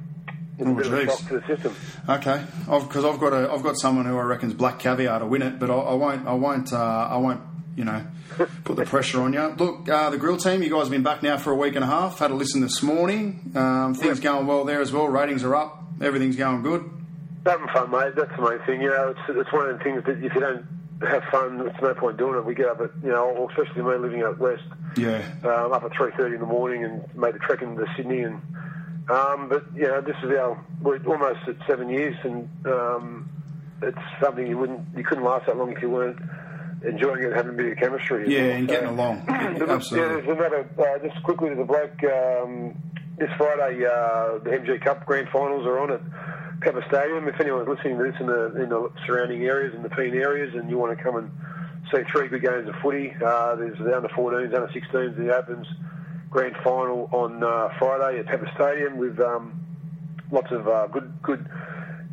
Oh, 0.59 0.71
of 0.71 0.79
a 0.79 0.83
jeez. 0.83 1.07
shock 1.07 1.29
to 1.29 1.41
the 1.41 1.47
system. 1.47 1.75
Okay, 2.09 2.43
because 2.65 3.05
I've, 3.05 3.21
got 3.21 3.33
a 3.33 3.53
I've 3.53 3.63
got 3.63 3.77
someone 3.77 4.07
who 4.07 4.17
I 4.17 4.23
reckon's 4.23 4.55
black 4.55 4.79
caviar 4.79 5.19
to 5.19 5.27
win 5.27 5.43
it, 5.43 5.59
but 5.59 5.71
I, 5.71 5.75
I 5.75 5.95
won't 5.95 6.27
I 6.27 6.33
won't 6.33 6.73
uh, 6.73 6.77
I 7.11 7.17
won't 7.19 7.41
you 7.77 7.85
know 7.85 8.07
put 8.65 8.77
the 8.77 8.85
pressure 8.87 9.21
on 9.21 9.33
you. 9.35 9.43
Look, 9.59 9.89
uh, 9.89 10.09
the 10.11 10.17
grill 10.19 10.39
team, 10.39 10.63
you 10.63 10.71
guys 10.71 10.83
have 10.83 10.91
been 10.91 11.03
back 11.03 11.23
now 11.23 11.37
for 11.37 11.53
a 11.53 11.57
week 11.57 11.75
and 11.75 11.85
a 11.85 11.89
half. 11.89 12.19
Had 12.19 12.31
a 12.31 12.35
listen 12.35 12.63
this 12.63 12.83
morning. 12.83 13.53
Um, 13.55 13.95
things 13.95 14.21
going 14.21 14.47
well 14.47 14.65
there 14.65 14.81
as 14.81 14.93
well. 14.93 15.07
Ratings 15.09 15.45
are 15.45 15.55
up. 15.55 15.83
Everything's 16.01 16.37
going 16.37 16.63
good. 16.63 16.91
Having 17.45 17.69
fun, 17.69 17.91
mate. 17.91 18.15
That's 18.17 18.35
the 18.35 18.43
main 18.43 18.59
thing. 18.67 18.81
You 18.81 18.89
know, 18.89 19.09
it's 19.11 19.39
it's 19.39 19.53
one 19.53 19.69
of 19.69 19.79
the 19.79 19.85
things 19.85 20.05
that 20.05 20.25
if 20.25 20.35
you 20.35 20.41
don't 20.41 20.67
have 21.07 21.23
fun, 21.25 21.67
it's 21.67 21.81
no 21.83 21.93
point 21.95 22.17
doing 22.17 22.37
it. 22.37 22.45
We 22.47 22.55
get 22.55 22.67
up 22.69 22.81
at 22.81 22.91
you 23.03 23.11
know, 23.11 23.49
especially 23.51 23.83
me 23.83 23.95
living 23.99 24.23
out 24.23 24.39
west, 24.39 24.63
Yeah, 24.97 25.23
um, 25.45 25.73
up 25.73 25.85
at 25.85 25.93
three 25.93 26.13
thirty 26.17 26.35
in 26.35 26.41
the 26.41 26.47
morning 26.47 26.83
and 26.85 27.05
made 27.15 27.35
the 27.35 27.39
trek 27.41 27.61
into 27.61 27.85
Sydney. 27.95 28.23
And 28.23 28.41
um, 29.09 29.49
but 29.49 29.65
you 29.75 29.83
know, 29.83 30.01
this 30.01 30.17
is 30.23 30.31
our 30.31 30.63
we're 30.81 30.99
almost 31.07 31.41
at 31.49 31.57
seven 31.67 31.89
years, 31.89 32.17
and 32.25 32.49
um, 32.67 33.29
it's 33.83 33.99
something 34.21 34.47
you 34.47 34.59
wouldn't 34.59 34.81
you 34.97 35.05
couldn't 35.05 35.25
last 35.25 35.47
that 35.47 35.57
long 35.57 35.73
if 35.73 35.83
you 35.83 35.91
weren't 35.91 36.19
enjoying 36.85 37.23
it, 37.23 37.33
having 37.33 37.55
a 37.55 37.57
bit 37.57 37.73
of 37.73 37.79
chemistry. 37.79 38.33
yeah, 38.33 38.57
and 38.57 38.69
getting 38.69 38.89
along. 38.89 39.25
Absolutely. 39.29 39.99
Yeah, 39.99 40.21
there's 40.21 40.39
another, 40.39 40.69
uh, 40.79 41.07
just 41.07 41.23
quickly 41.23 41.51
to 41.51 41.55
the 41.55 41.65
bloke, 41.65 42.03
um, 42.05 42.75
this 43.19 43.31
Friday, 43.39 43.85
uh, 43.85 44.39
the 44.45 44.51
MG 44.51 44.83
Cup 44.85 45.07
Grand 45.07 45.29
Finals 45.33 45.67
are 45.67 45.79
on 45.79 45.91
at 45.91 46.61
Pepper 46.61 46.85
Stadium. 46.89 47.29
If 47.29 47.41
anyone's 47.41 47.69
listening 47.69 47.99
to 47.99 48.05
this 48.05 48.21
in 48.21 48.27
the, 48.27 48.63
in 48.63 48.69
the 48.69 48.91
surrounding 49.07 49.45
areas, 49.45 49.75
in 49.75 49.83
the 49.83 49.89
Peen 49.89 50.15
areas, 50.15 50.55
and 50.55 50.69
you 50.69 50.77
want 50.77 50.97
to 50.97 51.03
come 51.03 51.17
and 51.17 51.31
see 51.93 52.03
three 52.13 52.29
good 52.29 52.43
games 52.43 52.69
of 52.69 52.75
footy, 52.83 53.15
uh, 53.25 53.57
there's 53.57 53.79
the 53.79 53.97
under 53.97 54.09
14s, 54.09 54.55
under 54.55 54.69
16s, 54.69 55.17
the 55.17 55.35
Opens 55.35 55.67
Grand 56.31 56.57
Final 56.63 57.09
on 57.13 57.43
uh, 57.43 57.69
Friday 57.79 58.19
at 58.19 58.27
Pepper 58.27 58.51
Stadium 58.55 58.97
with 58.97 59.19
um, 59.21 59.65
lots 60.31 60.51
of 60.51 60.69
uh, 60.69 60.87
good 60.89 61.13
good 61.23 61.47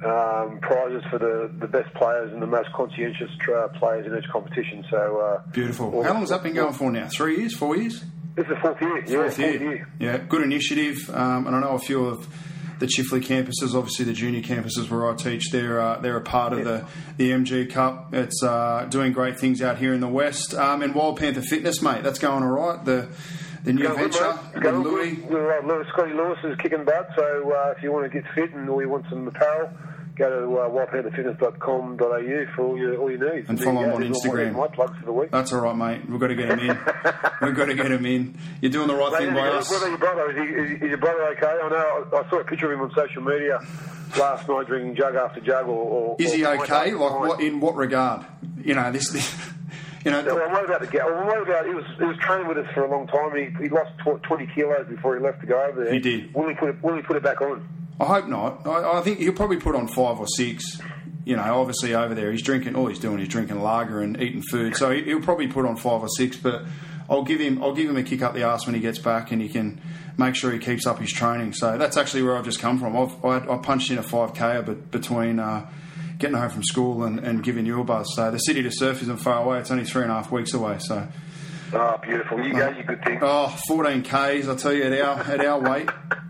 um, 0.05 0.59
prizes 0.61 1.03
for 1.09 1.17
the, 1.17 1.51
the 1.59 1.67
best 1.67 1.93
players 1.93 2.31
and 2.33 2.41
the 2.41 2.47
most 2.47 2.71
conscientious 2.73 3.29
uh, 3.55 3.67
players 3.79 4.05
in 4.05 4.17
each 4.17 4.29
competition. 4.29 4.85
So 4.89 5.19
uh, 5.19 5.51
Beautiful. 5.51 6.03
How 6.03 6.11
long 6.11 6.21
has 6.21 6.29
that 6.29 6.43
been 6.43 6.53
going 6.53 6.73
for 6.73 6.91
now? 6.91 7.07
Three 7.07 7.37
years? 7.37 7.55
Four 7.55 7.77
years? 7.77 8.03
It's 8.35 8.49
the 8.49 8.55
fourth 8.55 8.81
year. 8.81 8.97
Yeah, 9.05 9.29
Fourth 9.29 9.39
year. 9.39 9.87
Yeah, 9.99 10.17
good 10.17 10.41
initiative. 10.41 11.09
Um, 11.13 11.47
and 11.47 11.55
I 11.55 11.61
know 11.61 11.75
a 11.75 11.79
few 11.79 12.05
of 12.05 12.27
the 12.79 12.87
Chifley 12.87 13.23
campuses, 13.23 13.75
obviously 13.75 14.05
the 14.05 14.13
junior 14.13 14.41
campuses 14.41 14.89
where 14.89 15.09
I 15.09 15.15
teach, 15.15 15.51
they're 15.51 15.79
uh, 15.79 15.99
they're 15.99 16.17
a 16.17 16.21
part 16.21 16.53
of 16.53 16.63
the, 16.65 16.85
the 17.17 17.31
MG 17.31 17.69
Cup. 17.69 18.13
It's 18.13 18.43
uh, 18.43 18.87
doing 18.89 19.13
great 19.13 19.39
things 19.39 19.61
out 19.61 19.77
here 19.77 19.93
in 19.93 19.99
the 19.99 20.07
West. 20.07 20.53
Um, 20.53 20.81
and 20.81 20.95
Wild 20.95 21.17
Panther 21.17 21.41
Fitness, 21.41 21.81
mate, 21.81 22.03
that's 22.03 22.19
going 22.19 22.43
all 22.43 22.49
right. 22.49 22.83
The 22.83 23.09
the 23.63 23.73
new 23.73 23.87
venture 23.93 24.37
with 24.55 24.75
Louis. 24.75 25.23
Uh, 25.23 25.83
Scotty 25.89 26.13
Lewis 26.13 26.39
is 26.43 26.57
kicking 26.57 26.83
butt, 26.85 27.09
so 27.15 27.51
uh, 27.53 27.73
if 27.75 27.83
you 27.83 27.91
want 27.91 28.11
to 28.11 28.21
get 28.21 28.29
fit 28.33 28.51
and 28.53 28.69
or 28.69 28.81
you 28.81 28.89
want 28.89 29.05
some 29.09 29.27
apparel, 29.27 29.69
go 30.15 30.29
to 30.29 30.57
uh, 30.59 30.69
wildpantherfitness.com.au 30.69 32.55
for 32.55 32.61
all 32.65 32.77
your, 32.77 32.97
all 32.97 33.09
your 33.11 33.35
needs. 33.35 33.49
And 33.49 33.61
follow 33.61 33.81
him 33.83 33.93
on 33.93 34.01
There's 34.01 34.25
all 34.25 34.33
my- 34.33 34.39
Instagram. 34.41 34.55
My, 34.55 34.67
plugs 34.67 34.97
for 34.99 35.05
the 35.05 35.11
week. 35.13 35.31
That's 35.31 35.53
all 35.53 35.61
right, 35.61 35.75
mate. 35.75 36.09
We've 36.09 36.19
got 36.19 36.27
to 36.27 36.35
get 36.35 36.49
him 36.49 36.59
in. 36.59 36.67
We've 37.41 37.55
got 37.55 37.65
to 37.65 37.73
get 37.73 37.91
him 37.91 38.05
in. 38.05 38.37
You're 38.61 38.71
doing 38.71 38.87
the 38.87 38.95
right 38.95 39.11
Mate, 39.11 39.19
thing 39.19 39.33
by 39.33 39.41
what 39.49 39.53
us. 39.53 39.71
about 39.75 39.89
your 39.89 39.97
brother? 39.97 40.31
Is, 40.31 40.37
he, 40.37 40.43
is, 40.55 40.81
is 40.81 40.89
your 40.89 40.97
brother 40.97 41.23
okay? 41.37 41.47
I 41.63 41.69
know 41.69 42.05
I, 42.13 42.17
I 42.17 42.29
saw 42.29 42.39
a 42.39 42.43
picture 42.43 42.71
of 42.71 42.77
him 42.79 42.81
on 42.85 42.91
social 42.93 43.21
media 43.21 43.59
last 44.17 44.47
night 44.47 44.67
drinking 44.67 44.95
jug 44.95 45.15
after 45.15 45.39
jug. 45.41 45.67
Or, 45.67 45.71
or 45.71 46.15
Is 46.19 46.33
he 46.33 46.45
okay? 46.45 46.93
Like 46.93 47.19
what? 47.19 47.41
In 47.41 47.59
what 47.59 47.75
regard? 47.75 48.25
You 48.63 48.75
know 48.75 48.91
this. 48.91 49.09
this 49.09 49.33
you 50.05 50.11
know. 50.11 50.23
Well, 50.23 50.49
what 50.51 50.65
about 50.65 50.81
the 50.81 50.87
ga- 50.87 51.05
well, 51.05 51.25
what 51.25 51.41
about 51.41 51.65
he 51.65 51.73
was 51.73 51.85
he 51.97 52.03
was 52.05 52.17
training 52.17 52.47
with 52.47 52.57
us 52.57 52.67
for 52.73 52.83
a 52.85 52.89
long 52.89 53.07
time. 53.07 53.35
He, 53.35 53.63
he 53.63 53.69
lost 53.69 53.91
tw- 53.99 54.21
twenty 54.23 54.47
kilos 54.47 54.87
before 54.87 55.15
he 55.17 55.23
left 55.23 55.41
to 55.41 55.47
go 55.47 55.61
over 55.63 55.83
there. 55.83 55.93
He 55.93 55.99
did. 55.99 56.33
Will 56.33 56.47
he 56.49 56.55
put 56.55 56.69
it? 56.69 56.83
Will 56.83 56.95
he 56.95 57.01
put 57.01 57.15
it 57.15 57.23
back 57.23 57.41
on? 57.41 57.67
I 57.99 58.05
hope 58.05 58.27
not. 58.27 58.65
I, 58.67 58.99
I 58.99 59.01
think 59.01 59.19
he'll 59.19 59.33
probably 59.33 59.57
put 59.57 59.75
on 59.75 59.87
five 59.87 60.19
or 60.19 60.27
six. 60.27 60.79
You 61.25 61.37
know, 61.37 61.61
obviously 61.61 61.93
over 61.95 62.13
there 62.13 62.31
he's 62.31 62.41
drinking. 62.41 62.75
All 62.75 62.87
he's 62.87 62.99
doing 62.99 63.19
is 63.19 63.27
drinking 63.29 63.61
lager 63.61 64.01
and 64.01 64.19
eating 64.21 64.41
food. 64.41 64.75
So 64.75 64.91
he- 64.91 65.03
he'll 65.03 65.21
probably 65.21 65.47
put 65.47 65.65
on 65.65 65.75
five 65.77 66.01
or 66.01 66.09
six. 66.09 66.35
But 66.37 66.63
I'll 67.09 67.23
give 67.23 67.39
him. 67.39 67.63
I'll 67.63 67.73
give 67.73 67.89
him 67.89 67.97
a 67.97 68.03
kick 68.03 68.21
up 68.21 68.33
the 68.33 68.43
arse 68.43 68.65
when 68.65 68.75
he 68.75 68.81
gets 68.81 68.99
back, 68.99 69.31
and 69.31 69.41
he 69.41 69.47
can 69.47 69.79
make 70.17 70.35
sure 70.35 70.51
he 70.51 70.59
keeps 70.59 70.85
up 70.85 70.99
his 70.99 71.11
training. 71.11 71.53
So 71.53 71.77
that's 71.77 71.95
actually 71.97 72.23
where 72.23 72.35
I've 72.37 72.45
just 72.45 72.59
come 72.59 72.77
from. 72.79 72.97
I've 72.97 73.23
I, 73.23 73.53
I 73.53 73.57
punched 73.57 73.89
in 73.91 73.97
a 73.97 74.03
five 74.03 74.33
k 74.33 74.61
but 74.65 74.91
between. 74.91 75.39
Uh, 75.39 75.65
Getting 76.23 76.37
home 76.37 76.51
from 76.51 76.63
school 76.63 77.03
and, 77.03 77.19
and 77.19 77.43
giving 77.43 77.65
you 77.65 77.81
a 77.81 77.83
buzz. 77.83 78.15
So 78.15 78.31
the 78.31 78.37
city 78.37 78.63
to 78.63 78.71
surf 78.71 79.01
isn't 79.01 79.17
far 79.17 79.43
away. 79.43 79.59
It's 79.59 79.71
only 79.71 79.83
three 79.83 80.03
and 80.03 80.11
a 80.11 80.15
half 80.15 80.31
weeks 80.31 80.53
away. 80.53 80.77
So 80.79 81.05
Oh, 81.73 81.97
beautiful! 82.01 82.41
You 82.41 82.53
go, 82.53 82.69
you 82.69 82.83
good 82.83 83.03
thing. 83.03 83.19
Oh, 83.21 83.49
14 83.67 84.03
Ks, 84.03 84.47
I 84.47 84.55
tell 84.55 84.71
you, 84.71 84.83
at 84.83 85.01
our, 85.01 85.19
at 85.19 85.45
our 85.45 85.59
weight, 85.59 85.89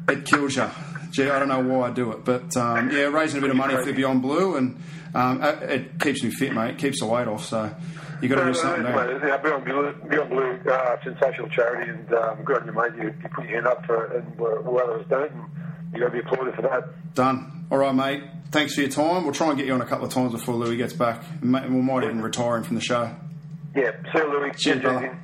it 0.09 0.25
kills 0.25 0.55
you. 0.55 0.67
Gee, 1.11 1.29
I 1.29 1.37
don't 1.37 1.47
know 1.47 1.59
why 1.59 1.89
I 1.89 1.91
do 1.91 2.11
it. 2.11 2.25
But 2.25 2.57
um, 2.57 2.89
yeah, 2.89 3.03
raising 3.03 3.37
a 3.37 3.41
bit 3.41 3.51
of 3.51 3.55
money 3.55 3.75
for 3.75 3.93
Beyond 3.93 4.23
Blue, 4.23 4.55
and 4.55 4.81
um, 5.13 5.43
it, 5.43 5.69
it 5.69 5.99
keeps 5.99 6.23
me 6.23 6.31
fit, 6.31 6.53
mate. 6.55 6.71
It 6.71 6.77
keeps 6.79 7.01
the 7.01 7.05
weight 7.05 7.27
off, 7.27 7.45
so 7.45 7.71
you 8.19 8.29
got 8.29 8.37
to 8.37 8.45
do 8.45 8.53
something 8.55 8.81
Mate, 8.81 9.21
yeah, 9.23 9.37
Beyond 9.37 9.65
Blue, 9.65 9.93
Beyond 10.09 10.29
Blue 10.31 10.71
uh, 10.71 11.03
sensational 11.03 11.49
charity, 11.49 11.91
and 11.91 12.11
um, 12.13 12.43
good 12.43 12.63
on 12.63 12.65
you, 12.65 12.73
mate. 12.73 12.93
You, 12.97 13.13
you 13.21 13.29
put 13.29 13.43
your 13.47 13.61
hand 13.61 13.67
up 13.67 13.85
for 13.85 14.05
it, 14.05 14.23
and 14.23 14.39
where 14.39 14.83
others 14.85 15.05
don't, 15.07 15.31
and 15.31 15.45
you 15.93 15.99
got 15.99 16.05
to 16.07 16.11
be 16.13 16.19
applauded 16.19 16.55
for 16.55 16.63
that. 16.63 17.13
Done. 17.13 17.67
All 17.69 17.77
right, 17.77 17.93
mate. 17.93 18.23
Thanks 18.53 18.75
for 18.75 18.81
your 18.81 18.89
time. 18.91 19.23
We'll 19.23 19.33
try 19.33 19.49
and 19.49 19.57
get 19.57 19.65
you 19.65 19.73
on 19.73 19.81
a 19.81 19.85
couple 19.85 20.05
of 20.05 20.13
times 20.13 20.31
before 20.31 20.53
Louis 20.53 20.77
gets 20.77 20.93
back. 20.93 21.23
We 21.41 21.47
might 21.47 21.65
even 21.65 22.21
retire 22.21 22.57
him 22.57 22.63
from 22.63 22.75
the 22.75 22.83
show. 22.83 23.09
Yeah, 23.75 23.93
see 24.13 24.19
you, 24.19 24.31
Louis. 24.31 24.51
Cheers, 24.55 24.81
brother. 24.81 25.19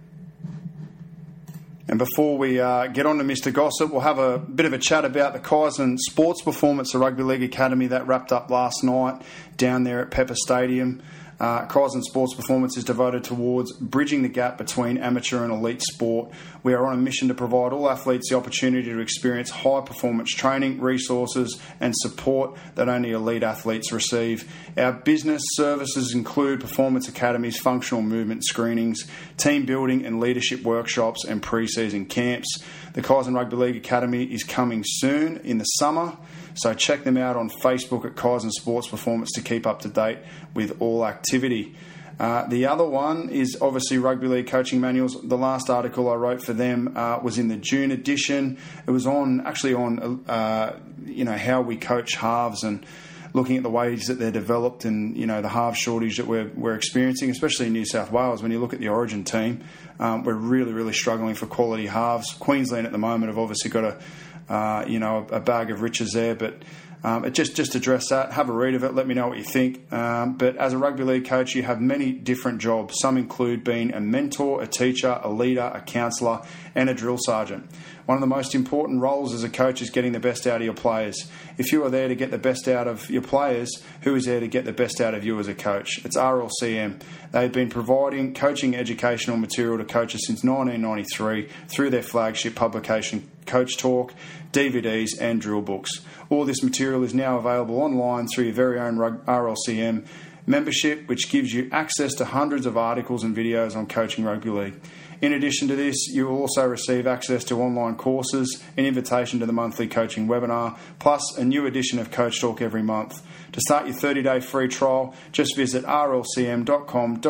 And 1.91 1.97
before 1.97 2.37
we 2.37 2.57
uh, 2.57 2.87
get 2.87 3.05
on 3.05 3.17
to 3.17 3.23
Mr. 3.25 3.51
Gossip, 3.51 3.91
we'll 3.91 3.99
have 3.99 4.17
a 4.17 4.39
bit 4.39 4.65
of 4.65 4.71
a 4.71 4.77
chat 4.77 5.03
about 5.03 5.33
the 5.33 5.39
Kaizen 5.39 5.97
Sports 5.99 6.41
Performance, 6.41 6.93
the 6.93 6.99
Rugby 6.99 7.21
League 7.21 7.43
Academy 7.43 7.87
that 7.87 8.07
wrapped 8.07 8.31
up 8.31 8.49
last 8.49 8.81
night 8.81 9.21
down 9.57 9.83
there 9.83 9.99
at 9.99 10.09
Pepper 10.09 10.35
Stadium. 10.35 11.01
Uh, 11.41 11.65
Kaizen 11.65 12.03
Sports 12.03 12.35
Performance 12.35 12.77
is 12.77 12.83
devoted 12.83 13.23
towards 13.23 13.71
bridging 13.73 14.21
the 14.21 14.29
gap 14.29 14.59
between 14.59 14.99
amateur 14.99 15.43
and 15.43 15.51
elite 15.51 15.81
sport. 15.81 16.29
We 16.61 16.75
are 16.75 16.85
on 16.85 16.93
a 16.93 17.01
mission 17.01 17.29
to 17.29 17.33
provide 17.33 17.73
all 17.73 17.89
athletes 17.89 18.29
the 18.29 18.37
opportunity 18.37 18.87
to 18.89 18.99
experience 18.99 19.49
high 19.49 19.81
performance 19.81 20.29
training, 20.29 20.79
resources, 20.79 21.59
and 21.79 21.95
support 21.97 22.55
that 22.75 22.87
only 22.87 23.09
elite 23.09 23.41
athletes 23.41 23.91
receive. 23.91 24.53
Our 24.77 24.93
business 24.93 25.41
services 25.53 26.13
include 26.13 26.61
performance 26.61 27.07
academies, 27.07 27.57
functional 27.57 28.03
movement 28.03 28.45
screenings, 28.45 29.07
team 29.37 29.65
building 29.65 30.05
and 30.05 30.19
leadership 30.19 30.61
workshops, 30.61 31.25
and 31.25 31.41
pre 31.41 31.65
season 31.65 32.05
camps. 32.05 32.59
The 32.93 33.01
Kaizen 33.01 33.33
Rugby 33.33 33.55
League 33.55 33.77
Academy 33.77 34.25
is 34.25 34.43
coming 34.43 34.83
soon 34.85 35.37
in 35.37 35.57
the 35.57 35.63
summer. 35.63 36.17
So 36.55 36.73
check 36.73 37.03
them 37.03 37.17
out 37.17 37.35
on 37.35 37.49
Facebook 37.49 38.05
at 38.05 38.15
Kaizen 38.15 38.51
Sports 38.51 38.87
Performance 38.87 39.31
to 39.33 39.41
keep 39.41 39.65
up 39.65 39.81
to 39.81 39.87
date 39.87 40.19
with 40.53 40.77
all 40.79 41.05
activity. 41.05 41.75
Uh, 42.19 42.47
the 42.47 42.67
other 42.67 42.85
one 42.85 43.29
is 43.29 43.57
obviously 43.61 43.97
Rugby 43.97 44.27
League 44.27 44.47
Coaching 44.47 44.79
Manuals. 44.79 45.17
The 45.23 45.37
last 45.37 45.69
article 45.69 46.09
I 46.09 46.15
wrote 46.15 46.43
for 46.43 46.53
them 46.53 46.93
uh, 46.95 47.19
was 47.23 47.39
in 47.39 47.47
the 47.47 47.57
June 47.57 47.89
edition. 47.89 48.59
It 48.85 48.91
was 48.91 49.07
on 49.07 49.41
actually 49.41 49.73
on 49.73 50.23
uh, 50.27 50.77
you 51.05 51.25
know 51.25 51.37
how 51.37 51.61
we 51.61 51.77
coach 51.77 52.15
halves 52.15 52.63
and 52.63 52.85
looking 53.33 53.57
at 53.57 53.63
the 53.63 53.69
ways 53.69 54.07
that 54.07 54.19
they're 54.19 54.31
developed 54.31 54.85
and 54.85 55.15
you 55.17 55.25
know 55.25 55.41
the 55.41 55.49
half 55.49 55.77
shortage 55.77 56.17
that 56.17 56.27
we're, 56.27 56.49
we're 56.55 56.75
experiencing, 56.75 57.29
especially 57.29 57.67
in 57.67 57.73
New 57.73 57.85
South 57.85 58.11
Wales. 58.11 58.41
When 58.41 58.51
you 58.51 58.59
look 58.59 58.73
at 58.73 58.79
the 58.79 58.89
Origin 58.89 59.23
team, 59.23 59.63
um, 59.99 60.23
we're 60.23 60.33
really 60.33 60.73
really 60.73 60.93
struggling 60.93 61.35
for 61.35 61.47
quality 61.47 61.87
halves. 61.87 62.33
Queensland 62.33 62.85
at 62.85 62.91
the 62.91 62.97
moment 62.97 63.29
have 63.29 63.39
obviously 63.39 63.71
got 63.71 63.83
a 63.83 64.53
uh, 64.53 64.85
you 64.87 64.99
know 64.99 65.25
a, 65.31 65.39
bag 65.39 65.71
of 65.71 65.81
riches 65.81 66.13
there, 66.13 66.35
but. 66.35 66.61
Um, 67.03 67.33
just 67.33 67.55
just 67.55 67.73
address 67.73 68.09
that. 68.09 68.31
Have 68.33 68.49
a 68.49 68.53
read 68.53 68.75
of 68.75 68.83
it. 68.83 68.93
Let 68.93 69.07
me 69.07 69.15
know 69.15 69.27
what 69.27 69.39
you 69.39 69.43
think. 69.43 69.91
Um, 69.91 70.37
but 70.37 70.55
as 70.57 70.73
a 70.73 70.77
rugby 70.77 71.03
league 71.03 71.25
coach, 71.25 71.55
you 71.55 71.63
have 71.63 71.81
many 71.81 72.11
different 72.11 72.61
jobs. 72.61 72.99
Some 73.01 73.17
include 73.17 73.63
being 73.63 73.91
a 73.91 73.99
mentor, 73.99 74.61
a 74.61 74.67
teacher, 74.67 75.19
a 75.23 75.31
leader, 75.31 75.71
a 75.73 75.81
counsellor, 75.81 76.43
and 76.75 76.91
a 76.91 76.93
drill 76.93 77.17
sergeant. 77.19 77.71
One 78.11 78.17
of 78.17 78.29
the 78.29 78.35
most 78.35 78.55
important 78.55 78.99
roles 78.99 79.33
as 79.33 79.45
a 79.45 79.49
coach 79.49 79.81
is 79.81 79.89
getting 79.89 80.11
the 80.11 80.19
best 80.19 80.45
out 80.45 80.57
of 80.57 80.65
your 80.65 80.73
players. 80.73 81.31
If 81.57 81.71
you 81.71 81.81
are 81.85 81.89
there 81.89 82.09
to 82.09 82.13
get 82.13 82.29
the 82.29 82.37
best 82.37 82.67
out 82.67 82.85
of 82.85 83.09
your 83.09 83.21
players, 83.21 83.81
who 84.01 84.15
is 84.15 84.25
there 84.25 84.41
to 84.41 84.49
get 84.49 84.65
the 84.65 84.73
best 84.73 84.99
out 84.99 85.13
of 85.13 85.23
you 85.23 85.39
as 85.39 85.47
a 85.47 85.55
coach? 85.55 86.03
It's 86.03 86.17
RLCM. 86.17 87.01
They've 87.31 87.53
been 87.53 87.69
providing 87.69 88.33
coaching 88.33 88.75
educational 88.75 89.37
material 89.37 89.77
to 89.77 89.85
coaches 89.85 90.27
since 90.27 90.43
1993 90.43 91.47
through 91.69 91.89
their 91.89 92.03
flagship 92.03 92.53
publication, 92.53 93.29
Coach 93.45 93.77
Talk, 93.77 94.13
DVDs, 94.51 95.11
and 95.17 95.39
drill 95.39 95.61
books. 95.61 96.01
All 96.29 96.43
this 96.43 96.61
material 96.61 97.03
is 97.03 97.13
now 97.13 97.37
available 97.37 97.81
online 97.81 98.27
through 98.27 98.43
your 98.43 98.53
very 98.53 98.77
own 98.77 98.97
RLCM 98.97 100.05
membership, 100.45 101.07
which 101.07 101.29
gives 101.29 101.53
you 101.53 101.69
access 101.71 102.13
to 102.15 102.25
hundreds 102.25 102.65
of 102.65 102.75
articles 102.75 103.23
and 103.23 103.33
videos 103.33 103.73
on 103.73 103.87
coaching 103.87 104.25
rugby 104.25 104.49
league. 104.49 104.81
In 105.21 105.33
addition 105.33 105.67
to 105.67 105.75
this, 105.75 106.07
you 106.07 106.27
will 106.27 106.39
also 106.39 106.67
receive 106.67 107.05
access 107.05 107.43
to 107.45 107.61
online 107.61 107.95
courses, 107.95 108.63
an 108.75 108.85
invitation 108.85 109.39
to 109.39 109.45
the 109.45 109.53
monthly 109.53 109.87
coaching 109.87 110.27
webinar, 110.27 110.79
plus 110.97 111.37
a 111.37 111.45
new 111.45 111.67
edition 111.67 111.99
of 111.99 112.09
Coach 112.09 112.41
Talk 112.41 112.59
every 112.59 112.81
month. 112.81 113.21
To 113.51 113.61
start 113.61 113.85
your 113.85 113.93
30 113.93 114.23
day 114.23 114.39
free 114.39 114.67
trial, 114.67 115.13
just 115.31 115.55
visit 115.55 115.85
rlcm.com.au 115.85 117.21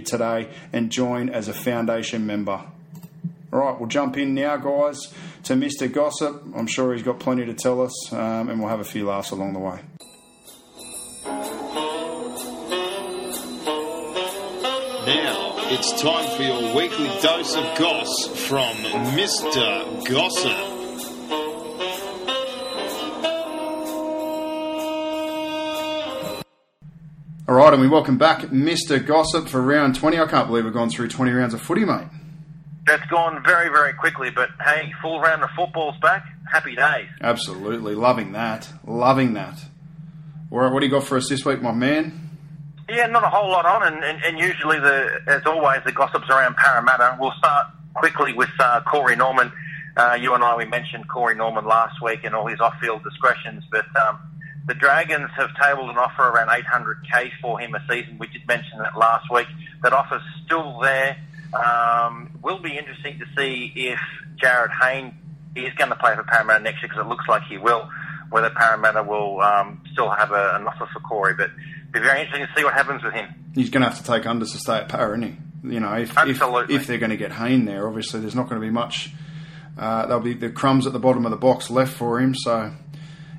today 0.00 0.48
and 0.72 0.90
join 0.90 1.28
as 1.28 1.48
a 1.48 1.52
foundation 1.52 2.26
member. 2.26 2.64
All 3.52 3.60
right, 3.60 3.78
we'll 3.78 3.88
jump 3.88 4.16
in 4.16 4.34
now, 4.34 4.56
guys, 4.56 5.12
to 5.44 5.52
Mr. 5.54 5.92
Gossip. 5.92 6.42
I'm 6.54 6.66
sure 6.66 6.94
he's 6.94 7.02
got 7.02 7.18
plenty 7.18 7.44
to 7.44 7.54
tell 7.54 7.82
us, 7.82 8.12
um, 8.12 8.48
and 8.48 8.58
we'll 8.58 8.70
have 8.70 8.80
a 8.80 8.84
few 8.84 9.06
laughs 9.06 9.32
along 9.32 9.52
the 9.52 9.58
way. 9.58 9.80
Now 15.06 15.47
it's 15.70 16.00
time 16.00 16.34
for 16.36 16.42
your 16.42 16.74
weekly 16.74 17.08
dose 17.20 17.54
of 17.54 17.78
goss 17.78 18.26
from 18.46 18.74
Mr. 19.14 20.08
Gossip. 20.08 20.78
All 27.46 27.54
right, 27.54 27.72
and 27.72 27.82
we 27.82 27.88
welcome 27.88 28.16
back 28.16 28.40
Mr. 28.44 29.04
Gossip 29.04 29.48
for 29.48 29.60
round 29.60 29.94
20. 29.94 30.18
I 30.18 30.26
can't 30.26 30.48
believe 30.48 30.64
we've 30.64 30.72
gone 30.72 30.88
through 30.88 31.08
20 31.08 31.32
rounds 31.32 31.52
of 31.52 31.60
footy, 31.60 31.84
mate. 31.84 32.08
That's 32.86 33.04
gone 33.10 33.42
very, 33.44 33.68
very 33.68 33.92
quickly, 33.92 34.30
but 34.30 34.48
hey, 34.64 34.92
full 35.02 35.20
round 35.20 35.42
of 35.42 35.50
football's 35.50 35.98
back. 36.00 36.24
Happy 36.50 36.74
days. 36.76 37.08
Absolutely. 37.20 37.94
Loving 37.94 38.32
that. 38.32 38.68
Loving 38.86 39.34
that. 39.34 39.58
All 40.50 40.60
right, 40.60 40.72
what 40.72 40.80
do 40.80 40.86
you 40.86 40.92
got 40.92 41.04
for 41.04 41.18
us 41.18 41.28
this 41.28 41.44
week, 41.44 41.60
my 41.60 41.72
man? 41.72 42.27
Yeah, 42.88 43.06
not 43.06 43.22
a 43.22 43.28
whole 43.28 43.50
lot 43.50 43.66
on, 43.66 43.82
and, 43.92 44.02
and, 44.02 44.24
and 44.24 44.38
usually, 44.38 44.78
the 44.80 45.20
as 45.26 45.44
always, 45.44 45.80
the 45.84 45.92
gossips 45.92 46.30
around 46.30 46.56
Parramatta. 46.56 47.18
We'll 47.20 47.32
start 47.32 47.66
quickly 47.92 48.32
with 48.32 48.48
uh, 48.58 48.80
Corey 48.86 49.14
Norman. 49.14 49.52
Uh, 49.94 50.16
you 50.18 50.32
and 50.32 50.42
I, 50.42 50.56
we 50.56 50.64
mentioned 50.64 51.06
Corey 51.08 51.34
Norman 51.34 51.66
last 51.66 52.00
week 52.00 52.20
and 52.24 52.34
all 52.34 52.46
his 52.46 52.60
off-field 52.60 53.02
discretions, 53.04 53.64
but 53.70 53.84
um, 54.00 54.18
the 54.66 54.74
Dragons 54.74 55.28
have 55.36 55.50
tabled 55.60 55.90
an 55.90 55.98
offer 55.98 56.22
around 56.22 56.48
800k 56.48 57.30
for 57.42 57.58
him 57.60 57.74
a 57.74 57.80
season. 57.90 58.16
We 58.18 58.28
did 58.28 58.46
mention 58.46 58.78
that 58.78 58.96
last 58.96 59.30
week. 59.30 59.48
That 59.82 59.92
offer's 59.92 60.22
still 60.46 60.78
there. 60.80 61.18
Um, 61.52 62.30
will 62.42 62.58
be 62.60 62.78
interesting 62.78 63.18
to 63.18 63.26
see 63.36 63.72
if 63.74 63.98
Jarryd 64.36 64.70
Hayne 64.80 65.14
is 65.56 65.74
going 65.74 65.90
to 65.90 65.96
play 65.96 66.14
for 66.14 66.22
Parramatta 66.22 66.62
next 66.62 66.80
year 66.82 66.88
because 66.88 67.04
it 67.04 67.08
looks 67.08 67.26
like 67.28 67.42
he 67.44 67.58
will. 67.58 67.88
Whether 68.30 68.50
Parramatta 68.50 69.02
will 69.02 69.40
um, 69.40 69.82
still 69.92 70.10
have 70.10 70.30
a, 70.30 70.56
an 70.56 70.66
offer 70.66 70.88
for 70.92 71.00
Corey, 71.00 71.34
but 71.34 71.50
be 71.92 72.00
very 72.00 72.20
interesting 72.20 72.46
to 72.46 72.52
see 72.56 72.64
what 72.64 72.74
happens 72.74 73.02
with 73.02 73.14
him. 73.14 73.34
He's 73.54 73.70
going 73.70 73.82
to 73.82 73.88
have 73.88 73.98
to 73.98 74.04
take 74.04 74.24
unders 74.24 74.52
to 74.52 74.58
stay 74.58 74.76
at 74.76 74.88
Para, 74.88 75.18
isn't 75.18 75.22
he? 75.62 75.74
You 75.74 75.80
know, 75.80 75.92
if, 75.94 76.16
if, 76.18 76.40
if 76.70 76.86
they're 76.86 76.98
going 76.98 77.10
to 77.10 77.16
get 77.16 77.32
Hayne 77.32 77.64
there, 77.64 77.88
obviously 77.88 78.20
there's 78.20 78.34
not 78.34 78.48
going 78.48 78.60
to 78.60 78.66
be 78.66 78.70
much. 78.70 79.10
Uh, 79.76 80.06
there'll 80.06 80.22
be 80.22 80.34
the 80.34 80.50
crumbs 80.50 80.86
at 80.86 80.92
the 80.92 80.98
bottom 80.98 81.24
of 81.24 81.30
the 81.30 81.36
box 81.36 81.70
left 81.70 81.92
for 81.92 82.20
him. 82.20 82.34
So, 82.34 82.72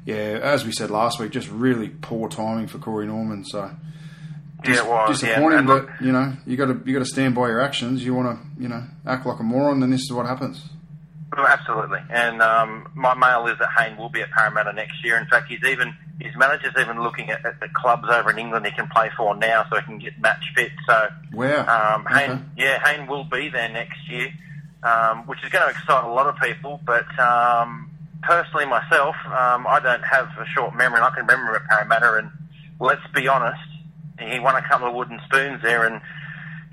yeah, 0.05 0.39
as 0.41 0.65
we 0.65 0.71
said 0.71 0.89
last 0.89 1.19
week, 1.19 1.31
just 1.31 1.49
really 1.49 1.89
poor 1.89 2.29
timing 2.29 2.67
for 2.67 2.77
Corey 2.77 3.07
Norman. 3.07 3.43
So, 3.45 3.71
dis- 4.63 4.77
yeah, 4.77 5.05
disappointing. 5.07 5.67
Yeah. 5.67 5.79
But 5.79 5.89
you 6.01 6.11
know, 6.11 6.33
you 6.45 6.57
got 6.57 6.67
to 6.67 6.81
you 6.85 6.93
got 6.93 6.99
to 6.99 7.09
stand 7.09 7.35
by 7.35 7.47
your 7.47 7.61
actions. 7.61 8.03
You 8.03 8.13
want 8.13 8.39
to 8.39 8.61
you 8.61 8.69
know 8.69 8.83
act 9.05 9.25
like 9.25 9.39
a 9.39 9.43
moron, 9.43 9.81
then 9.81 9.91
this 9.91 10.01
is 10.01 10.13
what 10.13 10.25
happens. 10.25 10.63
Absolutely, 11.37 11.99
and 12.09 12.41
um, 12.41 12.89
my 12.95 13.13
mail 13.13 13.47
is 13.47 13.59
that 13.59 13.69
Hayne 13.77 13.97
will 13.97 14.09
be 14.09 14.21
at 14.21 14.31
Parramatta 14.31 14.73
next 14.73 15.03
year. 15.03 15.17
In 15.17 15.27
fact, 15.27 15.47
he's 15.47 15.63
even 15.63 15.93
his 16.19 16.35
manager's 16.35 16.73
even 16.79 17.01
looking 17.01 17.29
at, 17.29 17.45
at, 17.45 17.59
the 17.59 17.69
clubs 17.73 18.07
over 18.09 18.29
in 18.29 18.37
England 18.37 18.65
he 18.65 18.71
can 18.71 18.87
play 18.89 19.09
for 19.15 19.35
now, 19.35 19.65
so 19.69 19.77
he 19.77 19.83
can 19.83 19.99
get 19.99 20.19
match 20.19 20.43
fit. 20.55 20.71
So, 20.85 21.07
wow, 21.33 21.95
um, 21.95 22.05
Hayne, 22.05 22.31
okay. 22.31 22.43
yeah, 22.57 22.79
Hayne 22.83 23.07
will 23.07 23.23
be 23.23 23.49
there 23.49 23.69
next 23.69 23.97
year, 24.09 24.29
um, 24.83 25.25
which 25.27 25.43
is 25.43 25.49
going 25.49 25.63
to 25.63 25.71
excite 25.71 26.03
a 26.03 26.11
lot 26.11 26.27
of 26.27 26.35
people. 26.41 26.79
But 26.85 27.07
um, 27.19 27.89
personally, 28.21 28.65
myself, 28.65 29.15
um, 29.27 29.65
I 29.67 29.79
don't 29.81 30.03
have 30.03 30.27
a 30.39 30.45
short 30.53 30.75
memory. 30.75 30.97
and 30.97 31.05
I 31.05 31.09
can 31.11 31.25
remember 31.25 31.55
at 31.55 31.65
Parramatta, 31.65 32.17
and 32.17 32.31
let's 32.79 33.05
be 33.13 33.27
honest, 33.27 33.61
he 34.19 34.39
won 34.39 34.55
a 34.55 34.67
couple 34.67 34.87
of 34.87 34.93
wooden 34.93 35.19
spoons 35.25 35.61
there, 35.61 35.85
and 35.85 36.01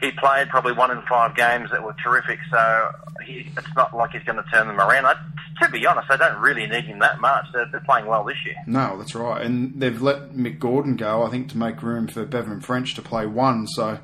he 0.01 0.11
played 0.13 0.49
probably 0.49 0.73
one 0.73 0.91
in 0.91 1.01
five 1.03 1.35
games 1.37 1.71
that 1.71 1.83
were 1.83 1.95
terrific. 2.03 2.39
So 2.51 2.91
he, 3.25 3.51
it's 3.57 3.75
not 3.77 3.97
like 3.97 4.11
he's 4.11 4.23
going 4.25 4.43
to 4.43 4.51
turn 4.51 4.67
them 4.67 4.79
around. 4.79 5.07
I, 5.07 5.15
to 5.63 5.71
be 5.71 5.87
honest, 5.87 6.09
they 6.09 6.19
don't 6.19 6.39
really 6.39 6.67
need 6.67 6.85
him 6.85 6.99
that 6.99 7.21
much. 7.21 7.47
They're, 7.53 7.67
they're, 7.71 7.81
playing 7.81 8.07
well 8.07 8.25
this 8.25 8.37
year. 8.45 8.57
No, 8.67 8.99
that's 8.99 9.15
right. 9.15 9.41
And 9.41 9.81
they've 9.81 10.01
let 10.01 10.33
Mick 10.33 10.59
Gordon 10.59 10.97
go, 10.97 11.23
I 11.23 11.31
think, 11.31 11.49
to 11.51 11.59
make 11.59 11.83
room 11.83 12.09
for 12.09 12.27
Bevan 12.27 12.61
French 12.61 12.95
to 12.97 13.03
play 13.03 13.27
one. 13.27 13.67
So, 13.69 13.99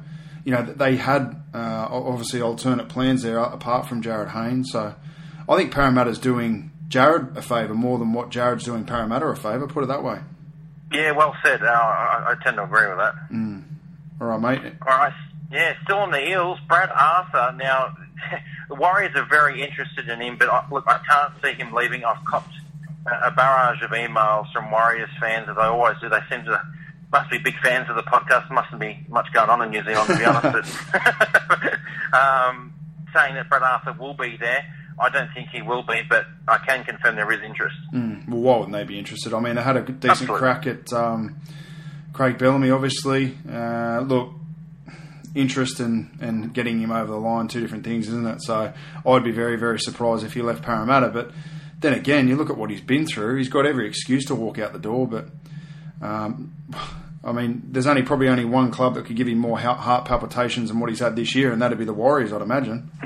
you 0.44 0.52
know, 0.52 0.62
they 0.62 0.96
had 0.96 1.42
uh, 1.52 1.88
obviously 1.90 2.40
alternate 2.40 2.88
plans 2.88 3.22
there 3.22 3.38
apart 3.38 3.86
from 3.86 4.02
Jarryd 4.02 4.30
Haynes. 4.30 4.70
So 4.72 4.94
I 5.46 5.56
think 5.56 5.72
Parramatta's 5.72 6.18
doing 6.18 6.70
Jarryd 6.88 7.36
a 7.36 7.42
favour 7.42 7.74
more 7.74 7.98
than 7.98 8.14
what 8.14 8.30
Jarryd's 8.30 8.64
doing 8.64 8.84
Parramatta 8.84 9.26
a 9.26 9.36
favour, 9.36 9.66
put 9.66 9.84
it 9.84 9.88
that 9.88 10.02
way. 10.02 10.20
Yeah, 10.90 11.12
well 11.12 11.34
said. 11.44 11.62
Uh, 11.62 11.66
I, 11.66 12.32
I, 12.32 12.44
tend 12.44 12.56
to 12.56 12.64
agree 12.64 12.86
with 12.86 12.98
that. 12.98 13.14
Mm. 13.30 13.62
All 14.20 14.26
right, 14.26 14.40
mate. 14.40 14.72
All 14.86 14.98
right. 14.98 15.12
Yeah, 15.52 15.74
still 15.84 15.98
on 15.98 16.10
the 16.10 16.20
heels. 16.20 16.58
Brad 16.66 16.90
Arthur. 16.90 17.54
Now, 17.56 17.94
the 18.68 18.74
Warriors 18.74 19.14
are 19.16 19.26
very 19.26 19.62
interested 19.62 20.08
in 20.08 20.20
him, 20.20 20.36
but 20.38 20.48
I, 20.48 20.66
look, 20.70 20.84
I 20.86 20.98
can't 21.08 21.34
see 21.42 21.52
him 21.52 21.72
leaving. 21.72 22.04
I've 22.04 22.24
copped 22.24 22.54
a 23.06 23.30
barrage 23.30 23.82
of 23.82 23.90
emails 23.90 24.50
from 24.52 24.70
Warriors 24.70 25.10
fans, 25.20 25.48
as 25.48 25.56
I 25.58 25.66
always 25.66 25.96
do. 26.00 26.08
They 26.08 26.20
seem 26.30 26.44
to 26.46 26.60
must 27.12 27.30
be 27.30 27.38
big 27.38 27.58
fans 27.62 27.90
of 27.90 27.96
the 27.96 28.02
podcast. 28.02 28.50
Mustn't 28.50 28.80
be 28.80 29.04
much 29.08 29.30
going 29.34 29.50
on 29.50 29.60
in 29.62 29.70
New 29.70 29.84
Zealand, 29.84 30.08
to 30.08 30.16
be 30.16 30.24
honest. 30.24 30.72
um, 32.14 32.72
saying 33.14 33.34
that 33.34 33.48
Brad 33.48 33.62
Arthur 33.62 33.92
will 33.92 34.14
be 34.14 34.36
there. 34.38 34.64
I 34.98 35.10
don't 35.10 35.32
think 35.34 35.48
he 35.50 35.62
will 35.62 35.82
be, 35.82 36.02
but 36.08 36.26
I 36.48 36.58
can 36.58 36.84
confirm 36.84 37.16
there 37.16 37.30
is 37.32 37.42
interest. 37.42 37.76
Mm, 37.92 38.28
well, 38.28 38.40
why 38.40 38.56
wouldn't 38.58 38.72
they 38.72 38.84
be 38.84 38.98
interested? 38.98 39.34
I 39.34 39.40
mean, 39.40 39.56
they 39.56 39.62
had 39.62 39.76
a 39.76 39.82
decent 39.82 40.04
Absolutely. 40.04 40.38
crack 40.38 40.66
at 40.66 40.92
um, 40.92 41.40
Craig 42.12 42.38
Bellamy, 42.38 42.70
obviously. 42.70 43.36
Uh, 43.50 44.00
look, 44.00 44.32
interest 45.34 45.80
and, 45.80 46.10
in 46.20 46.48
getting 46.50 46.80
him 46.80 46.90
over 46.90 47.10
the 47.10 47.18
line, 47.18 47.48
two 47.48 47.60
different 47.60 47.84
things, 47.84 48.08
isn't 48.08 48.26
it? 48.26 48.42
So 48.42 48.72
I'd 49.06 49.24
be 49.24 49.30
very, 49.30 49.56
very 49.56 49.78
surprised 49.78 50.24
if 50.24 50.34
he 50.34 50.42
left 50.42 50.62
Parramatta. 50.62 51.08
But 51.08 51.30
then 51.80 51.94
again, 51.94 52.28
you 52.28 52.36
look 52.36 52.50
at 52.50 52.56
what 52.56 52.70
he's 52.70 52.80
been 52.80 53.06
through. 53.06 53.36
He's 53.36 53.48
got 53.48 53.66
every 53.66 53.86
excuse 53.86 54.24
to 54.26 54.34
walk 54.34 54.58
out 54.58 54.72
the 54.72 54.78
door. 54.78 55.06
But 55.06 55.28
um, 56.00 56.54
I 57.24 57.32
mean, 57.32 57.62
there's 57.66 57.86
only 57.86 58.02
probably 58.02 58.28
only 58.28 58.44
one 58.44 58.70
club 58.70 58.94
that 58.94 59.06
could 59.06 59.16
give 59.16 59.28
him 59.28 59.38
more 59.38 59.58
heart 59.58 60.04
palpitations 60.04 60.68
than 60.68 60.80
what 60.80 60.90
he's 60.90 61.00
had 61.00 61.16
this 61.16 61.34
year, 61.34 61.52
and 61.52 61.62
that'd 61.62 61.78
be 61.78 61.84
the 61.84 61.92
Warriors, 61.92 62.32
I'd 62.32 62.42
imagine. 62.42 62.90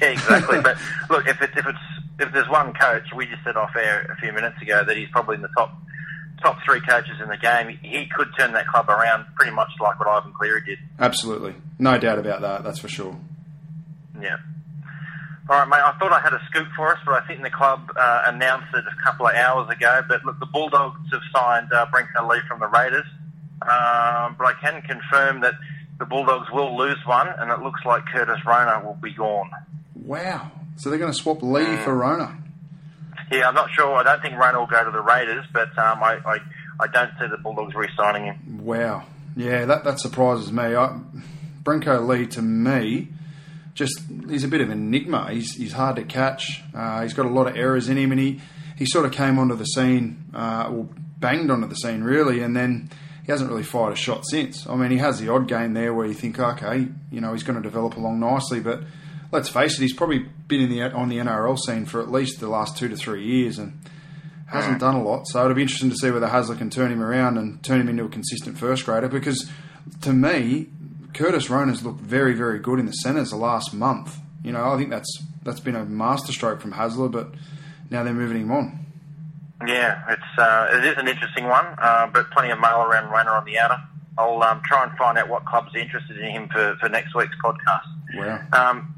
yeah, 0.00 0.08
exactly. 0.08 0.60
but 0.60 0.78
look, 1.10 1.26
if 1.26 1.40
it's 1.42 1.56
if 1.56 1.66
it's 1.66 1.78
if 2.20 2.32
there's 2.32 2.48
one 2.48 2.72
coach, 2.72 3.12
we 3.14 3.26
just 3.26 3.44
said 3.44 3.56
off 3.56 3.74
air 3.76 4.02
a 4.10 4.16
few 4.16 4.32
minutes 4.32 4.60
ago 4.62 4.84
that 4.84 4.96
he's 4.96 5.08
probably 5.10 5.36
in 5.36 5.42
the 5.42 5.48
top 5.48 5.76
top 6.44 6.58
three 6.64 6.80
coaches 6.80 7.16
in 7.22 7.28
the 7.28 7.36
game, 7.36 7.78
he 7.82 8.06
could 8.14 8.28
turn 8.38 8.52
that 8.52 8.66
club 8.68 8.88
around 8.88 9.26
pretty 9.34 9.52
much 9.52 9.70
like 9.80 9.98
what 9.98 10.08
Ivan 10.08 10.32
Cleary 10.32 10.62
did. 10.64 10.78
Absolutely. 10.98 11.54
No 11.78 11.98
doubt 11.98 12.18
about 12.18 12.42
that, 12.42 12.62
that's 12.62 12.78
for 12.78 12.88
sure. 12.88 13.16
Yeah. 14.20 14.36
All 15.48 15.58
right, 15.58 15.68
mate. 15.68 15.82
I 15.84 15.92
thought 15.98 16.12
I 16.12 16.20
had 16.20 16.32
a 16.32 16.40
scoop 16.50 16.68
for 16.76 16.92
us, 16.92 16.98
but 17.04 17.22
I 17.22 17.26
think 17.26 17.42
the 17.42 17.50
club 17.50 17.90
uh, 17.96 18.22
announced 18.26 18.74
it 18.74 18.84
a 18.86 19.02
couple 19.04 19.26
of 19.26 19.34
hours 19.34 19.68
ago. 19.70 20.02
But 20.08 20.24
look, 20.24 20.38
the 20.38 20.46
Bulldogs 20.46 21.00
have 21.12 21.20
signed 21.34 21.72
uh, 21.72 21.86
Lee 22.28 22.38
from 22.48 22.60
the 22.60 22.68
Raiders. 22.68 23.06
Um, 23.62 24.36
but 24.38 24.46
I 24.46 24.54
can 24.60 24.82
confirm 24.82 25.40
that 25.40 25.54
the 25.98 26.06
Bulldogs 26.06 26.50
will 26.50 26.76
lose 26.76 26.98
one, 27.06 27.28
and 27.28 27.50
it 27.50 27.60
looks 27.60 27.80
like 27.84 28.04
Curtis 28.06 28.40
Rona 28.46 28.84
will 28.84 28.98
be 29.02 29.12
gone. 29.12 29.50
Wow. 29.94 30.50
So 30.76 30.90
they're 30.90 30.98
going 30.98 31.12
to 31.12 31.18
swap 31.18 31.42
Lee 31.42 31.62
mm. 31.62 31.84
for 31.84 31.94
Rona? 31.94 32.43
Yeah, 33.30 33.48
I'm 33.48 33.54
not 33.54 33.70
sure. 33.70 33.94
I 33.94 34.02
don't 34.02 34.20
think 34.22 34.34
Rona 34.34 34.58
will 34.58 34.66
go 34.66 34.84
to 34.84 34.90
the 34.90 35.00
Raiders, 35.00 35.44
but 35.52 35.76
um, 35.78 36.02
I, 36.02 36.20
I, 36.26 36.38
I 36.80 36.86
don't 36.88 37.10
see 37.18 37.26
the 37.26 37.38
Bulldogs 37.38 37.74
re-signing 37.74 38.24
him. 38.24 38.64
Wow. 38.64 39.04
Yeah, 39.36 39.64
that, 39.64 39.84
that 39.84 40.00
surprises 40.00 40.52
me. 40.52 40.62
I, 40.62 41.00
Brenko 41.62 42.06
Lee, 42.06 42.26
to 42.28 42.42
me, 42.42 43.08
just 43.74 44.00
he's 44.28 44.44
a 44.44 44.48
bit 44.48 44.60
of 44.60 44.68
an 44.68 44.78
enigma. 44.78 45.30
He's, 45.32 45.54
he's 45.54 45.72
hard 45.72 45.96
to 45.96 46.04
catch. 46.04 46.62
Uh, 46.74 47.02
he's 47.02 47.14
got 47.14 47.26
a 47.26 47.30
lot 47.30 47.48
of 47.48 47.56
errors 47.56 47.88
in 47.88 47.96
him, 47.96 48.12
and 48.12 48.20
he, 48.20 48.40
he 48.76 48.86
sort 48.86 49.06
of 49.06 49.12
came 49.12 49.38
onto 49.38 49.56
the 49.56 49.64
scene, 49.64 50.24
uh, 50.34 50.70
or 50.70 50.88
banged 51.18 51.50
onto 51.50 51.66
the 51.66 51.74
scene, 51.74 52.02
really, 52.02 52.40
and 52.40 52.54
then 52.56 52.90
he 53.24 53.32
hasn't 53.32 53.48
really 53.50 53.62
fired 53.62 53.94
a 53.94 53.96
shot 53.96 54.26
since. 54.26 54.66
I 54.66 54.76
mean, 54.76 54.90
he 54.90 54.98
has 54.98 55.18
the 55.18 55.30
odd 55.30 55.48
game 55.48 55.72
there 55.72 55.94
where 55.94 56.06
you 56.06 56.14
think, 56.14 56.38
okay, 56.38 56.88
you 57.10 57.20
know, 57.20 57.32
he's 57.32 57.42
going 57.42 57.56
to 57.56 57.62
develop 57.62 57.96
along 57.96 58.20
nicely, 58.20 58.60
but 58.60 58.82
let's 59.34 59.48
face 59.48 59.78
it, 59.78 59.82
he's 59.82 59.92
probably 59.92 60.20
been 60.20 60.62
in 60.62 60.70
the 60.70 60.82
on 60.82 61.08
the 61.08 61.18
NRL 61.18 61.58
scene 61.58 61.84
for 61.84 62.00
at 62.00 62.10
least 62.10 62.40
the 62.40 62.48
last 62.48 62.78
two 62.78 62.88
to 62.88 62.96
three 62.96 63.24
years 63.24 63.58
and 63.58 63.78
hasn't 64.46 64.78
done 64.78 64.94
a 64.94 65.02
lot. 65.02 65.26
So 65.26 65.44
it'll 65.44 65.54
be 65.54 65.62
interesting 65.62 65.90
to 65.90 65.96
see 65.96 66.10
whether 66.10 66.28
Hasler 66.28 66.56
can 66.56 66.70
turn 66.70 66.92
him 66.92 67.02
around 67.02 67.36
and 67.36 67.62
turn 67.62 67.80
him 67.80 67.88
into 67.88 68.04
a 68.04 68.08
consistent 68.08 68.56
first 68.56 68.86
grader. 68.86 69.08
Because 69.08 69.50
to 70.02 70.12
me, 70.12 70.68
Curtis 71.12 71.50
Rona's 71.50 71.84
looked 71.84 72.00
very, 72.00 72.34
very 72.34 72.58
good 72.60 72.78
in 72.78 72.86
the 72.86 72.92
centres 72.92 73.30
the 73.30 73.36
last 73.36 73.74
month. 73.74 74.18
You 74.42 74.52
know, 74.52 74.72
I 74.72 74.76
think 74.78 74.90
that's 74.90 75.22
that's 75.42 75.60
been 75.60 75.76
a 75.76 75.84
masterstroke 75.84 76.60
from 76.60 76.72
Hasler, 76.72 77.10
but 77.10 77.34
now 77.90 78.02
they're 78.04 78.14
moving 78.14 78.40
him 78.40 78.52
on. 78.52 78.86
Yeah, 79.66 80.02
it's 80.10 80.38
uh, 80.38 80.68
it 80.72 80.84
is 80.84 80.98
an 80.98 81.08
interesting 81.08 81.44
one, 81.44 81.66
uh, 81.78 82.06
but 82.12 82.30
plenty 82.30 82.50
of 82.50 82.60
mail 82.60 82.82
around 82.82 83.10
Rona 83.10 83.30
on 83.30 83.44
the 83.44 83.58
outer. 83.58 83.78
I'll 84.16 84.42
um, 84.42 84.62
try 84.64 84.84
and 84.84 84.96
find 84.96 85.18
out 85.18 85.28
what 85.28 85.44
clubs 85.44 85.74
are 85.74 85.78
interested 85.78 86.18
in 86.18 86.30
him 86.30 86.48
for, 86.48 86.76
for 86.78 86.88
next 86.88 87.14
week's 87.16 87.34
podcast. 87.42 87.82
Wow. 88.14 88.40
Um, 88.52 88.94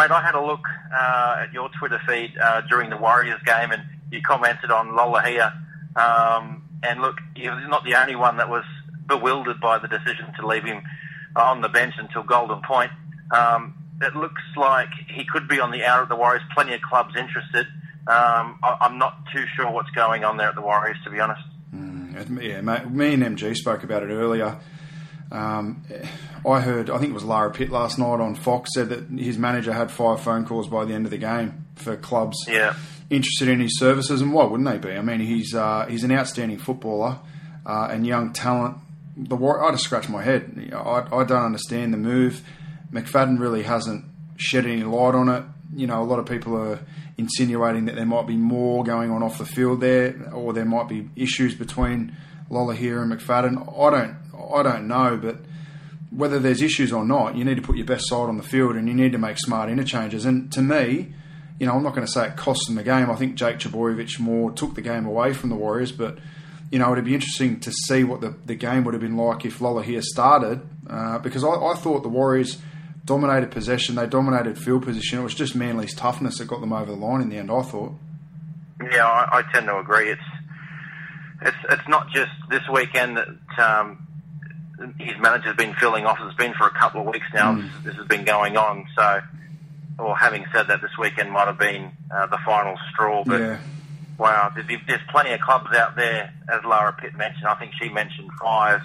mate, 0.00 0.10
I 0.10 0.22
had 0.22 0.34
a 0.34 0.42
look 0.42 0.64
uh, 0.96 1.44
at 1.44 1.52
your 1.52 1.68
Twitter 1.78 2.00
feed 2.06 2.32
uh, 2.42 2.62
during 2.62 2.88
the 2.88 2.96
Warriors 2.96 3.40
game, 3.44 3.70
and 3.70 3.82
you 4.10 4.22
commented 4.22 4.70
on 4.70 4.88
Lolohea. 4.88 5.52
Um, 5.94 6.62
and 6.82 7.02
look, 7.02 7.18
you're 7.36 7.68
not 7.68 7.84
the 7.84 8.00
only 8.00 8.16
one 8.16 8.38
that 8.38 8.48
was 8.48 8.64
bewildered 9.06 9.60
by 9.60 9.78
the 9.78 9.88
decision 9.88 10.32
to 10.38 10.46
leave 10.46 10.64
him 10.64 10.82
on 11.36 11.60
the 11.60 11.68
bench 11.68 11.94
until 11.98 12.22
Golden 12.22 12.62
Point. 12.62 12.90
Um, 13.30 13.74
it 14.00 14.16
looks 14.16 14.42
like 14.56 14.88
he 15.14 15.24
could 15.24 15.48
be 15.48 15.60
on 15.60 15.70
the 15.70 15.84
out 15.84 16.02
of 16.02 16.08
the 16.08 16.16
Warriors. 16.16 16.42
Plenty 16.54 16.72
of 16.74 16.80
clubs 16.80 17.14
interested. 17.16 17.66
Um, 18.06 18.58
I, 18.62 18.78
I'm 18.80 18.96
not 18.96 19.18
too 19.34 19.44
sure 19.54 19.70
what's 19.70 19.90
going 19.90 20.24
on 20.24 20.38
there 20.38 20.48
at 20.48 20.54
the 20.54 20.62
Warriors, 20.62 20.96
to 21.04 21.10
be 21.10 21.20
honest. 21.20 21.42
Mm, 21.74 22.42
yeah, 22.42 22.62
mate, 22.62 22.90
me 22.90 23.12
and 23.12 23.22
MG 23.22 23.54
spoke 23.54 23.82
about 23.82 24.02
it 24.02 24.08
earlier. 24.08 24.58
Um, 25.32 25.84
I 26.48 26.60
heard, 26.60 26.90
I 26.90 26.98
think 26.98 27.10
it 27.10 27.14
was 27.14 27.24
Lara 27.24 27.50
Pitt 27.52 27.70
last 27.70 27.98
night 27.98 28.20
on 28.20 28.34
Fox 28.34 28.70
said 28.74 28.88
that 28.88 29.08
his 29.18 29.38
manager 29.38 29.72
had 29.72 29.90
five 29.90 30.20
phone 30.20 30.44
calls 30.44 30.66
by 30.68 30.84
the 30.84 30.94
end 30.94 31.04
of 31.06 31.10
the 31.10 31.18
game 31.18 31.66
for 31.76 31.96
clubs 31.96 32.36
Yeah. 32.48 32.74
interested 33.10 33.48
in 33.48 33.60
his 33.60 33.78
services, 33.78 34.20
and 34.20 34.32
why 34.32 34.44
wouldn't 34.44 34.68
they 34.68 34.78
be? 34.90 34.96
I 34.96 35.02
mean, 35.02 35.20
he's 35.20 35.54
uh, 35.54 35.86
he's 35.88 36.02
an 36.04 36.10
outstanding 36.12 36.58
footballer 36.58 37.18
uh, 37.64 37.88
and 37.90 38.06
young 38.06 38.32
talent. 38.32 38.76
The 39.16 39.36
I 39.36 39.70
just 39.72 39.84
scratch 39.84 40.08
my 40.08 40.22
head. 40.22 40.70
I, 40.74 41.06
I 41.12 41.24
don't 41.24 41.44
understand 41.44 41.92
the 41.92 41.98
move. 41.98 42.42
McFadden 42.92 43.38
really 43.38 43.62
hasn't 43.62 44.04
shed 44.36 44.64
any 44.66 44.82
light 44.82 45.14
on 45.14 45.28
it. 45.28 45.44
You 45.76 45.86
know, 45.86 46.02
a 46.02 46.04
lot 46.04 46.18
of 46.18 46.26
people 46.26 46.56
are 46.56 46.80
insinuating 47.18 47.84
that 47.84 47.94
there 47.94 48.06
might 48.06 48.26
be 48.26 48.36
more 48.36 48.82
going 48.82 49.10
on 49.10 49.22
off 49.22 49.38
the 49.38 49.44
field 49.44 49.80
there, 49.80 50.30
or 50.32 50.52
there 50.52 50.64
might 50.64 50.88
be 50.88 51.08
issues 51.14 51.54
between 51.54 52.16
Lolohea 52.50 53.02
and 53.02 53.12
McFadden. 53.12 53.78
I 53.78 53.90
don't, 53.90 54.16
I 54.52 54.62
don't 54.62 54.88
know, 54.88 55.16
but 55.16 55.38
whether 56.10 56.38
there's 56.38 56.62
issues 56.62 56.92
or 56.92 57.04
not, 57.04 57.36
you 57.36 57.44
need 57.44 57.56
to 57.56 57.62
put 57.62 57.76
your 57.76 57.86
best 57.86 58.08
side 58.08 58.28
on 58.28 58.36
the 58.36 58.42
field 58.42 58.76
and 58.76 58.88
you 58.88 58.94
need 58.94 59.12
to 59.12 59.18
make 59.18 59.38
smart 59.38 59.70
interchanges. 59.70 60.24
And 60.24 60.50
to 60.52 60.62
me, 60.62 61.14
you 61.58 61.66
know, 61.66 61.74
I'm 61.74 61.82
not 61.82 61.94
going 61.94 62.06
to 62.06 62.12
say 62.12 62.26
it 62.26 62.36
cost 62.36 62.66
them 62.66 62.76
the 62.76 62.82
game. 62.82 63.10
I 63.10 63.14
think 63.16 63.36
Jake 63.36 63.58
Trbojevic 63.58 64.18
more 64.18 64.50
took 64.50 64.74
the 64.74 64.82
game 64.82 65.06
away 65.06 65.32
from 65.32 65.50
the 65.50 65.56
Warriors, 65.56 65.92
but 65.92 66.18
you 66.70 66.78
know, 66.78 66.92
it'd 66.92 67.04
be 67.04 67.14
interesting 67.14 67.58
to 67.60 67.72
see 67.72 68.04
what 68.04 68.20
the, 68.20 68.34
the 68.46 68.54
game 68.54 68.84
would 68.84 68.94
have 68.94 69.00
been 69.00 69.16
like 69.16 69.44
if 69.44 69.58
Lolohea 69.58 70.02
started, 70.02 70.60
uh, 70.88 71.18
because 71.18 71.42
I, 71.42 71.48
I 71.48 71.74
thought 71.74 72.02
the 72.02 72.08
Warriors 72.08 72.58
dominated 73.04 73.50
possession, 73.50 73.96
they 73.96 74.06
dominated 74.06 74.56
field 74.56 74.84
position. 74.84 75.18
It 75.18 75.22
was 75.22 75.34
just 75.34 75.56
Manly's 75.56 75.94
toughness 75.94 76.38
that 76.38 76.46
got 76.46 76.60
them 76.60 76.72
over 76.72 76.92
the 76.92 76.96
line 76.96 77.22
in 77.22 77.28
the 77.28 77.38
end. 77.38 77.50
I 77.50 77.62
thought. 77.62 77.92
Yeah, 78.90 79.06
I, 79.06 79.38
I 79.38 79.42
tend 79.52 79.66
to 79.66 79.78
agree. 79.78 80.10
It's 80.10 80.22
it's 81.42 81.56
it's 81.70 81.88
not 81.88 82.08
just 82.10 82.30
this 82.50 82.62
weekend 82.72 83.16
that 83.16 83.28
um, 83.58 84.06
his 84.98 85.18
manager's 85.20 85.56
been 85.56 85.74
filling 85.74 86.06
off. 86.06 86.18
It's 86.22 86.36
been 86.36 86.54
for 86.54 86.66
a 86.66 86.70
couple 86.70 87.02
of 87.02 87.06
weeks 87.06 87.26
now. 87.34 87.54
Mm. 87.54 87.62
This, 87.62 87.84
this 87.84 87.96
has 87.96 88.06
been 88.06 88.24
going 88.24 88.56
on. 88.56 88.86
So, 88.96 89.20
or 89.98 90.16
having 90.16 90.44
said 90.52 90.68
that, 90.68 90.80
this 90.80 90.96
weekend 90.98 91.30
might 91.30 91.46
have 91.46 91.58
been 91.58 91.92
uh, 92.14 92.26
the 92.26 92.38
final 92.44 92.76
straw. 92.90 93.24
But 93.24 93.40
yeah, 93.40 93.60
wow, 94.18 94.52
there's, 94.54 94.66
there's 94.86 95.00
plenty 95.10 95.32
of 95.32 95.40
clubs 95.40 95.74
out 95.76 95.96
there, 95.96 96.32
as 96.48 96.64
Lara 96.64 96.92
Pitt 96.92 97.14
mentioned. 97.16 97.46
I 97.46 97.54
think 97.54 97.72
she 97.80 97.88
mentioned 97.88 98.30
five. 98.40 98.80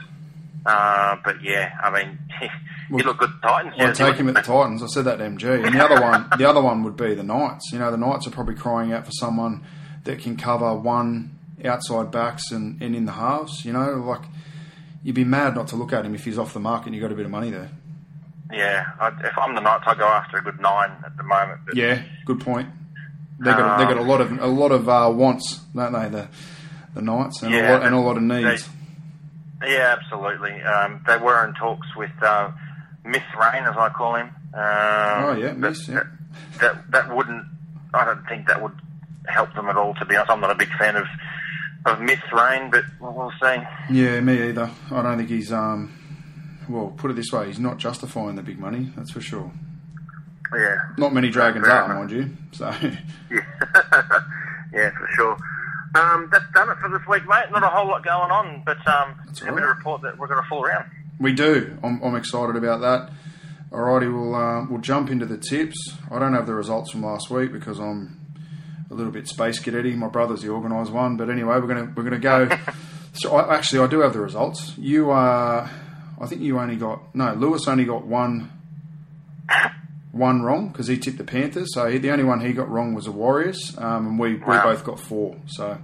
Uh, 0.66 1.18
but 1.24 1.44
yeah, 1.44 1.78
I 1.82 1.92
mean, 1.92 2.18
you 2.90 3.04
look 3.04 3.20
good. 3.20 3.30
at 3.30 3.42
the 3.42 3.48
Titans. 3.48 3.76
I'd 3.78 3.96
take 3.96 4.16
him 4.16 4.28
at 4.30 4.36
the 4.36 4.42
Titans. 4.42 4.82
I 4.82 4.88
said 4.88 5.06
that 5.06 5.18
to 5.18 5.24
MG. 5.24 5.66
And 5.66 5.76
the 5.76 5.84
other 5.84 6.02
one, 6.02 6.28
the 6.38 6.50
other 6.50 6.62
one 6.62 6.84
would 6.84 6.98
be 6.98 7.14
the 7.14 7.24
Knights. 7.24 7.72
You 7.72 7.80
know, 7.80 7.92
the 7.92 7.98
Knights 7.98 8.28
are 8.28 8.32
probably 8.32 8.56
crying 8.56 8.92
out 8.92 9.06
for 9.06 9.12
someone 9.12 9.64
that 10.04 10.20
can 10.20 10.38
cover 10.38 10.74
one 10.76 11.38
outside 11.64 12.12
backs 12.12 12.52
and, 12.52 12.82
and 12.82 12.96
in 12.96 13.06
the 13.06 13.14
halves. 13.14 13.64
You 13.64 13.74
know, 13.74 13.94
like 13.94 14.28
you'd 15.06 15.14
be 15.16 15.24
mad 15.24 15.54
not 15.54 15.68
to 15.68 15.76
look 15.76 15.94
at 15.94 16.04
him 16.04 16.16
if 16.16 16.26
he's 16.26 16.40
off 16.40 16.52
the 16.54 16.60
market 16.60 16.88
and 16.88 16.96
you 16.96 17.02
got 17.02 17.12
a 17.12 17.16
bit 17.16 17.26
of 17.26 17.32
money 17.32 17.52
there. 17.52 17.70
Yeah, 18.52 18.86
I, 19.00 19.10
if 19.24 19.38
I'm 19.38 19.54
the 19.54 19.62
Knights, 19.62 19.84
I 19.86 19.94
go 19.94 20.08
after 20.08 20.38
a 20.38 20.42
good 20.42 20.60
nine 20.60 20.92
at 21.06 21.16
the 21.16 21.24
moment. 21.24 21.62
But 21.66 21.76
Yeah, 21.76 22.02
good 22.26 22.40
point. 22.42 22.70
They 23.40 23.52
got 23.52 23.78
they 23.78 23.84
got 23.84 23.98
a 23.98 24.02
lot 24.02 24.20
of 24.22 24.32
a 24.40 24.48
lot 24.48 24.72
of 24.72 24.90
uh, 24.90 25.12
wants, 25.14 25.60
don't 25.76 25.94
they? 25.94 26.10
The 26.10 26.28
the 26.96 27.02
Knights 27.02 27.44
and, 27.44 27.54
Yeah, 27.54 27.70
a, 27.70 27.74
lot, 27.74 27.86
and 27.86 27.96
a 27.96 28.00
lot 28.00 28.18
of 28.18 28.24
needs. 28.24 28.68
Yeah, 29.64 29.96
absolutely. 30.00 30.62
Um, 30.62 31.04
they 31.08 31.18
were 31.18 31.46
in 31.48 31.54
talks 31.54 31.88
with 31.96 32.12
uh, 32.22 32.52
Miss 33.04 33.24
Rain, 33.40 33.64
as 33.64 33.76
I 33.78 33.90
call 33.90 34.16
him. 34.16 34.28
Um, 34.54 35.24
Oh, 35.26 35.36
yeah, 35.40 35.54
Miss, 35.54 35.88
yeah. 35.88 35.96
That, 35.96 36.08
that 36.60 36.92
that 36.92 37.16
wouldn't. 37.16 37.46
I 37.94 38.06
don't 38.06 38.26
think 38.28 38.48
that 38.48 38.62
would 38.62 38.74
help 39.28 39.54
them 39.54 39.68
at 39.70 39.78
all. 39.78 39.94
To 39.96 40.06
be 40.06 40.16
honest, 40.16 40.32
I'm 40.32 40.40
not 40.42 40.52
a 40.52 40.56
big 40.56 40.70
fan 40.80 40.96
of 40.96 41.06
of 41.86 42.02
Miss 42.02 42.20
Rain, 42.34 42.72
but 42.72 42.84
we'll 43.00 43.32
see. 43.42 43.58
Yeah, 43.92 44.20
me 44.22 44.50
either. 44.50 44.70
I 44.92 45.02
don't 45.02 45.18
think 45.18 45.30
he's 45.30 45.52
um. 45.52 45.94
Well, 46.68 46.94
put 46.98 47.12
it 47.12 47.14
this 47.16 47.32
way, 47.32 47.46
he's 47.48 47.60
not 47.60 47.78
justifying 47.78 48.36
the 48.36 48.42
big 48.42 48.58
money. 48.58 48.92
That's 48.96 49.12
for 49.12 49.22
sure. 49.22 49.52
Yeah, 50.56 50.78
Not 50.98 51.14
many 51.14 51.30
dragons 51.30 51.68
are, 51.68 51.88
mind 51.94 52.12
you. 52.12 52.30
So 52.54 52.66
yeah, 52.82 52.96
yeah, 54.74 54.90
for 54.92 55.08
sure. 55.16 55.38
Um, 55.96 56.30
that's 56.32 56.46
done 56.54 56.70
it 56.70 56.78
for 56.80 56.90
this 56.90 57.06
week, 57.08 57.28
mate. 57.28 57.46
Not 57.52 57.64
a 57.64 57.68
whole 57.68 57.88
lot 57.88 58.04
going 58.04 58.32
on, 58.32 58.64
but 58.66 58.78
um, 58.88 59.16
That's 59.26 59.40
happy 59.42 59.52
all 59.52 59.58
to 59.60 59.66
report 59.68 60.02
that 60.04 60.18
we're 60.18 60.28
going 60.28 60.42
to 60.42 60.48
fool 60.50 60.64
around. 60.64 60.90
we 61.20 61.34
do. 61.34 61.78
I'm, 61.84 62.02
I'm 62.04 62.16
excited 62.16 62.56
about 62.56 62.82
that. 62.82 63.12
Alrighty, 63.72 64.12
we'll 64.14 64.36
uh, 64.36 64.66
we'll 64.70 64.82
jump 64.82 65.10
into 65.10 65.26
the 65.26 65.38
tips. 65.38 65.76
I 66.12 66.20
don't 66.20 66.34
have 66.34 66.46
the 66.48 66.54
results 66.54 66.92
from 66.92 67.04
last 67.04 67.30
week 67.30 67.52
because 67.52 67.80
I'm 67.80 68.25
a 68.90 68.94
little 68.94 69.12
bit 69.12 69.28
space 69.28 69.60
cadetty. 69.60 69.96
My 69.96 70.08
brother's 70.08 70.42
the 70.42 70.50
organised 70.50 70.92
one, 70.92 71.18
but 71.18 71.30
anyway, 71.30 71.56
we're 71.60 71.68
gonna 71.68 71.94
we're 71.96 72.04
gonna 72.04 72.20
go. 72.20 72.50
so 73.14 73.36
I, 73.36 73.56
actually, 73.56 73.84
I 73.84 73.88
do 73.88 74.00
have 74.02 74.14
the 74.14 74.20
results. 74.20 74.74
You, 74.78 75.12
uh, 75.12 75.68
I 76.20 76.26
think 76.28 76.42
you 76.42 76.60
only 76.60 76.76
got 76.76 77.14
no. 77.16 77.34
Lewis 77.34 77.68
only 77.68 77.86
got 77.86 78.06
one 78.06 78.52
one 80.12 80.42
wrong 80.42 80.70
because 80.70 80.88
he 80.88 80.98
tipped 80.98 81.18
the 81.18 81.24
Panthers. 81.24 81.74
So 81.74 81.88
he, 81.88 81.98
the 81.98 82.12
only 82.12 82.24
one 82.24 82.40
he 82.40 82.54
got 82.54 82.70
wrong 82.70 82.94
was 82.94 83.06
the 83.06 83.12
Warriors, 83.12 83.76
um, 83.78 84.08
and 84.08 84.20
we, 84.20 84.36
we 84.36 84.40
both 84.40 84.84
got 84.84 85.00
four. 85.00 85.36
So 85.48 85.78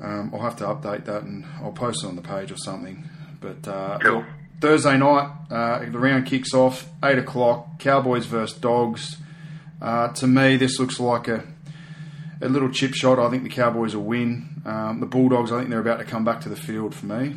um, 0.00 0.30
I'll 0.32 0.40
have 0.40 0.56
to 0.56 0.64
update 0.64 1.04
that 1.04 1.22
and 1.24 1.44
I'll 1.62 1.72
post 1.72 2.04
it 2.04 2.06
on 2.06 2.16
the 2.16 2.22
page 2.22 2.50
or 2.50 2.56
something. 2.56 3.08
But 3.40 3.68
uh, 3.68 3.98
Cool. 4.00 4.24
Thursday 4.60 4.96
night, 4.96 5.30
uh, 5.50 5.78
the 5.80 5.98
round 5.98 6.26
kicks 6.26 6.54
off 6.54 6.88
eight 7.04 7.18
o'clock. 7.18 7.78
Cowboys 7.78 8.26
versus 8.26 8.58
Dogs. 8.58 9.16
Uh, 9.80 10.08
to 10.14 10.26
me, 10.26 10.56
this 10.56 10.80
looks 10.80 10.98
like 10.98 11.28
a 11.28 11.44
a 12.40 12.48
little 12.48 12.68
chip 12.70 12.94
shot. 12.94 13.18
I 13.18 13.30
think 13.30 13.42
the 13.42 13.48
Cowboys 13.48 13.94
will 13.96 14.04
win. 14.04 14.62
Um, 14.64 15.00
the 15.00 15.06
Bulldogs, 15.06 15.50
I 15.52 15.58
think 15.58 15.70
they're 15.70 15.80
about 15.80 15.98
to 15.98 16.04
come 16.04 16.24
back 16.24 16.40
to 16.42 16.48
the 16.48 16.56
field 16.56 16.94
for 16.94 17.06
me. 17.06 17.34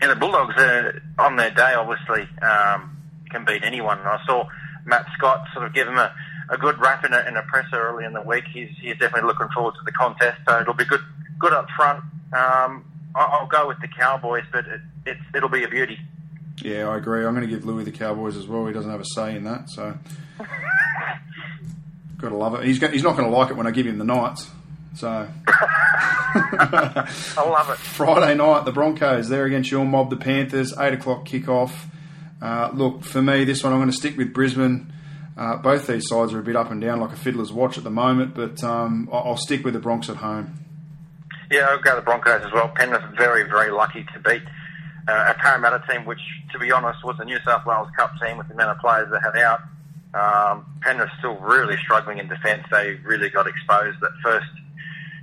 And 0.00 0.10
the 0.10 0.16
Bulldogs 0.16 0.54
are 0.58 1.02
on 1.18 1.36
their 1.36 1.50
day, 1.50 1.74
obviously, 1.74 2.28
um, 2.42 2.96
can 3.30 3.44
beat 3.44 3.62
anyone. 3.64 3.98
And 3.98 4.08
I 4.08 4.18
saw 4.26 4.46
Matt 4.84 5.06
Scott 5.16 5.46
sort 5.54 5.66
of 5.66 5.72
give 5.74 5.88
him 5.88 5.96
a, 5.96 6.14
a 6.50 6.58
good 6.58 6.78
rap 6.80 7.04
in 7.04 7.12
a, 7.14 7.20
in 7.26 7.36
a 7.36 7.42
presser 7.42 7.76
early 7.88 8.04
in 8.04 8.12
the 8.12 8.20
week. 8.22 8.44
He's, 8.52 8.68
he's 8.80 8.98
definitely 8.98 9.26
looking 9.28 9.48
forward 9.54 9.72
to 9.74 9.80
the 9.84 9.92
contest, 9.92 10.38
so 10.46 10.60
it'll 10.60 10.74
be 10.74 10.84
good 10.84 11.00
good 11.38 11.52
up 11.52 11.66
front. 11.76 11.98
Um, 12.32 12.84
I- 13.14 13.28
I'll 13.32 13.46
go 13.46 13.66
with 13.68 13.80
the 13.80 13.88
Cowboys, 13.88 14.44
but 14.52 14.66
it, 14.66 14.80
it's, 15.06 15.20
it'll 15.34 15.48
be 15.48 15.64
a 15.64 15.68
beauty. 15.68 15.98
Yeah, 16.62 16.88
I 16.88 16.96
agree. 16.98 17.24
I'm 17.26 17.34
going 17.34 17.46
to 17.46 17.52
give 17.54 17.64
Louis 17.66 17.84
the 17.84 17.92
Cowboys 17.92 18.36
as 18.36 18.46
well. 18.46 18.66
He 18.66 18.72
doesn't 18.72 18.90
have 18.90 19.00
a 19.00 19.04
say 19.04 19.34
in 19.36 19.44
that, 19.44 19.68
so 19.70 19.96
got 22.18 22.30
to 22.30 22.36
love 22.36 22.54
it. 22.54 22.64
He's 22.64 22.78
go- 22.78 22.88
he's 22.88 23.02
not 23.02 23.16
going 23.16 23.30
to 23.30 23.36
like 23.36 23.50
it 23.50 23.56
when 23.56 23.66
I 23.66 23.70
give 23.70 23.86
him 23.86 23.98
the 23.98 24.04
Knights. 24.04 24.50
So 24.96 25.28
I 25.48 27.34
love 27.36 27.70
it. 27.70 27.76
Friday 27.76 28.34
night, 28.34 28.64
the 28.64 28.72
Broncos 28.72 29.28
they're 29.28 29.44
against 29.44 29.70
your 29.70 29.84
mob, 29.84 30.10
the 30.10 30.16
Panthers. 30.16 30.72
Eight 30.78 30.94
o'clock 30.94 31.26
kickoff. 31.26 31.72
Uh, 32.40 32.70
look 32.72 33.02
for 33.02 33.22
me, 33.22 33.44
this 33.44 33.62
one 33.62 33.72
I'm 33.72 33.78
going 33.78 33.90
to 33.90 33.96
stick 33.96 34.16
with 34.16 34.32
Brisbane. 34.32 34.92
Uh, 35.36 35.56
both 35.56 35.86
these 35.86 36.08
sides 36.08 36.32
are 36.32 36.38
a 36.38 36.42
bit 36.42 36.56
up 36.56 36.70
and 36.70 36.80
down, 36.80 37.00
like 37.00 37.12
a 37.12 37.16
fiddler's 37.16 37.52
watch 37.52 37.76
at 37.76 37.84
the 37.84 37.90
moment, 37.90 38.34
but 38.34 38.62
um, 38.64 39.08
I'll 39.12 39.36
stick 39.36 39.64
with 39.64 39.74
the 39.74 39.80
Bronx 39.80 40.08
at 40.08 40.16
home. 40.16 40.58
Yeah, 41.50 41.68
I'll 41.68 41.78
go 41.78 41.94
the 41.94 42.02
Broncos 42.02 42.42
as 42.44 42.52
well. 42.52 42.68
Penrith 42.74 43.02
very, 43.16 43.44
very 43.44 43.70
lucky 43.70 44.04
to 44.14 44.20
beat 44.20 44.42
uh, 45.08 45.32
a 45.32 45.34
Parramatta 45.34 45.82
team, 45.90 46.06
which, 46.06 46.20
to 46.52 46.58
be 46.58 46.72
honest, 46.72 47.04
was 47.04 47.16
a 47.20 47.24
New 47.24 47.38
South 47.44 47.66
Wales 47.66 47.88
Cup 47.96 48.12
team 48.20 48.38
with 48.38 48.48
the 48.48 48.54
amount 48.54 48.70
of 48.70 48.78
players 48.78 49.08
they 49.10 49.18
had 49.22 49.36
out. 49.44 49.60
Um, 50.14 50.66
Penrith 50.80 51.10
still 51.18 51.36
really 51.36 51.76
struggling 51.82 52.18
in 52.18 52.28
defence. 52.28 52.64
They 52.70 52.94
really 53.04 53.28
got 53.28 53.46
exposed 53.46 54.00
that 54.00 54.12
first 54.22 54.46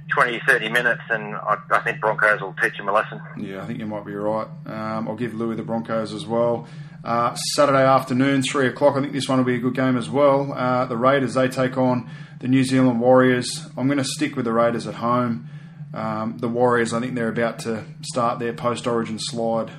20, 0.10 0.42
30 0.48 0.70
minutes, 0.70 1.02
and 1.10 1.36
I, 1.36 1.58
I 1.72 1.80
think 1.80 2.00
Broncos 2.00 2.42
will 2.42 2.56
teach 2.62 2.78
them 2.78 2.90
a 2.90 2.92
lesson. 2.92 3.20
Yeah, 3.38 3.64
I 3.64 3.66
think 3.66 3.80
you 3.80 3.88
might 3.88 4.06
be 4.06 4.14
right. 4.14 4.48
Um, 4.66 5.08
I'll 5.08 5.16
give 5.16 5.34
Louis 5.34 5.56
the 5.56 5.64
Broncos 5.64 6.14
as 6.14 6.26
well. 6.26 6.68
Uh, 7.04 7.36
Saturday 7.36 7.84
afternoon, 7.84 8.44
three 8.44 8.68
o'clock. 8.68 8.96
I 8.96 9.02
think 9.02 9.14
this 9.14 9.28
one 9.28 9.40
will 9.40 9.46
be 9.46 9.56
a 9.56 9.60
good 9.60 9.76
game 9.76 9.98
as 9.98 10.10
well. 10.10 10.54
Uh, 10.54 10.86
the 10.86 10.96
Raiders 10.96 11.34
they 11.34 11.48
take 11.50 11.78
on 11.78 12.10
the 12.40 12.48
New 12.48 12.64
Zealand 12.64 13.00
Warriors. 13.02 13.68
I'm 13.76 13.88
going 13.88 13.98
to 13.98 14.04
stick 14.06 14.36
with 14.36 14.46
the 14.46 14.54
Raiders 14.54 14.88
at 14.88 14.96
home. 14.96 15.50
Um, 15.94 16.38
the 16.38 16.48
Warriors, 16.48 16.94
I 16.94 17.00
think 17.00 17.16
they're 17.16 17.30
about 17.30 17.60
to 17.60 17.86
start 18.02 18.40
their 18.40 18.54
post-Origin 18.54 19.20
slide. 19.20 19.72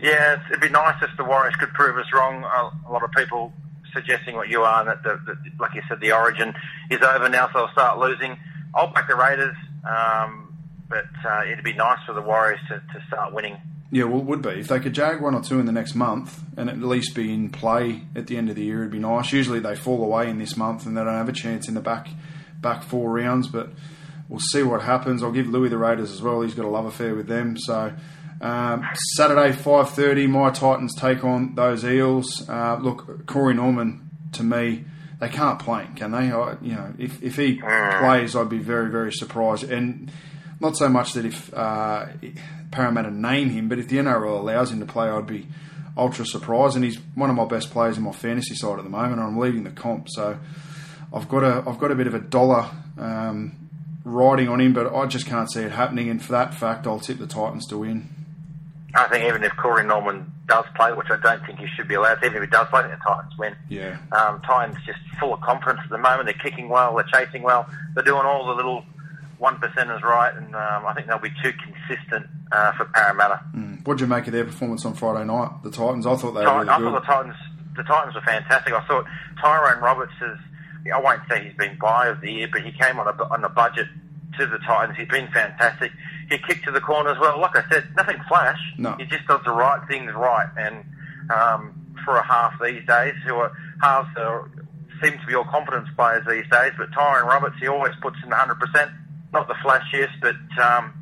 Yeah, 0.00 0.42
it'd 0.48 0.60
be 0.60 0.68
nice 0.68 1.02
if 1.02 1.16
the 1.16 1.24
Warriors 1.24 1.54
could 1.56 1.72
prove 1.72 1.96
us 1.96 2.06
wrong. 2.12 2.44
A, 2.44 2.92
lot 2.92 3.02
of 3.02 3.10
people 3.12 3.52
suggesting 3.92 4.34
what 4.34 4.48
you 4.48 4.62
are, 4.62 4.84
that, 4.84 5.02
the, 5.02 5.20
the, 5.24 5.36
like 5.60 5.74
you 5.74 5.82
said, 5.88 6.00
the 6.00 6.12
Origin 6.12 6.52
is 6.90 7.00
over 7.00 7.28
now, 7.28 7.48
so 7.52 7.60
they'll 7.60 7.72
start 7.72 7.98
losing. 7.98 8.36
I'll 8.74 8.92
back 8.92 9.08
the 9.08 9.14
Raiders, 9.14 9.56
um, 9.88 10.56
but 10.88 11.06
uh, 11.24 11.44
it'd 11.44 11.64
be 11.64 11.74
nice 11.74 11.98
for 12.04 12.12
the 12.12 12.20
Warriors 12.20 12.60
to, 12.68 12.78
to 12.78 13.06
start 13.06 13.32
winning. 13.32 13.56
Yeah, 13.90 14.04
well, 14.04 14.18
it 14.18 14.24
would 14.24 14.42
be. 14.42 14.50
If 14.50 14.66
they 14.66 14.80
could 14.80 14.92
jag 14.92 15.20
one 15.20 15.36
or 15.36 15.42
two 15.42 15.60
in 15.60 15.66
the 15.66 15.72
next 15.72 15.94
month 15.94 16.42
and 16.56 16.68
at 16.68 16.78
least 16.78 17.14
be 17.14 17.32
in 17.32 17.50
play 17.50 18.02
at 18.16 18.26
the 18.26 18.36
end 18.36 18.50
of 18.50 18.56
the 18.56 18.64
year, 18.64 18.80
it'd 18.80 18.90
be 18.90 18.98
nice. 18.98 19.32
Usually 19.32 19.60
they 19.60 19.76
fall 19.76 20.02
away 20.02 20.28
in 20.28 20.38
this 20.38 20.56
month 20.56 20.84
and 20.84 20.96
they 20.96 21.04
don't 21.04 21.14
have 21.14 21.28
a 21.28 21.32
chance 21.32 21.68
in 21.68 21.74
the 21.74 21.80
back 21.80 22.08
back 22.60 22.82
four 22.82 23.12
rounds, 23.12 23.46
but 23.46 23.70
we'll 24.28 24.40
see 24.40 24.64
what 24.64 24.82
happens. 24.82 25.22
I'll 25.22 25.30
give 25.30 25.46
Louis 25.46 25.68
the 25.68 25.78
Raiders 25.78 26.10
as 26.10 26.20
well. 26.22 26.40
He's 26.40 26.54
got 26.54 26.64
a 26.64 26.68
love 26.68 26.86
affair 26.86 27.14
with 27.14 27.28
them. 27.28 27.56
So 27.56 27.92
um, 28.44 28.86
Saturday, 29.16 29.52
5.30, 29.56 30.28
my 30.28 30.50
Titans 30.50 30.94
take 30.94 31.24
on 31.24 31.54
those 31.54 31.82
Eels. 31.82 32.46
Uh, 32.46 32.76
look, 32.76 33.24
Corey 33.24 33.54
Norman, 33.54 34.10
to 34.32 34.42
me, 34.42 34.84
they 35.18 35.30
can't 35.30 35.58
play 35.58 35.84
him, 35.84 35.94
can 35.94 36.10
they? 36.10 36.30
I, 36.30 36.56
you 36.60 36.74
know, 36.74 36.92
if, 36.98 37.22
if 37.22 37.36
he 37.36 37.54
plays, 37.56 38.36
I'd 38.36 38.50
be 38.50 38.58
very, 38.58 38.90
very 38.90 39.14
surprised. 39.14 39.64
And 39.64 40.12
not 40.60 40.76
so 40.76 40.90
much 40.90 41.14
that 41.14 41.24
if 41.24 41.54
uh, 41.54 42.04
Parramatta 42.70 43.10
name 43.10 43.48
him, 43.48 43.70
but 43.70 43.78
if 43.78 43.88
the 43.88 43.96
NRL 43.96 44.40
allows 44.40 44.70
him 44.70 44.80
to 44.80 44.86
play, 44.86 45.08
I'd 45.08 45.26
be 45.26 45.46
ultra 45.96 46.26
surprised. 46.26 46.76
And 46.76 46.84
he's 46.84 46.98
one 47.14 47.30
of 47.30 47.36
my 47.36 47.46
best 47.46 47.70
players 47.70 47.96
in 47.96 48.02
my 48.02 48.12
fantasy 48.12 48.54
side 48.54 48.76
at 48.78 48.84
the 48.84 48.90
moment. 48.90 49.20
And 49.20 49.22
I'm 49.22 49.38
leading 49.38 49.64
the 49.64 49.70
comp, 49.70 50.08
so 50.10 50.38
I've 51.14 51.30
got 51.30 51.44
a 51.44 51.64
I've 51.66 51.78
got 51.78 51.92
a 51.92 51.94
bit 51.94 52.08
of 52.08 52.14
a 52.14 52.20
dollar 52.20 52.68
um, 52.98 53.70
riding 54.04 54.50
on 54.50 54.60
him, 54.60 54.74
but 54.74 54.94
I 54.94 55.06
just 55.06 55.24
can't 55.24 55.50
see 55.50 55.62
it 55.62 55.72
happening. 55.72 56.10
And 56.10 56.22
for 56.22 56.32
that 56.32 56.52
fact, 56.52 56.86
I'll 56.86 57.00
tip 57.00 57.18
the 57.18 57.26
Titans 57.26 57.66
to 57.68 57.78
win. 57.78 58.23
I 58.96 59.08
think 59.08 59.24
even 59.26 59.42
if 59.42 59.56
Corey 59.56 59.84
Norman 59.84 60.32
does 60.46 60.64
play, 60.76 60.92
which 60.92 61.08
I 61.10 61.16
don't 61.20 61.44
think 61.46 61.58
he 61.58 61.66
should 61.76 61.88
be 61.88 61.94
allowed, 61.94 62.16
to, 62.16 62.26
even 62.26 62.36
if 62.36 62.42
he 62.44 62.50
does 62.50 62.68
play, 62.68 62.80
I 62.80 62.88
think 62.88 62.98
the 62.98 63.04
Titans 63.04 63.32
win. 63.38 63.56
Yeah. 63.68 63.98
Um, 64.12 64.40
Titans 64.42 64.76
just 64.86 64.98
full 65.18 65.34
of 65.34 65.40
confidence 65.40 65.80
at 65.84 65.90
the 65.90 65.98
moment. 65.98 66.26
They're 66.26 66.34
kicking 66.50 66.68
well, 66.68 66.94
they're 66.94 67.04
chasing 67.12 67.42
well, 67.42 67.68
they're 67.94 68.04
doing 68.04 68.24
all 68.24 68.46
the 68.46 68.54
little 68.54 68.84
one 69.38 69.56
percenters 69.56 70.02
right, 70.02 70.34
and 70.34 70.54
um, 70.54 70.86
I 70.86 70.94
think 70.94 71.08
they'll 71.08 71.18
be 71.18 71.32
too 71.42 71.52
consistent 71.52 72.26
uh, 72.52 72.72
for 72.72 72.84
Parramatta. 72.86 73.40
Mm. 73.54 73.86
What 73.86 73.98
did 73.98 74.02
you 74.02 74.06
make 74.06 74.26
of 74.26 74.32
their 74.32 74.44
performance 74.44 74.84
on 74.84 74.94
Friday 74.94 75.24
night? 75.24 75.50
The 75.62 75.70
Titans, 75.70 76.06
I 76.06 76.16
thought 76.16 76.32
they 76.32 76.46
were 76.46 76.54
really 76.54 76.68
I 76.68 76.78
good. 76.78 76.84
thought 76.92 77.00
the 77.00 77.06
Titans, 77.06 77.36
the 77.76 77.82
Titans 77.82 78.14
were 78.14 78.20
fantastic. 78.22 78.72
I 78.72 78.86
thought 78.86 79.04
Tyrone 79.40 79.82
Roberts 79.82 80.12
is. 80.22 80.38
I 80.94 81.00
won't 81.00 81.22
say 81.30 81.42
he's 81.42 81.56
been 81.56 81.78
buy 81.80 82.08
of 82.08 82.20
the 82.20 82.30
year, 82.30 82.48
but 82.52 82.62
he 82.62 82.70
came 82.72 82.98
on 82.98 83.08
a 83.08 83.24
on 83.32 83.42
a 83.42 83.48
budget 83.48 83.86
to 84.38 84.46
the 84.46 84.58
Titans. 84.58 84.96
He's 84.98 85.08
been 85.08 85.28
fantastic. 85.32 85.90
He 86.30 86.38
kicked 86.38 86.64
to 86.64 86.72
the 86.72 86.80
corner 86.80 87.10
as 87.10 87.18
well. 87.18 87.40
Like 87.40 87.56
I 87.56 87.68
said, 87.68 87.88
nothing 87.96 88.16
flash. 88.28 88.58
No. 88.78 88.96
He 88.98 89.04
just 89.04 89.26
does 89.26 89.40
the 89.44 89.52
right 89.52 89.86
things 89.88 90.12
right, 90.14 90.48
and 90.56 90.84
um, 91.30 91.96
for 92.04 92.16
a 92.16 92.26
half 92.26 92.52
these 92.62 92.86
days, 92.86 93.14
who 93.26 93.34
are 93.34 93.52
halves 93.82 94.08
are, 94.16 94.50
seem 95.02 95.18
to 95.18 95.26
be 95.26 95.34
all 95.34 95.44
confidence 95.44 95.88
players 95.96 96.24
these 96.28 96.48
days. 96.50 96.72
But 96.76 96.92
Tyrone 96.92 97.26
Roberts, 97.28 97.56
he 97.60 97.68
always 97.68 97.92
puts 98.00 98.16
in 98.22 98.30
100 98.30 98.54
percent 98.60 98.90
not 99.34 99.48
the 99.48 99.54
flashiest, 99.54 100.20
but 100.22 100.36
um, 100.62 100.94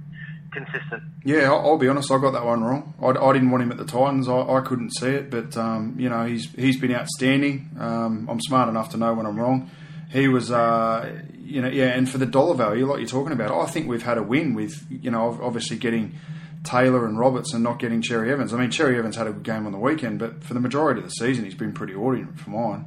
consistent. 0.53 1.03
Yeah, 1.25 1.53
I'll, 1.53 1.61
I'll, 1.61 1.79
be 1.79 1.87
honest. 1.87 2.11
I 2.11 2.19
got 2.19 2.33
that 2.33 2.45
one 2.45 2.65
wrong. 2.65 2.95
I, 3.01 3.11
I 3.11 3.33
didn't 3.33 3.51
want 3.53 3.63
him 3.63 3.71
at 3.71 3.79
the 3.79 3.85
Titans. 3.85 4.29
I, 4.29 4.41
I 4.41 4.61
couldn't 4.63 4.91
see 4.91 5.11
it, 5.11 5.31
but 5.31 5.57
um, 5.57 5.95
you 5.99 6.09
know 6.09 6.25
he's 6.25 6.51
he's 6.53 6.81
been 6.81 6.93
outstanding. 6.93 7.71
Um, 7.79 8.27
I'm 8.29 8.41
smart 8.41 8.69
enough 8.69 8.91
to 8.91 8.97
know 8.97 9.15
when 9.15 9.27
I'm 9.27 9.39
wrong. 9.39 9.71
He 10.11 10.29
was, 10.29 10.51
uh, 10.51 11.23
you 11.53 11.61
know, 11.61 11.69
yeah. 11.69 11.89
And 11.89 12.09
for 12.09 12.19
the 12.19 12.27
dollar 12.27 12.55
value, 12.55 12.87
like 12.87 13.01
you're 13.01 13.09
talking 13.09 13.33
about, 13.33 13.53
I 13.53 13.71
think 13.71 13.87
we've 13.89 14.03
had 14.03 14.19
a 14.19 14.23
win 14.23 14.55
with 14.55 14.87
you 14.91 15.11
know 15.11 15.39
obviously 15.43 15.77
getting 15.77 16.19
Taylor 16.65 17.07
and 17.07 17.19
Roberts 17.19 17.53
and 17.53 17.63
not 17.63 17.79
getting 17.79 18.01
Cherry 18.01 18.33
Evans. 18.33 18.55
I 18.55 18.59
mean, 18.59 18.71
Cherry 18.71 18.99
Evans 18.99 19.17
had 19.17 19.27
a 19.27 19.33
good 19.33 19.43
game 19.43 19.67
on 19.67 19.73
the 19.73 19.79
weekend, 19.79 20.19
but 20.19 20.43
for 20.43 20.55
the 20.55 20.61
majority 20.61 21.01
of 21.01 21.05
the 21.05 21.13
season, 21.13 21.45
he's 21.45 21.55
been 21.55 21.73
pretty 21.73 21.95
ordinary 21.95 22.35
for 22.37 22.51
mine. 22.51 22.87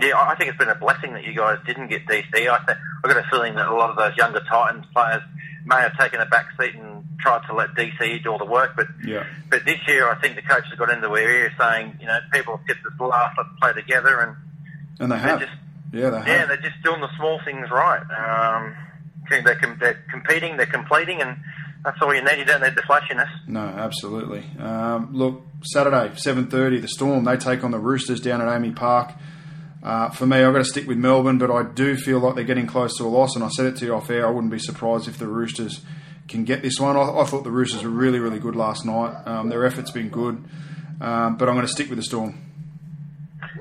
Yeah, 0.00 0.18
I 0.18 0.34
think 0.36 0.50
it's 0.50 0.58
been 0.58 0.68
a 0.68 0.74
blessing 0.74 1.12
that 1.12 1.24
you 1.24 1.34
guys 1.34 1.58
didn't 1.66 1.88
get 1.88 2.06
DC. 2.06 2.34
I 2.34 2.58
th- 2.64 2.78
I've 3.04 3.10
got 3.10 3.16
a 3.16 3.28
feeling 3.30 3.54
that 3.56 3.68
a 3.68 3.74
lot 3.74 3.90
of 3.90 3.96
those 3.96 4.16
younger 4.16 4.40
Titans 4.48 4.86
players 4.94 5.22
may 5.64 5.76
have 5.76 5.96
taken 5.98 6.20
a 6.20 6.26
back 6.26 6.46
seat 6.58 6.74
and 6.74 7.04
tried 7.20 7.46
to 7.46 7.54
let 7.54 7.74
DC 7.74 8.22
do 8.22 8.30
all 8.30 8.38
the 8.38 8.44
work. 8.44 8.72
But 8.76 8.88
yeah. 9.04 9.24
but 9.48 9.64
this 9.64 9.78
year, 9.86 10.08
I 10.08 10.18
think 10.20 10.36
the 10.36 10.42
coaches 10.42 10.70
have 10.70 10.78
got 10.78 10.90
into 10.90 11.08
their 11.08 11.44
ear 11.44 11.52
saying, 11.58 11.98
you 12.00 12.06
know, 12.06 12.18
people 12.32 12.56
have 12.56 12.66
kept 12.66 12.80
this 12.82 12.98
laugh, 12.98 13.32
let's 13.36 13.50
play 13.60 13.72
together, 13.74 14.20
and 14.20 14.36
and 15.00 15.12
they 15.12 15.18
have. 15.18 15.40
Just, 15.40 15.52
yeah, 15.92 16.10
they 16.10 16.16
have. 16.18 16.26
Yeah, 16.26 16.46
they're 16.46 16.56
just 16.56 16.82
doing 16.82 17.00
the 17.00 17.08
small 17.16 17.40
things 17.44 17.70
right. 17.70 18.00
Um, 18.00 18.76
they're, 19.28 19.56
com- 19.56 19.78
they're 19.78 20.02
competing, 20.10 20.56
they're 20.56 20.66
completing, 20.66 21.20
and 21.20 21.36
that's 21.84 21.96
all 22.02 22.14
you 22.14 22.22
need. 22.22 22.38
You 22.38 22.44
don't 22.44 22.62
need 22.62 22.74
the 22.74 22.82
flashiness. 22.82 23.28
No, 23.46 23.60
absolutely. 23.60 24.44
Um, 24.58 25.14
look, 25.14 25.42
Saturday, 25.62 26.12
seven 26.16 26.46
thirty, 26.48 26.78
the 26.80 26.88
Storm 26.88 27.24
they 27.24 27.36
take 27.36 27.62
on 27.64 27.70
the 27.70 27.78
Roosters 27.78 28.20
down 28.20 28.40
at 28.40 28.48
AAMI 28.48 28.74
Park. 28.74 29.12
Uh, 29.82 30.10
for 30.10 30.26
me, 30.26 30.38
I've 30.38 30.52
got 30.52 30.58
to 30.58 30.64
stick 30.64 30.86
with 30.86 30.98
Melbourne, 30.98 31.38
but 31.38 31.50
I 31.50 31.62
do 31.62 31.96
feel 31.96 32.18
like 32.18 32.34
they're 32.34 32.44
getting 32.44 32.66
close 32.66 32.98
to 32.98 33.04
a 33.04 33.08
loss. 33.08 33.34
And 33.34 33.42
I 33.44 33.48
said 33.48 33.66
it 33.66 33.76
to 33.76 33.86
you 33.86 33.94
off 33.94 34.10
air. 34.10 34.26
I 34.26 34.30
wouldn't 34.30 34.52
be 34.52 34.58
surprised 34.58 35.08
if 35.08 35.18
the 35.18 35.26
Roosters 35.26 35.80
can 36.28 36.44
get 36.44 36.62
this 36.62 36.78
one. 36.78 36.96
I, 36.96 37.20
I 37.20 37.24
thought 37.24 37.44
the 37.44 37.50
Roosters 37.50 37.82
were 37.82 37.90
really, 37.90 38.18
really 38.18 38.38
good 38.38 38.56
last 38.56 38.84
night. 38.84 39.14
Um, 39.26 39.48
their 39.48 39.64
effort's 39.64 39.90
been 39.90 40.10
good, 40.10 40.44
um, 41.00 41.36
but 41.36 41.48
I'm 41.48 41.54
going 41.54 41.66
to 41.66 41.72
stick 41.72 41.88
with 41.88 41.96
the 41.98 42.02
Storm. 42.04 42.49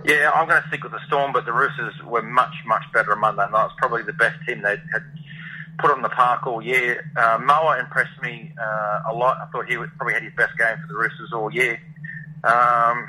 Yeah, 0.10 0.32
I'm 0.34 0.48
going 0.48 0.60
to 0.60 0.68
stick 0.70 0.82
with 0.82 0.92
the 0.92 1.06
Storm, 1.06 1.34
but 1.34 1.46
the 1.46 1.54
Roosters 1.54 1.94
were 2.04 2.24
much, 2.24 2.56
much 2.66 2.82
better 2.92 3.12
on 3.12 3.20
Monday 3.20 3.46
night. 3.52 3.66
It's 3.66 3.76
probably 3.78 4.02
the 4.02 4.14
best 4.14 4.38
team 4.48 4.64
they 4.64 4.78
had 4.92 5.04
put 5.78 5.92
on 5.92 6.02
the 6.02 6.10
park 6.10 6.48
all 6.48 6.64
year. 6.64 7.12
Uh, 7.16 7.38
Moa 7.40 7.80
impressed 7.80 8.20
me 8.24 8.52
uh, 8.60 9.12
a 9.12 9.14
lot. 9.14 9.38
I 9.38 9.46
thought 9.52 9.70
he 9.70 9.76
probably 9.76 10.16
had 10.16 10.24
his 10.24 10.34
best 10.36 10.58
game 10.58 10.78
for 10.82 10.88
the 10.88 10.96
Roosters 10.96 11.32
all 11.32 11.54
year. 11.54 11.80
Um, 12.44 13.06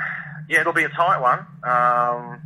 yeah, 0.47 0.61
it'll 0.61 0.75
be 0.75 0.85
a 0.85 0.91
tight 0.91 1.23
one. 1.23 1.39
Um, 1.39 2.43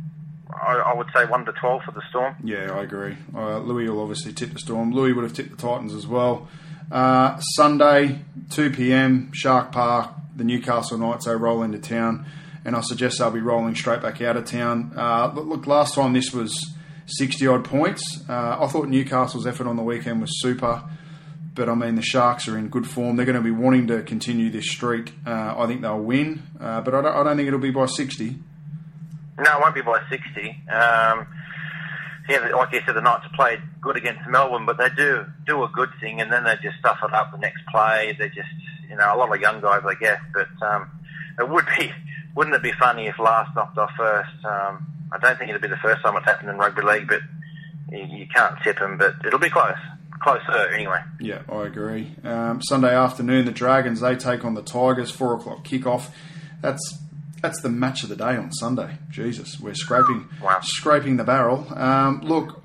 I, 0.53 0.81
I, 0.85 0.93
would 0.95 1.07
say 1.13 1.25
1 1.25 1.45
to 1.45 1.51
12 1.51 1.81
for 1.83 1.91
the 1.91 2.03
Storm. 2.09 2.35
Yeah, 2.41 2.71
I 2.71 2.83
agree. 2.83 3.17
Uh, 3.35 3.57
Louis 3.57 3.89
will 3.89 3.99
obviously 3.99 4.31
tip 4.31 4.53
the 4.53 4.59
Storm. 4.59 4.93
Louis 4.93 5.11
would 5.11 5.25
have 5.25 5.33
tipped 5.33 5.51
the 5.51 5.57
Titans 5.57 5.93
as 5.93 6.07
well. 6.07 6.47
Uh, 6.89 7.37
Sunday, 7.39 8.21
2 8.51 8.71
p.m., 8.71 9.31
Shark 9.33 9.73
Park, 9.73 10.11
the 10.33 10.45
Newcastle 10.45 10.97
Knights, 10.97 11.25
they 11.25 11.35
roll 11.35 11.61
into 11.61 11.79
town, 11.79 12.25
and 12.65 12.75
I 12.75 12.81
suggest 12.81 13.19
they'll 13.19 13.31
be 13.31 13.39
rolling 13.39 13.75
straight 13.75 14.01
back 14.01 14.21
out 14.21 14.35
of 14.35 14.45
town. 14.45 14.91
Uh, 14.97 15.31
look, 15.33 15.67
last 15.67 15.93
time 15.93 16.13
this 16.13 16.33
was 16.33 16.73
60 17.05 17.47
odd 17.47 17.63
points. 17.63 18.23
Uh, 18.27 18.57
I 18.59 18.67
thought 18.67 18.89
Newcastle's 18.89 19.45
effort 19.45 19.67
on 19.67 19.75
the 19.75 19.83
weekend 19.83 20.19
was 20.19 20.41
super, 20.41 20.83
but 21.53 21.69
I 21.69 21.75
mean, 21.75 21.95
the 21.95 22.01
Sharks 22.01 22.47
are 22.47 22.57
in 22.57 22.69
good 22.69 22.87
form. 22.87 23.15
They're 23.15 23.25
going 23.25 23.37
to 23.37 23.41
be 23.41 23.51
wanting 23.51 23.87
to 23.87 24.01
continue 24.01 24.49
this 24.49 24.69
streak. 24.69 25.13
Uh, 25.25 25.55
I 25.57 25.67
think 25.67 25.81
they'll 25.81 25.99
win, 25.99 26.43
uh, 26.59 26.81
but 26.81 26.95
I 26.95 27.01
don't, 27.01 27.15
I 27.15 27.23
don't 27.23 27.37
think 27.37 27.47
it'll 27.47 27.59
be 27.59 27.71
by 27.71 27.85
60. 27.85 28.35
No, 29.37 29.43
it 29.43 29.61
won't 29.61 29.75
be 29.75 29.81
by 29.81 30.01
60. 30.09 30.49
Um, 30.71 31.27
yeah, 32.27 32.39
like 32.55 32.73
you 32.73 32.81
said, 32.85 32.95
the 32.95 33.01
Knights 33.01 33.25
played 33.35 33.59
good 33.81 33.97
against 33.97 34.27
Melbourne, 34.27 34.65
but 34.65 34.77
they 34.77 34.89
do 34.89 35.25
do 35.45 35.63
a 35.63 35.69
good 35.69 35.89
thing, 35.99 36.21
and 36.21 36.31
then 36.31 36.43
they 36.43 36.55
just 36.63 36.79
stuff 36.79 36.97
it 37.03 37.13
up 37.13 37.31
the 37.31 37.37
next 37.37 37.61
play. 37.71 38.15
They're 38.17 38.29
just, 38.29 38.49
you 38.89 38.95
know, 38.95 39.13
a 39.13 39.17
lot 39.17 39.33
of 39.33 39.39
young 39.39 39.61
guys, 39.61 39.81
I 39.85 39.93
guess. 39.93 40.19
But 40.33 40.67
um, 40.67 40.89
it 41.37 41.47
would 41.47 41.65
be, 41.77 41.91
wouldn't 42.35 42.55
it 42.55 42.61
be 42.61 42.73
funny 42.73 43.07
if 43.07 43.17
last 43.17 43.55
knocked 43.55 43.77
off 43.77 43.91
first? 43.97 44.45
Um, 44.45 44.85
I 45.11 45.17
don't 45.19 45.37
think 45.37 45.49
it'll 45.49 45.61
be 45.61 45.67
the 45.67 45.77
first 45.77 46.03
time 46.03 46.15
it's 46.17 46.25
happened 46.25 46.49
in 46.49 46.57
rugby 46.57 46.81
league, 46.81 47.07
but 47.07 47.21
you, 47.91 48.05
you 48.05 48.27
can't 48.27 48.55
tip 48.63 48.79
them. 48.79 48.97
But 48.97 49.15
it'll 49.25 49.39
be 49.39 49.49
close, 49.49 49.77
closer 50.19 50.67
anyway. 50.69 50.99
Yeah, 51.19 51.41
I 51.49 51.63
agree. 51.63 52.15
Um, 52.23 52.61
Sunday 52.61 52.93
afternoon, 52.93 53.45
the 53.45 53.51
Dragons 53.51 54.01
they 54.01 54.15
take 54.15 54.43
on 54.43 54.53
the 54.53 54.61
Tigers, 54.61 55.11
four 55.11 55.33
o'clock 55.33 55.65
kickoff. 55.65 56.09
That's 56.61 56.99
that's 57.41 57.61
the 57.61 57.69
match 57.69 58.03
of 58.03 58.09
the 58.09 58.15
day 58.15 58.35
on 58.35 58.51
Sunday. 58.51 58.97
Jesus, 59.09 59.59
we're 59.59 59.75
scraping 59.75 60.27
wow. 60.41 60.59
scraping 60.61 61.17
the 61.17 61.23
barrel. 61.23 61.67
Um, 61.75 62.21
look, 62.21 62.63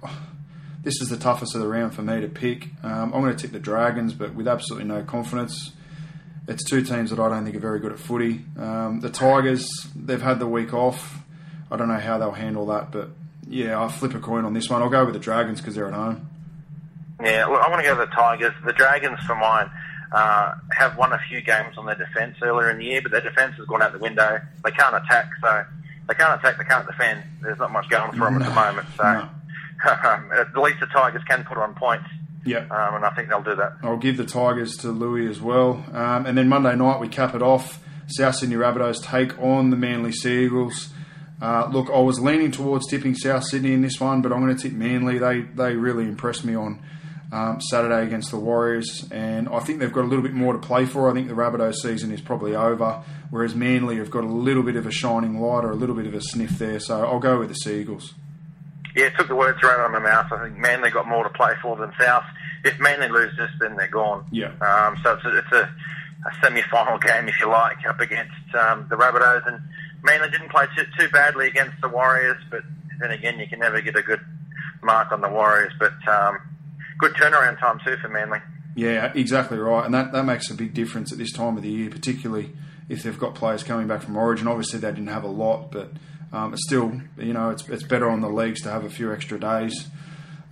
this 0.82 1.00
is 1.00 1.10
the 1.10 1.16
toughest 1.16 1.54
of 1.54 1.60
the 1.60 1.68
round 1.68 1.94
for 1.94 2.02
me 2.02 2.20
to 2.20 2.28
pick. 2.28 2.68
Um, 2.82 3.12
I'm 3.12 3.20
going 3.20 3.36
to 3.36 3.40
tip 3.40 3.52
the 3.52 3.60
Dragons, 3.60 4.14
but 4.14 4.34
with 4.34 4.48
absolutely 4.48 4.88
no 4.88 5.02
confidence. 5.02 5.72
It's 6.50 6.64
two 6.64 6.82
teams 6.82 7.10
that 7.10 7.20
I 7.20 7.28
don't 7.28 7.44
think 7.44 7.54
are 7.54 7.60
very 7.60 7.78
good 7.78 7.92
at 7.92 8.00
footy. 8.00 8.44
Um, 8.58 8.98
the 8.98 9.08
Tigers, 9.08 9.70
they've 9.94 10.20
had 10.20 10.40
the 10.40 10.48
week 10.48 10.74
off. 10.74 11.20
I 11.70 11.76
don't 11.76 11.86
know 11.86 12.00
how 12.00 12.18
they'll 12.18 12.32
handle 12.32 12.66
that, 12.66 12.90
but 12.90 13.10
yeah, 13.48 13.78
I'll 13.78 13.88
flip 13.88 14.14
a 14.14 14.18
coin 14.18 14.44
on 14.44 14.52
this 14.52 14.68
one. 14.68 14.82
I'll 14.82 14.90
go 14.90 15.04
with 15.04 15.14
the 15.14 15.20
Dragons 15.20 15.60
because 15.60 15.76
they're 15.76 15.86
at 15.86 15.94
home. 15.94 16.28
Yeah, 17.22 17.46
I 17.46 17.70
want 17.70 17.80
to 17.80 17.86
go 17.86 17.96
with 17.96 18.10
the 18.10 18.14
Tigers. 18.16 18.52
The 18.66 18.72
Dragons, 18.72 19.20
for 19.26 19.36
mine, 19.36 19.70
uh, 20.10 20.54
have 20.72 20.96
won 20.96 21.12
a 21.12 21.20
few 21.28 21.40
games 21.40 21.78
on 21.78 21.86
their 21.86 21.94
defence 21.94 22.36
earlier 22.42 22.68
in 22.68 22.78
the 22.78 22.84
year, 22.84 23.00
but 23.00 23.12
their 23.12 23.20
defence 23.20 23.54
has 23.56 23.66
gone 23.66 23.80
out 23.80 23.92
the 23.92 24.00
window. 24.00 24.40
They 24.64 24.72
can't 24.72 24.96
attack, 24.96 25.30
so 25.40 25.64
they 26.08 26.14
can't 26.14 26.40
attack, 26.40 26.58
they 26.58 26.64
can't 26.64 26.84
defend. 26.84 27.22
There's 27.42 27.58
not 27.58 27.70
much 27.70 27.88
going 27.88 28.10
for 28.12 28.24
them 28.24 28.40
no, 28.40 28.44
at 28.44 28.48
the 28.48 28.54
moment. 28.54 28.88
So 28.96 29.04
no. 29.04 29.28
um, 30.10 30.32
at 30.32 30.56
least 30.56 30.80
the 30.80 30.86
Tigers 30.86 31.22
can 31.28 31.44
put 31.44 31.58
on 31.58 31.74
points. 31.74 32.08
Yeah. 32.44 32.60
Um, 32.70 32.96
and 32.96 33.04
I 33.04 33.10
think 33.10 33.28
they'll 33.28 33.42
do 33.42 33.54
that. 33.56 33.72
I'll 33.82 33.96
give 33.96 34.16
the 34.16 34.24
Tigers 34.24 34.76
to 34.78 34.88
Louis 34.88 35.28
as 35.28 35.40
well. 35.40 35.84
Um, 35.92 36.26
and 36.26 36.38
then 36.38 36.48
Monday 36.48 36.74
night 36.74 37.00
we 37.00 37.08
cap 37.08 37.34
it 37.34 37.42
off. 37.42 37.80
South 38.06 38.36
Sydney 38.36 38.56
Rabbitohs 38.56 39.02
take 39.02 39.38
on 39.38 39.70
the 39.70 39.76
Manly 39.76 40.12
Seagulls. 40.12 40.90
Uh, 41.40 41.68
look, 41.72 41.88
I 41.90 41.98
was 42.00 42.20
leaning 42.20 42.50
towards 42.50 42.86
tipping 42.88 43.14
South 43.14 43.44
Sydney 43.44 43.72
in 43.72 43.82
this 43.82 44.00
one, 44.00 44.20
but 44.20 44.32
I'm 44.32 44.40
going 44.40 44.54
to 44.54 44.62
tip 44.62 44.72
Manly. 44.72 45.18
They 45.18 45.40
they 45.40 45.74
really 45.74 46.04
impressed 46.04 46.44
me 46.44 46.54
on 46.54 46.82
um, 47.32 47.60
Saturday 47.60 48.04
against 48.04 48.30
the 48.30 48.36
Warriors, 48.36 49.06
and 49.10 49.48
I 49.48 49.60
think 49.60 49.78
they've 49.78 49.92
got 49.92 50.04
a 50.04 50.08
little 50.08 50.22
bit 50.22 50.34
more 50.34 50.52
to 50.52 50.58
play 50.58 50.84
for. 50.84 51.10
I 51.10 51.14
think 51.14 51.28
the 51.28 51.34
Rabbitohs 51.34 51.76
season 51.76 52.12
is 52.12 52.20
probably 52.20 52.54
over, 52.54 53.02
whereas 53.30 53.54
Manly 53.54 53.96
have 53.96 54.10
got 54.10 54.24
a 54.24 54.28
little 54.28 54.62
bit 54.62 54.76
of 54.76 54.86
a 54.86 54.90
shining 54.90 55.40
light 55.40 55.64
or 55.64 55.70
a 55.70 55.76
little 55.76 55.94
bit 55.94 56.06
of 56.06 56.14
a 56.14 56.20
sniff 56.20 56.58
there. 56.58 56.80
So 56.80 57.04
I'll 57.06 57.20
go 57.20 57.38
with 57.38 57.48
the 57.48 57.54
Seagulls. 57.54 58.14
Yeah, 58.94 59.10
took 59.10 59.28
the 59.28 59.36
words 59.36 59.62
right 59.62 59.78
out 59.78 59.86
of 59.86 59.92
my 59.92 59.98
mouth. 59.98 60.32
I 60.32 60.44
think 60.44 60.58
Manly 60.58 60.90
got 60.90 61.06
more 61.06 61.22
to 61.22 61.30
play 61.30 61.54
for 61.62 61.76
than 61.76 61.92
South. 62.00 62.24
If 62.64 62.78
Manly 62.80 63.08
lose 63.08 63.36
this, 63.36 63.50
then 63.60 63.76
they're 63.76 63.88
gone. 63.88 64.26
Yeah. 64.30 64.52
Um, 64.60 64.96
so 65.02 65.14
it's 65.14 65.24
a, 65.24 65.38
it's 65.38 65.52
a, 65.52 65.62
a 66.26 66.30
semi-final 66.42 66.98
game, 66.98 67.28
if 67.28 67.38
you 67.40 67.48
like, 67.48 67.78
up 67.88 68.00
against 68.00 68.54
um, 68.54 68.86
the 68.90 68.96
Rabbitohs. 68.96 69.46
And 69.46 69.62
Manly 70.02 70.30
didn't 70.30 70.50
play 70.50 70.66
too, 70.76 70.84
too 70.98 71.08
badly 71.10 71.46
against 71.46 71.80
the 71.80 71.88
Warriors, 71.88 72.42
but 72.50 72.62
then 73.00 73.10
again, 73.10 73.38
you 73.38 73.46
can 73.46 73.60
never 73.60 73.80
get 73.80 73.96
a 73.96 74.02
good 74.02 74.20
mark 74.82 75.12
on 75.12 75.20
the 75.20 75.28
Warriors. 75.28 75.72
But 75.78 75.94
um, 76.08 76.38
good 76.98 77.14
turnaround 77.14 77.58
time 77.58 77.80
too 77.84 77.96
for 78.02 78.08
Manly. 78.08 78.40
Yeah, 78.76 79.12
exactly 79.14 79.58
right, 79.58 79.84
and 79.84 79.92
that, 79.94 80.12
that 80.12 80.24
makes 80.24 80.50
a 80.50 80.54
big 80.54 80.74
difference 80.74 81.12
at 81.12 81.18
this 81.18 81.32
time 81.32 81.56
of 81.56 81.62
the 81.62 81.70
year, 81.70 81.90
particularly 81.90 82.52
if 82.88 83.02
they've 83.02 83.18
got 83.18 83.34
players 83.34 83.62
coming 83.62 83.88
back 83.88 84.02
from 84.02 84.16
Origin. 84.16 84.46
Obviously, 84.46 84.78
they 84.78 84.90
didn't 84.90 85.08
have 85.08 85.24
a 85.24 85.28
lot, 85.28 85.72
but 85.72 85.92
um, 86.32 86.52
it's 86.52 86.64
still, 86.64 87.00
you 87.18 87.32
know, 87.32 87.50
it's, 87.50 87.68
it's 87.68 87.82
better 87.82 88.08
on 88.08 88.20
the 88.20 88.28
leagues 88.28 88.60
to 88.62 88.70
have 88.70 88.84
a 88.84 88.90
few 88.90 89.12
extra 89.12 89.38
days. 89.38 89.88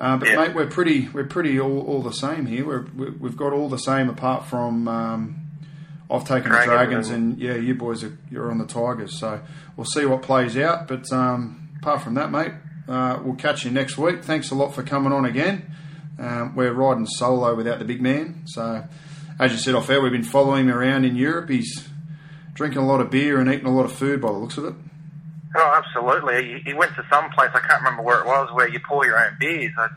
Uh, 0.01 0.17
but 0.17 0.29
Yeah. 0.29 0.37
mate, 0.37 0.55
we're 0.55 0.67
pretty 0.67 1.09
we're 1.13 1.25
pretty 1.27 1.59
all, 1.59 1.81
all 1.81 2.03
the 2.03 2.13
same 2.13 2.47
here. 2.47 2.65
We're, 2.67 2.87
we- 2.97 3.11
we've 3.11 3.37
got 3.37 3.53
all 3.53 3.69
the 3.69 3.79
same 3.79 4.09
apart 4.09 4.47
from 4.47 4.87
um, 4.89 5.37
I've 6.11 6.25
taken 6.27 6.51
the 6.51 6.57
Dragons 6.77 7.09
and 7.11 7.39
yeah, 7.39 7.55
you 7.57 7.75
boys 7.75 8.03
are 8.05 8.17
you're 8.31 8.51
on 8.51 8.59
the 8.59 8.67
Tigers. 8.67 9.19
So 9.19 9.41
we'll 9.77 9.85
see 9.87 10.05
what 10.07 10.23
plays 10.23 10.57
out. 10.57 10.87
But 10.89 11.13
um, 11.13 11.69
apart 11.81 12.03
from 12.03 12.15
that, 12.15 12.31
mate, 12.31 12.53
uh, 12.89 13.19
we'll 13.25 13.35
catch 13.37 13.65
you 13.65 13.71
next 13.71 13.99
week. 13.99 14.23
Thanks 14.25 14.51
a 14.51 14.55
lot 14.55 14.75
for 14.75 14.83
coming 14.83 15.13
on 15.13 15.25
again. 15.25 15.71
Um, 16.19 16.55
we're 16.57 16.73
riding 16.73 17.07
solo 17.07 17.55
without 17.55 17.79
the 17.79 17.85
big 17.85 18.01
man. 18.01 18.43
So 18.47 18.85
as 19.39 19.53
you 19.53 19.59
said 19.59 19.75
off 19.75 19.91
air, 19.91 20.01
we've 20.01 20.11
been 20.13 20.23
following 20.25 20.69
him 20.69 20.75
around 20.77 21.05
in 21.05 21.15
Europe. 21.17 21.49
He's 21.51 21.89
drinking 22.55 22.81
a 22.83 22.87
lot 22.87 23.01
of 23.01 23.11
beer 23.11 23.41
and 23.41 23.53
eating 23.53 23.67
a 23.67 23.75
lot 23.75 23.85
of 23.85 23.93
food 23.93 24.21
by 24.21 24.29
the 24.29 24.39
looks 24.39 24.57
of 24.59 24.65
it. 24.65 24.75
Oh, 25.57 25.83
absolutely. 25.83 26.55
He, 26.55 26.71
he 26.71 26.75
went 26.75 26.95
to 26.97 27.05
some 27.11 27.31
place, 27.31 27.51
I 27.55 27.61
can't 27.61 27.83
remember 27.83 28.03
where 28.03 28.21
it 28.21 28.27
was, 28.27 28.51
where 28.53 28.69
you 28.69 28.81
pour 28.87 29.05
your 29.07 29.19
own 29.19 29.37
beers. 29.41 29.73
I, 29.79 29.89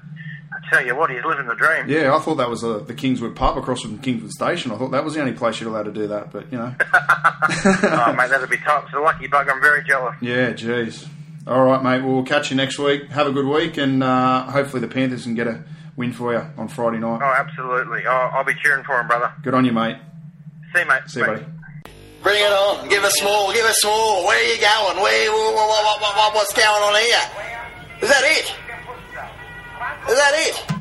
I 0.54 0.70
tell 0.70 0.86
you 0.86 0.96
what, 0.96 1.10
he's 1.10 1.24
living 1.24 1.48
the 1.48 1.56
dream. 1.56 1.90
Yeah, 1.90 2.16
I 2.16 2.20
thought 2.20 2.36
that 2.36 2.50
was 2.50 2.64
uh, 2.64 2.80
the 2.80 2.94
Kingswood 2.94 3.36
pub 3.36 3.58
across 3.58 3.82
from 3.82 4.00
Kingswood 4.00 4.32
Station. 4.32 4.72
I 4.72 4.78
thought 4.78 4.92
that 4.92 5.04
was 5.04 5.14
the 5.14 5.22
only 5.22 5.34
place 5.34 5.60
you're 5.60 5.70
allowed 5.70 5.84
to 5.84 5.92
do 5.92 6.08
that, 6.08 6.32
but 6.32 6.52
you 6.52 6.58
know. 6.58 6.74
oh, 6.84 8.14
mate, 8.18 8.30
that'd 8.30 8.50
be 8.50 8.58
tough. 8.58 8.90
So 8.92 9.02
lucky 9.02 9.28
bug, 9.28 9.48
I'm 9.50 9.62
very 9.62 9.84
jealous. 9.84 10.16
Yeah, 10.22 10.52
jeez. 10.54 11.08
All 11.48 11.64
right, 11.64 11.82
mate. 11.82 12.04
We'll 12.08 12.24
catch 12.24 12.52
you 12.52 12.58
next 12.58 12.78
week. 12.78 13.10
Have 13.10 13.28
a 13.28 13.32
good 13.32 13.46
week, 13.46 13.78
and 13.78 14.04
uh, 14.04 14.44
hopefully 14.44 14.82
the 14.82 14.88
Panthers 14.88 15.24
can 15.24 15.36
get 15.36 15.48
a 15.48 15.64
win 15.96 16.14
for 16.14 16.34
you 16.34 16.46
on 16.58 16.68
Friday 16.68 17.00
night. 17.00 17.20
Oh, 17.22 17.34
absolutely. 17.34 18.04
Oh, 18.06 18.30
I'll 18.34 18.44
be 18.44 18.54
cheering 18.62 18.84
for 18.84 19.00
him, 19.00 19.08
brother. 19.08 19.34
Good 19.42 19.54
on 19.54 19.66
you, 19.66 19.72
mate. 19.72 19.98
See 20.74 20.82
you, 20.82 20.88
mate. 20.88 21.02
See 21.08 21.20
you, 21.20 21.26
buddy. 21.26 21.46
Bring 22.24 22.40
it 22.44 22.52
on. 22.52 22.88
Give 22.88 23.04
us 23.04 23.22
more. 23.24 23.52
Give 23.54 23.66
us 23.66 23.84
more. 23.84 24.26
Where 24.26 24.38
are 24.38 24.54
you 24.54 24.62
going? 24.62 25.02
Where? 25.02 25.32
What, 25.32 25.56
what, 25.56 26.02
what, 26.02 26.16
what, 26.16 26.36
what's 26.36 26.54
going 26.54 26.68
on 26.68 26.96
here? 27.02 27.26
Is 28.02 28.10
that 28.10 28.24
it? 28.24 28.54
Is 30.10 30.18
that 30.18 30.34
it? 30.36 30.81